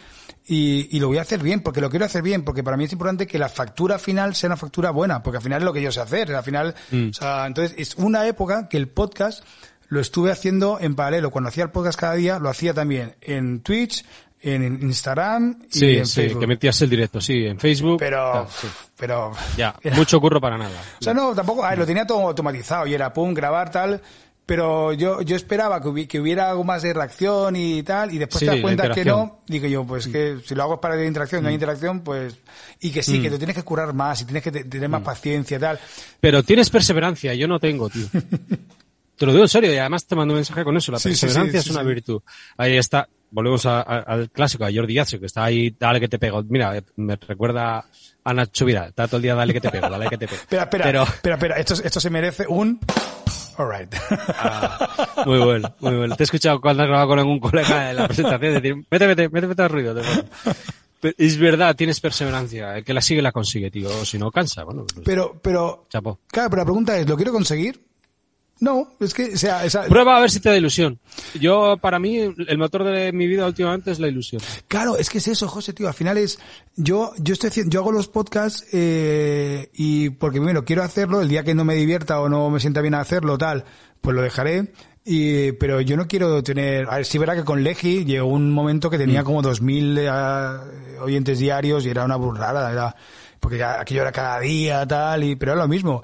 [0.47, 2.85] y, y lo voy a hacer bien, porque lo quiero hacer bien, porque para mí
[2.85, 5.73] es importante que la factura final sea una factura buena, porque al final es lo
[5.73, 7.09] que yo sé hacer, al final, Mm.
[7.09, 9.43] o sea, entonces es una época que el podcast
[9.89, 11.29] lo estuve haciendo en paralelo.
[11.31, 14.05] Cuando hacía el podcast cada día, lo hacía también en Twitch,
[14.41, 16.39] en Instagram y Sí, en sí, Facebook.
[16.39, 17.97] que metías el directo, sí, en Facebook.
[17.99, 18.67] Pero, tal, sí.
[18.97, 20.81] pero, Ya, era- mucho curro para nada.
[20.99, 24.01] o sea, no, tampoco, a ver, lo tenía todo automatizado y era pum, grabar tal,
[24.45, 28.17] pero yo, yo esperaba que, hubi- que hubiera algo más de reacción y tal, y
[28.17, 30.79] después Sí, te das cuenta que no, digo yo, pues que si lo hago es
[30.79, 31.43] para la interacción, Mm.
[31.43, 32.35] no hay interacción, pues,
[32.79, 34.91] y que sí, que te tienes que curar más y tienes que te- tener Mm.
[34.93, 35.79] más paciencia y tal.
[36.21, 38.05] Pero tienes perseverancia, yo no tengo, tío.
[39.19, 40.91] Te lo digo en serio y además te mando un mensaje con eso.
[40.91, 42.21] La Sí, perseverancia sí, es una virtud.
[42.57, 43.07] Ahí está.
[43.31, 46.41] Volvemos a- a- al clásico, a Jordi Yazio, que está ahí, dale que te pego.
[46.49, 47.85] Mira, me recuerda
[48.23, 48.89] a Nacho Vidal.
[48.89, 50.41] Está todo el día, dale que te pego, dale que te pego.
[50.41, 52.79] Espera, espera, Pero, espera, espera, esto, esto se merece un,
[53.57, 53.93] alright.
[54.09, 56.15] ah, muy bueno, muy bueno.
[56.15, 59.27] Te he escuchado cuando has grabado con algún colega en la presentación decir, vete, vete,
[59.27, 59.93] vete, vete al ruido.
[59.95, 60.23] te pongo".
[61.01, 62.77] Pero es verdad, tienes perseverancia.
[62.77, 63.89] El que la sigue la consigue, tío.
[63.89, 64.63] O si no, cansa.
[64.63, 66.19] Bueno, pues, pero, pero, chapo.
[66.27, 67.79] Claro, pero la pregunta es, ¿lo quiero conseguir?
[68.61, 70.99] No, es que, o sea, esa- Prueba a ver si te da ilusión.
[71.39, 74.41] Yo, para mí, el motor de mi vida últimamente es la ilusión.
[74.67, 75.87] Claro, es que es eso, José, tío.
[75.87, 76.39] Al final es,
[76.75, 81.29] yo, yo estoy haciendo, yo hago los podcasts, eh, y porque primero quiero hacerlo, el
[81.29, 83.63] día que no me divierta o no me sienta bien hacerlo, tal,
[84.01, 84.73] pues lo dejaré.
[85.05, 88.51] Y, pero yo no quiero tener, a ver, sí verá que con Legi llegó un
[88.51, 90.09] momento que tenía como 2000 eh,
[90.99, 92.95] oyentes diarios y era una burrada, era,
[93.39, 96.03] porque ya aquello era cada día, tal, y, pero era lo mismo.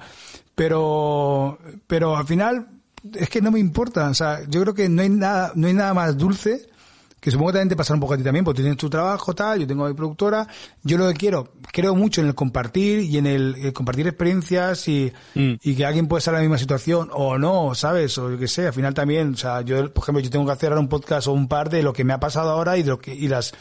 [0.56, 2.66] Pero, pero al final,
[3.14, 5.74] es que no me importa, o sea, yo creo que no hay nada, no hay
[5.74, 6.66] nada más dulce
[7.20, 9.34] que supongo que también te pasará un poco a ti también, porque tienes tu trabajo,
[9.34, 10.46] tal, yo tengo mi productora,
[10.84, 14.86] yo lo que quiero, creo mucho en el compartir y en el, el compartir experiencias
[14.88, 15.54] y, Mm.
[15.60, 18.16] y que alguien puede estar en la misma situación o no, ¿sabes?
[18.18, 20.52] O yo qué sé, al final también, o sea, yo, por ejemplo, yo tengo que
[20.52, 22.82] hacer ahora un podcast o un par de lo que me ha pasado ahora y
[22.84, 23.52] de lo que, y las,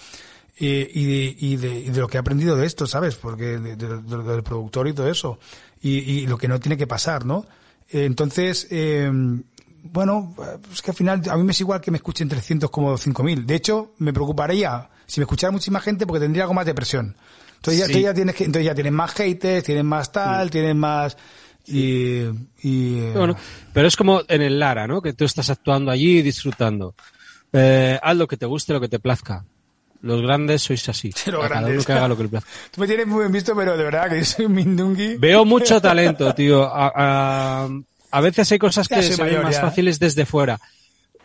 [0.58, 3.16] y, y, de, y, de, y de lo que he aprendido de esto, ¿sabes?
[3.16, 5.40] Porque de- del productor y todo eso.
[5.82, 7.46] Y, y lo que no tiene que pasar, ¿no?
[7.90, 9.12] Entonces, eh,
[9.84, 10.36] bueno,
[10.74, 13.46] es que al final a mí me es igual que me escuchen 300 como 5.000.
[13.46, 17.16] De hecho, me preocuparía si me escuchara muchísima gente porque tendría algo más de presión.
[17.58, 17.92] Entonces ya, Sí.
[17.92, 21.16] entonces ya tienes que, entonces ya tienes más haters, tienes más tal, tienes más
[21.68, 22.22] y,
[22.62, 23.36] y eh, Bueno,
[23.74, 25.02] pero es como en el Lara, ¿no?
[25.02, 26.96] Que tú estás actuando allí y disfrutando.
[27.54, 29.46] Eh, haz lo que te guste, lo que te plazca.
[30.02, 31.12] Los grandes sois así.
[31.28, 31.86] Los A cada uno grandes.
[31.86, 32.50] que haga lo que le plazca.
[32.72, 35.18] tú me tienes muy bien visto, pero de verdad que yo soy un mindungui.
[35.18, 36.64] Veo mucho talento, tío.
[36.64, 37.70] A, a-
[38.12, 39.62] a veces hay cosas que se ven más ya.
[39.62, 40.58] fáciles desde fuera.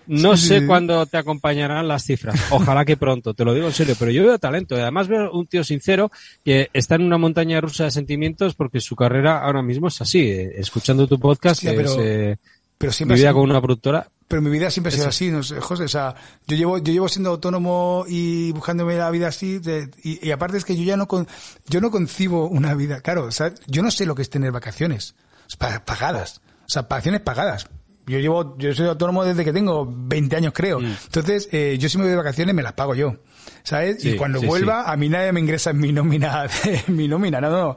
[0.06, 0.66] No Sí, sé sí.
[0.66, 2.34] cuándo te acompañarán las cifras.
[2.50, 4.76] Ojalá que pronto, te lo digo en serio, pero yo veo talento.
[4.76, 6.10] Y Además veo un tío sincero
[6.44, 10.20] que está en una montaña rusa de sentimientos porque su carrera ahora mismo es así.
[10.30, 12.36] eh, Escuchando tu podcast, Hostia, es, pero- eh,
[12.76, 14.08] Pero siempre mi vida con una productora.
[14.30, 15.82] Pero mi vida siempre ha sido así, no sé, José.
[15.82, 16.14] O sea,
[16.46, 19.58] yo llevo, yo llevo siendo autónomo y buscándome la vida así.
[19.58, 21.26] de- y, y aparte es que yo ya no, con,
[21.66, 23.00] yo no concibo una vida.
[23.00, 25.16] Claro, o sea, yo no sé lo que es tener vacaciones
[25.58, 26.40] pa- pagadas.
[26.60, 27.66] O sea, vacaciones pagadas.
[28.06, 30.78] Yo llevo, yo soy autónomo desde que tengo 20 años, creo.
[30.80, 33.16] Entonces, eh, yo si me voy de vacaciones me las pago yo.
[33.64, 34.04] ¿Sabes?
[34.04, 36.46] y cuando sí, vuelva, a mí nadie me ingresa en mi nómina,
[36.86, 37.76] en mi nómina, no, no.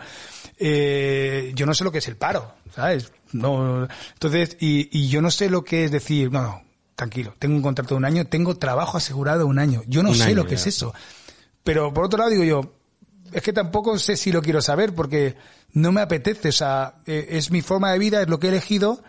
[0.57, 3.11] Eh, yo no sé lo que es el paro, ¿sabes?
[3.31, 6.61] No, entonces, y, y yo no sé lo que es decir, no, no,
[6.95, 9.81] tranquilo, tengo un contrato de un año, tengo trabajo asegurado un año.
[9.87, 10.55] Yo no Un sé año, lo que ya.
[10.57, 10.93] es eso.
[11.63, 12.73] Pero por otro lado digo yo,
[13.31, 15.35] es que tampoco sé si lo quiero saber porque
[15.71, 18.49] no me apetece, o sea, eh, es mi forma de vida, es lo que he
[18.51, 19.03] elegido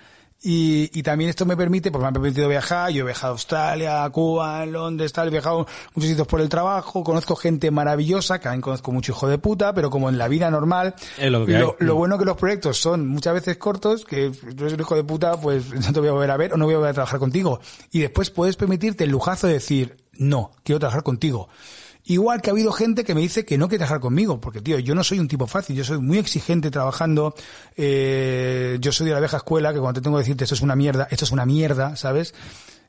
[0.47, 3.37] y, y también esto me permite, pues me ha permitido viajar, yo he viajado a
[3.37, 7.71] Australia, a Cuba, muchos tal, he viajado a muchos sitios por el trabajo, conozco gente
[7.71, 11.47] maravillosa, que también conozco mucho hijo de puta, pero como en la vida normal, lo
[11.47, 11.77] hay.
[11.79, 15.05] lo bueno que los proyectos son muchas veces cortos, que tú eres un hijo de
[15.05, 16.95] puta, pues no te voy a volver a ver o no voy a volver a
[16.95, 17.61] trabajar contigo.
[17.91, 21.49] Y después puedes permitirte el lujazo de decir, no, quiero trabajar contigo.
[22.07, 24.79] Igual que ha habido gente que me dice que no quiere trabajar conmigo, porque tío,
[24.79, 27.35] yo no soy un tipo fácil, yo soy muy exigente trabajando,
[27.79, 30.61] eh, yo soy de la vieja escuela, que cuando te tengo que decirte esto es
[30.61, 32.35] una mierda, esto es una mierda, ¿sabes?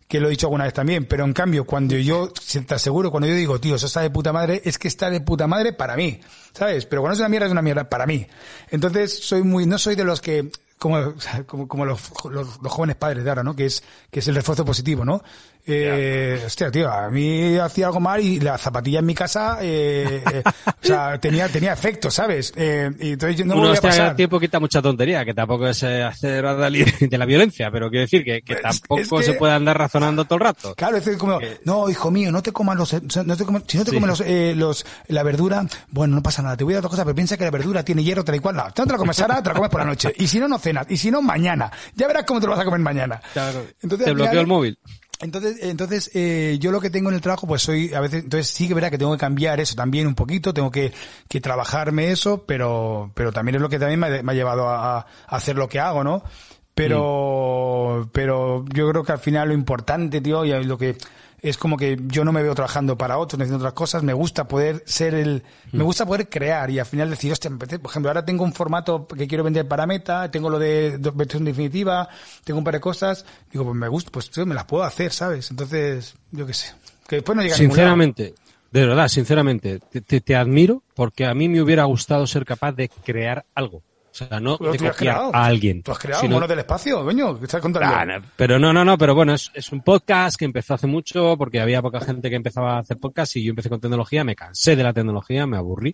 [0.10, 2.30] Que lo he dicho alguna vez también, pero en cambio, cuando yo,
[2.68, 5.22] te aseguro, cuando yo digo, tío, eso está de puta madre, es que está de
[5.22, 6.20] puta madre para mí,
[6.52, 6.86] ¿sabes?
[6.86, 8.28] Pero cuando es una mierda, es una mierda para mí.
[8.70, 11.14] Entonces, soy muy, no soy de los que, como,
[11.46, 13.56] como, como los, los, los jóvenes padres de ahora, ¿no?
[13.56, 13.82] Que es,
[14.12, 15.24] que es el refuerzo positivo, ¿no?
[15.68, 20.24] Eh, hostia, tío, a mí hacía algo mal y la zapatilla en mi casa, eh,
[20.34, 22.54] eh, o sea, tenía, tenía efecto, ¿sabes?
[22.56, 24.08] Eh, y entonces yo no me Uno voy a pasar.
[24.10, 26.46] al tiempo quita mucha tontería, que tampoco es eh, hacer
[27.10, 29.78] de la violencia, pero quiero decir que, que Es- tampoco es que- se puede andar
[29.78, 30.76] razonando todo el rato.
[30.76, 32.94] Claro, es decir, como, no, hijo mío, no te comas los,
[33.26, 33.96] no te comas- si no te Sí.
[33.96, 36.90] comes los, eh, los, la verdura, bueno, no pasa nada, te voy a dar otra
[36.92, 38.98] cosa, pero piensa que la verdura tiene hierro, tal y cual, no, no te la
[38.98, 41.10] comes ahora, te la comes por la noche, y si no, no cenas, y si
[41.10, 43.20] no, mañana, ya verás cómo te lo vas a comer mañana.
[43.34, 43.66] Claro.
[43.82, 44.78] Entonces, Te final- el móvil.
[45.22, 48.48] Entonces, entonces eh, yo lo que tengo en el trabajo, pues soy, a veces, entonces
[48.48, 50.92] sí que verá que tengo que cambiar eso también un poquito, tengo que,
[51.30, 54.68] que trabajarme eso, pero, pero también es lo que también me ha, me ha llevado
[54.68, 56.24] a, a hacer lo que hago, ¿no?
[56.76, 60.98] Pero, pero yo creo que al final lo importante, tío, y lo que
[61.50, 64.48] es como que yo no me veo trabajando para otros, haciendo otras cosas, me gusta
[64.48, 68.26] poder ser el, me gusta poder crear y al final decir, hostia, por ejemplo, ahora
[68.26, 72.08] tengo un formato que quiero vender para Meta, tengo lo de, versión definitiva,
[72.44, 75.12] tengo un par de cosas, digo, pues me gusta, pues tío, me las puedo hacer,
[75.12, 75.52] ¿sabes?
[75.52, 76.74] Entonces, yo qué sé,
[77.08, 77.58] que después no llega a.
[77.58, 78.34] Sinceramente,
[78.72, 82.72] de verdad, sinceramente, te, te- te admiro porque a mí me hubiera gustado ser capaz
[82.74, 83.84] de crear algo.
[84.16, 85.84] O sea, no de copiar a alguien.
[85.84, 87.06] Tú has creado sino- monos del espacio,
[87.38, 87.94] que estás contando.
[87.94, 90.88] Ah, no, pero no, no, no, pero bueno, es, es un podcast que empezó hace
[90.88, 94.24] mucho porque había poca gente que empezaba a hacer podcast y yo empecé con tecnología,
[94.24, 95.94] me cansé de la tecnología, me aburrí.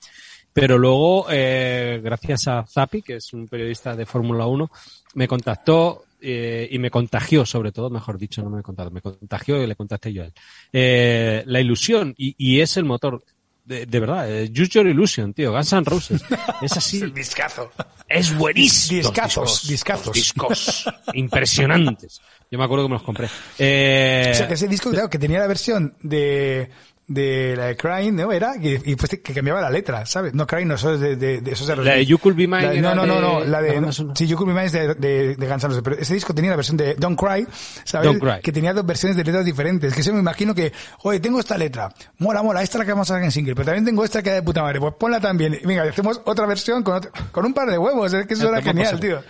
[0.53, 4.69] Pero luego, eh, gracias a Zapi, que es un periodista de Fórmula 1,
[5.15, 9.63] me contactó eh, y me contagió, sobre todo, mejor dicho, no me contactó, me contagió
[9.63, 10.33] y le contacté yo a él.
[10.71, 13.23] Eh, la ilusión y, y es el motor.
[13.63, 16.21] De, de verdad, eh, Use Your Illusion, tío, Guns N' Roses.
[16.61, 17.01] Es así.
[17.01, 17.71] el discazo.
[18.07, 19.01] Es buenísimo.
[19.01, 20.13] Discazos, discazos.
[20.13, 22.21] Discos impresionantes.
[22.49, 23.29] Yo me acuerdo que me los compré.
[23.57, 26.69] Eh, O sea, que ese disco, claro, que tenía la versión de,
[27.13, 28.31] de la de Crying, ¿no?
[28.31, 30.33] Era, que, y pues que cambiaba la letra, ¿sabes?
[30.33, 32.47] No, Crying no, eso es de, de, de eso es la de You Could Be
[32.47, 32.61] Mine.
[32.61, 34.15] La- era no, no, no, no, de- la de, sonora.
[34.15, 36.33] sí, You Could Be Mine es de, de, de Guns N' Roses, pero ese disco
[36.33, 37.45] tenía la versión de Don't Cry,
[37.83, 38.07] ¿sabes?
[38.07, 38.41] Don't Cry.
[38.41, 40.71] Que tenía dos versiones de letras diferentes, que yo me imagino que,
[41.03, 43.55] oye, tengo esta letra, mola, mola, esta es la que vamos a sacar en single,
[43.55, 46.21] pero también tengo esta que es de puta madre, pues ponla también, y venga, hacemos
[46.25, 48.99] otra versión con, otro- con un par de huevos, es que eso Ya, era genial,
[48.99, 49.21] tío.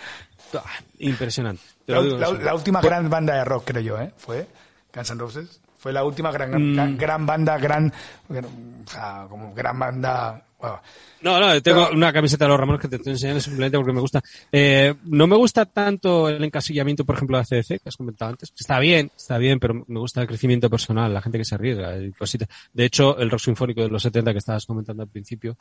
[0.54, 0.62] Ah,
[0.98, 1.62] Impresionante.
[1.86, 4.12] Te La, la- la última gran banda de rock, creo yo, ¿eh?
[4.18, 4.46] Fue
[4.94, 5.60] Guns N' Roses.
[5.82, 6.74] Fue la última gran, Mm.
[6.74, 7.92] gran, gran banda, gran,
[8.30, 10.40] o sea, como gran banda.
[10.60, 10.76] wow.
[11.22, 13.92] No, no, tengo Pero- una camiseta de los Ramones que te estoy enseñando simplemente porque
[13.92, 14.22] me gusta.
[14.52, 18.52] Eh, no me gusta tanto el encasillamiento, por ejemplo, de ACDC, que has comentado antes.
[18.56, 21.96] Está bien, está bien, pero me gusta el crecimiento personal, la gente que se arriesga
[21.98, 22.48] y cositas.
[22.72, 25.56] De hecho, el rock sinfónico de los 70 que estabas comentando al principio,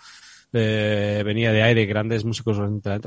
[0.53, 2.57] eh, venía de aire, grandes músicos.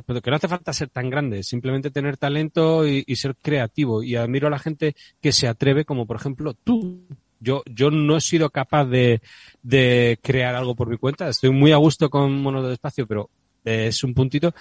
[0.06, 4.02] Pero que no hace falta ser tan grande, simplemente tener talento y, ser creativo.
[4.02, 7.06] Y admiro a la gente que se atreve, como por ejemplo tú.
[7.40, 9.20] Yo, yo no he sido capaz de,
[9.62, 11.28] de crear algo por mi cuenta.
[11.28, 13.28] Estoy muy a gusto con Mono de Espacio, pero
[13.64, 14.54] es un puntito.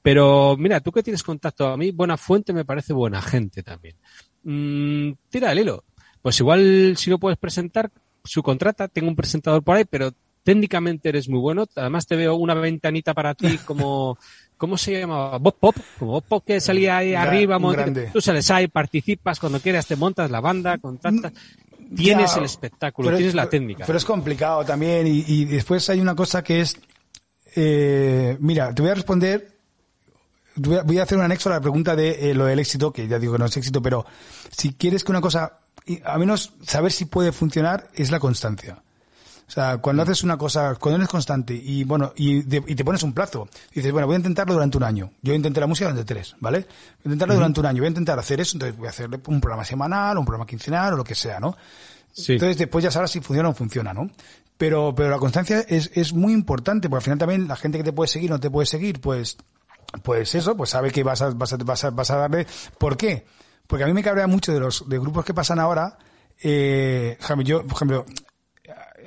[0.00, 3.96] Pero mira, tú que tienes contacto a mí, Buena Fuente me parece buena gente también.
[4.44, 5.84] Mm, tira el hilo.
[6.22, 7.90] Pues igual si lo puedes presentar,
[8.24, 11.66] su contrata, tengo un presentador por ahí, pero técnicamente eres muy bueno.
[11.76, 14.18] Además te veo una ventanita para ti como,
[14.56, 15.38] ¿cómo se llamaba?
[15.38, 18.10] Bob Pop, como Bob Pop que salía ahí arriba, grande.
[18.12, 21.32] tú sales ahí, participas cuando quieras, te montas la banda, contactas.
[21.94, 23.84] Tienes Ya, el espectáculo, es- tienes la técnica.
[23.86, 25.06] Pero es complicado también.
[25.06, 26.76] Y, y después hay una cosa que es.
[27.54, 29.52] eh, mira, te voy a responder.
[30.54, 33.18] Voy a, hacer un anexo a la pregunta de eh, lo del éxito, que ya
[33.18, 34.04] digo que no es éxito, pero
[34.50, 38.82] si quieres que una cosa, y a menos saber si puede funcionar, es la constancia.
[39.46, 42.84] O sea, cuando haces una cosa, cuando eres constante y bueno, y, de- y te
[42.84, 45.10] pones un plazo, dices, bueno, voy a intentarlo durante un año.
[45.20, 46.60] Yo intenté la música durante tres, ¿vale?
[46.60, 49.20] Voy a intentarlo durante un año, voy a intentar hacer eso, entonces voy a hacerle
[49.26, 51.56] un programa semanal, un programa quincenal o lo que sea, ¿no?
[52.12, 52.34] Sí.
[52.34, 54.10] Entonces después ya sabrás si funciona o no funciona, ¿no?
[54.56, 57.84] Pero, pero la constancia es, es muy importante, porque al final también la gente que
[57.84, 59.36] te puede seguir o no te puede seguir, pues,
[60.02, 62.46] pues eso, pues sabe que vas a, vas a, vas a, vas a darle.
[62.78, 63.26] ¿Por qué?
[63.66, 65.98] Porque a mí me cabrea mucho de los de grupos que pasan ahora.
[66.42, 68.06] Eh, yo, por ejemplo,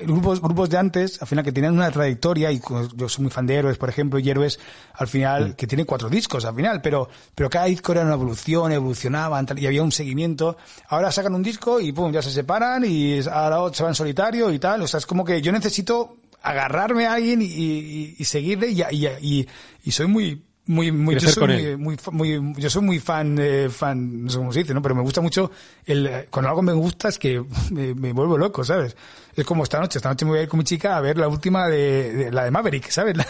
[0.01, 2.61] grupos, grupos de antes, al final que tenían una trayectoria, y
[2.95, 4.59] yo soy muy fan de Héroes, por ejemplo, y Héroes,
[4.93, 8.72] al final, que tiene cuatro discos al final, pero, pero cada disco era una evolución,
[8.72, 10.57] evolucionaban, y había un seguimiento.
[10.89, 14.59] Ahora sacan un disco y pum, ya se separan y ahora se van solitario y
[14.59, 14.81] tal.
[14.81, 19.47] O sea, es como que yo necesito agarrarme a alguien y, y, y seguirle y,
[19.84, 21.47] y soy muy, muy, muy, yo soy
[21.77, 24.81] muy, muy, muy- yo soy muy fan, eh, fan, no sé cómo se dice, ¿no?
[24.81, 25.51] Pero me gusta mucho
[25.85, 28.95] el, cuando algo me gusta es que me, me vuelvo loco, ¿sabes?
[29.35, 31.17] Es como esta noche, esta noche me voy a ir con mi chica a ver
[31.17, 33.15] la última de, de- la de Maverick, ¿sabes?
[33.17, 33.27] La-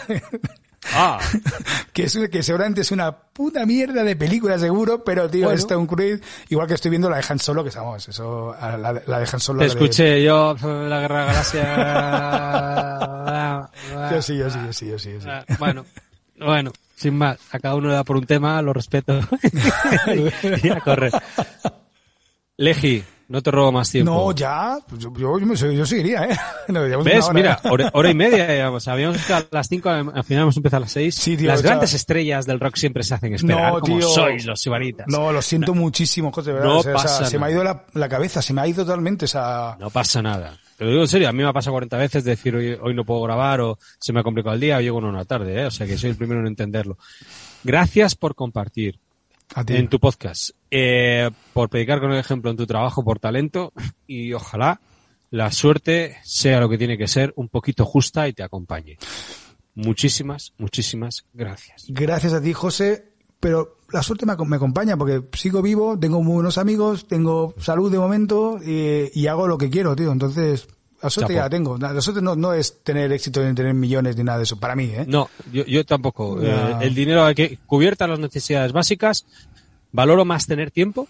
[0.94, 1.18] Ah,
[1.92, 5.58] que es que seguramente es una puta mierda de película seguro, pero tío, Bueno.
[5.58, 8.78] es Tom Cruise, igual que estoy viendo la de Han Solo, que estamos, eso, la,
[9.04, 9.58] la de Han Solo.
[9.58, 11.32] te de- escuché yo la Guerra de la
[13.66, 14.10] Galaxia.
[14.12, 15.26] Yo sí, yo sí, yo sí, yo sí, yo sí.
[15.28, 15.84] Ah, Bueno,
[16.38, 19.20] bueno, sin más, a cada uno le da por un tema, lo respeto.
[20.62, 21.12] y a correr.
[22.58, 24.10] Legi, no te robo más tiempo.
[24.12, 26.36] No, ya, pues yo, yo, yo, me- yo seguiría, ¿eh?
[26.68, 27.16] Llevamos ¿Ves?
[27.16, 27.68] una hora, Mira, ¿eh?
[27.70, 28.88] hora, hora y media, digamos.
[28.88, 31.14] Habíamos empezado a las 5, al final hemos empezado a las 6.
[31.14, 34.08] Sí, tío, las grandes estrellas del rock siempre se hacen esperar, No, como tío.
[34.08, 35.06] sois los sibaritas.
[35.08, 36.68] No, lo siento muchísimo, José, de verdad.
[36.70, 38.62] No O sea, o sea, pasa se me ha ido la, la cabeza, se me
[38.62, 39.76] ha ido totalmente esa...
[39.78, 40.56] No pasa nada.
[40.76, 42.94] Te lo digo en serio, a mí me ha pasado 40 veces decir hoy, hoy
[42.94, 45.62] no puedo grabar o se me ha complicado el día o llego en una tarde,
[45.62, 45.66] ¿eh?
[45.66, 46.98] o sea que soy el primero en entenderlo.
[47.64, 48.98] Gracias por compartir
[49.54, 49.74] A ti.
[49.74, 53.72] en tu podcast, eh, por predicar con el ejemplo en tu trabajo por talento
[54.06, 54.80] y ojalá
[55.30, 58.98] la suerte sea lo que tiene que ser, un poquito justa y te acompañe.
[59.74, 61.84] Muchísimas, muchísimas gracias.
[61.88, 63.15] Gracias a ti, José.
[63.40, 67.54] Pero la suerte me, ac- me acompaña porque sigo vivo, tengo muy buenos amigos, tengo
[67.58, 70.10] salud de momento y, y hago lo que quiero, tío.
[70.10, 70.66] Entonces,
[71.02, 71.36] la suerte Chapo.
[71.40, 71.76] ya la tengo.
[71.78, 74.74] La suerte no, no es tener éxito ni tener millones ni nada de eso, para
[74.74, 75.04] mí, ¿eh?
[75.06, 76.40] No, yo, yo tampoco.
[76.42, 79.26] Eh, el dinero hay que cubierta las necesidades básicas.
[79.92, 81.06] Valoro más tener tiempo.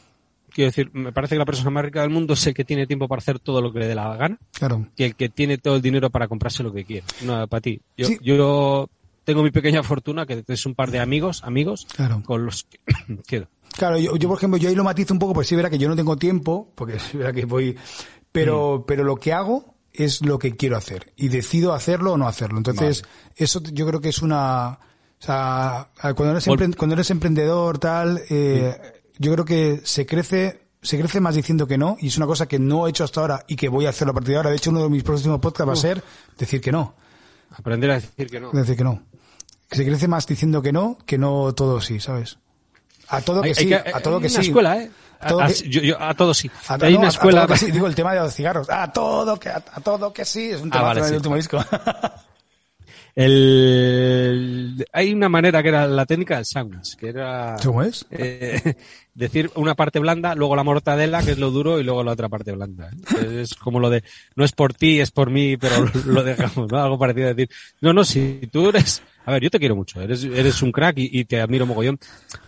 [0.53, 2.87] Quiero decir, me parece que la persona más rica del mundo es el que tiene
[2.87, 4.87] tiempo para hacer todo lo que le dé la gana Claro.
[4.97, 7.05] que el que tiene todo el dinero para comprarse lo que quiere.
[7.23, 7.81] No, para ti.
[7.97, 8.19] Yo, Sí.
[8.23, 8.89] yo
[9.27, 12.23] tengo mi pequeña fortuna, que es un par de amigos, amigos, Claro.
[12.25, 12.79] con los que
[13.27, 13.49] quiero.
[13.77, 15.77] Claro, yo, yo, por ejemplo, yo ahí lo matizo un poco, pues sí, verá que
[15.79, 17.77] yo no tengo tiempo, porque sí, verá que voy,
[18.33, 22.27] pero, pero lo que hago es lo que quiero hacer y decido hacerlo o no
[22.29, 22.57] hacerlo.
[22.59, 23.05] Entonces,
[23.35, 24.79] eso yo creo que es una, o
[25.19, 28.75] sea, cuando eres, Vol- empre- cuando eres emprendedor, tal, eh,
[29.19, 32.47] yo creo que se crece se crece más diciendo que no, y es una cosa
[32.47, 34.51] que no he hecho hasta ahora y que voy a hacerlo a partir de ahora.
[34.51, 36.01] De hecho, uno de mis próximos podcasts va a ser
[36.39, 36.95] decir que no.
[37.51, 38.53] Aprender a decir que no.
[38.53, 39.03] Decir que no.
[39.69, 42.39] Que se crece más diciendo que no, que no todo sí, ¿sabes?
[43.09, 44.49] A todo que Hay- hay sí, que- a todo hay que una sí.
[44.49, 44.91] escuela, ¿eh?
[45.19, 46.51] A, todo a- que- yo- yo- a todo sí.
[46.69, 47.41] A, Hay no, una a escuela.
[47.47, 47.71] todo que sí.
[47.73, 48.69] Digo el tema de los cigarros.
[48.71, 50.51] A todo que, a, a todo que sí.
[50.51, 51.17] Es un Ah, tema vale, del sí.
[51.17, 51.59] último disco.
[53.19, 58.05] El, hay una manera que era la técnica del sándwich, que era ¿Cómo es?
[58.11, 58.75] eh,
[59.15, 62.29] decir una parte blanda, luego la mortadela, que es lo duro, y luego la otra
[62.29, 62.91] parte blanda.
[63.19, 63.41] ¿eh?
[63.43, 65.77] Es como lo de, no es por ti, es por mí, pero
[66.07, 66.79] lo dejamos, ¿no?
[66.79, 67.49] Algo parecido a decir,
[67.81, 70.99] no, no, si tú eres, a ver, yo te quiero mucho, eres, eres un crack
[70.99, 71.99] y, y te admiro mogollón,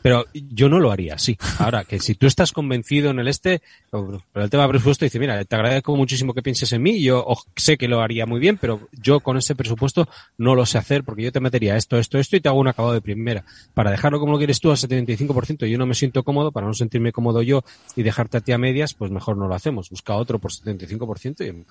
[0.00, 1.36] pero yo no lo haría así.
[1.58, 5.44] Ahora, que si tú estás convencido en el este, pero el tema presupuesto dice, mira,
[5.44, 7.26] te agradezco muchísimo que pienses en mí, yo
[7.56, 11.02] sé que lo haría muy bien, pero yo con ese presupuesto no lo sé hacer
[11.02, 13.44] porque yo te metería esto, esto, esto y te hago un acabado de primera.
[13.74, 16.68] Para dejarlo como lo quieres tú al 75% y yo no me siento cómodo, para
[16.68, 17.64] no sentirme cómodo yo
[17.96, 19.90] y dejarte a ti a medias, pues mejor no lo hacemos.
[19.90, 21.64] Busca otro por 75% y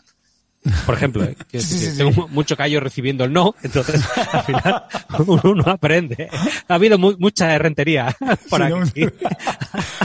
[0.85, 1.35] por ejemplo, ¿eh?
[1.49, 1.98] Quiero Sí, sí, que sí.
[1.98, 4.02] tengo mucho callo recibiendo el no, entonces
[4.34, 4.84] al final
[5.44, 6.30] uno, aprende.
[6.68, 8.15] Ha habido mu- mucha rentería
[8.49, 8.77] por Sí, ¿no?
[8.84, 9.06] aquí.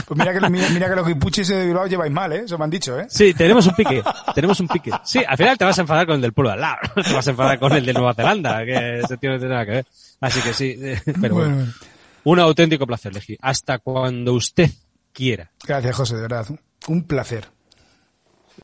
[0.05, 2.43] Pues mira que, mira, mira que los guipuchis de Bilbao lleváis mal, ¿eh?
[2.45, 3.05] Eso me han dicho, ¿eh?
[3.09, 4.03] Sí, tenemos un pique,
[4.35, 4.91] tenemos un pique.
[5.03, 7.13] Sí, al final te vas a enfadar con el del pueblo de al lado, te
[7.13, 9.71] vas a enfadar con el de Nueva Zelanda, que ese tío no tiene nada que
[9.71, 9.85] ver.
[10.21, 11.73] Así que sí, eh, pero bueno, Bueno,
[12.25, 13.37] un auténtico placer, Legi.
[13.41, 14.69] Hasta cuando usted
[15.11, 15.51] quiera.
[15.65, 16.45] gracias, José, de verdad.
[16.87, 17.47] Un placer.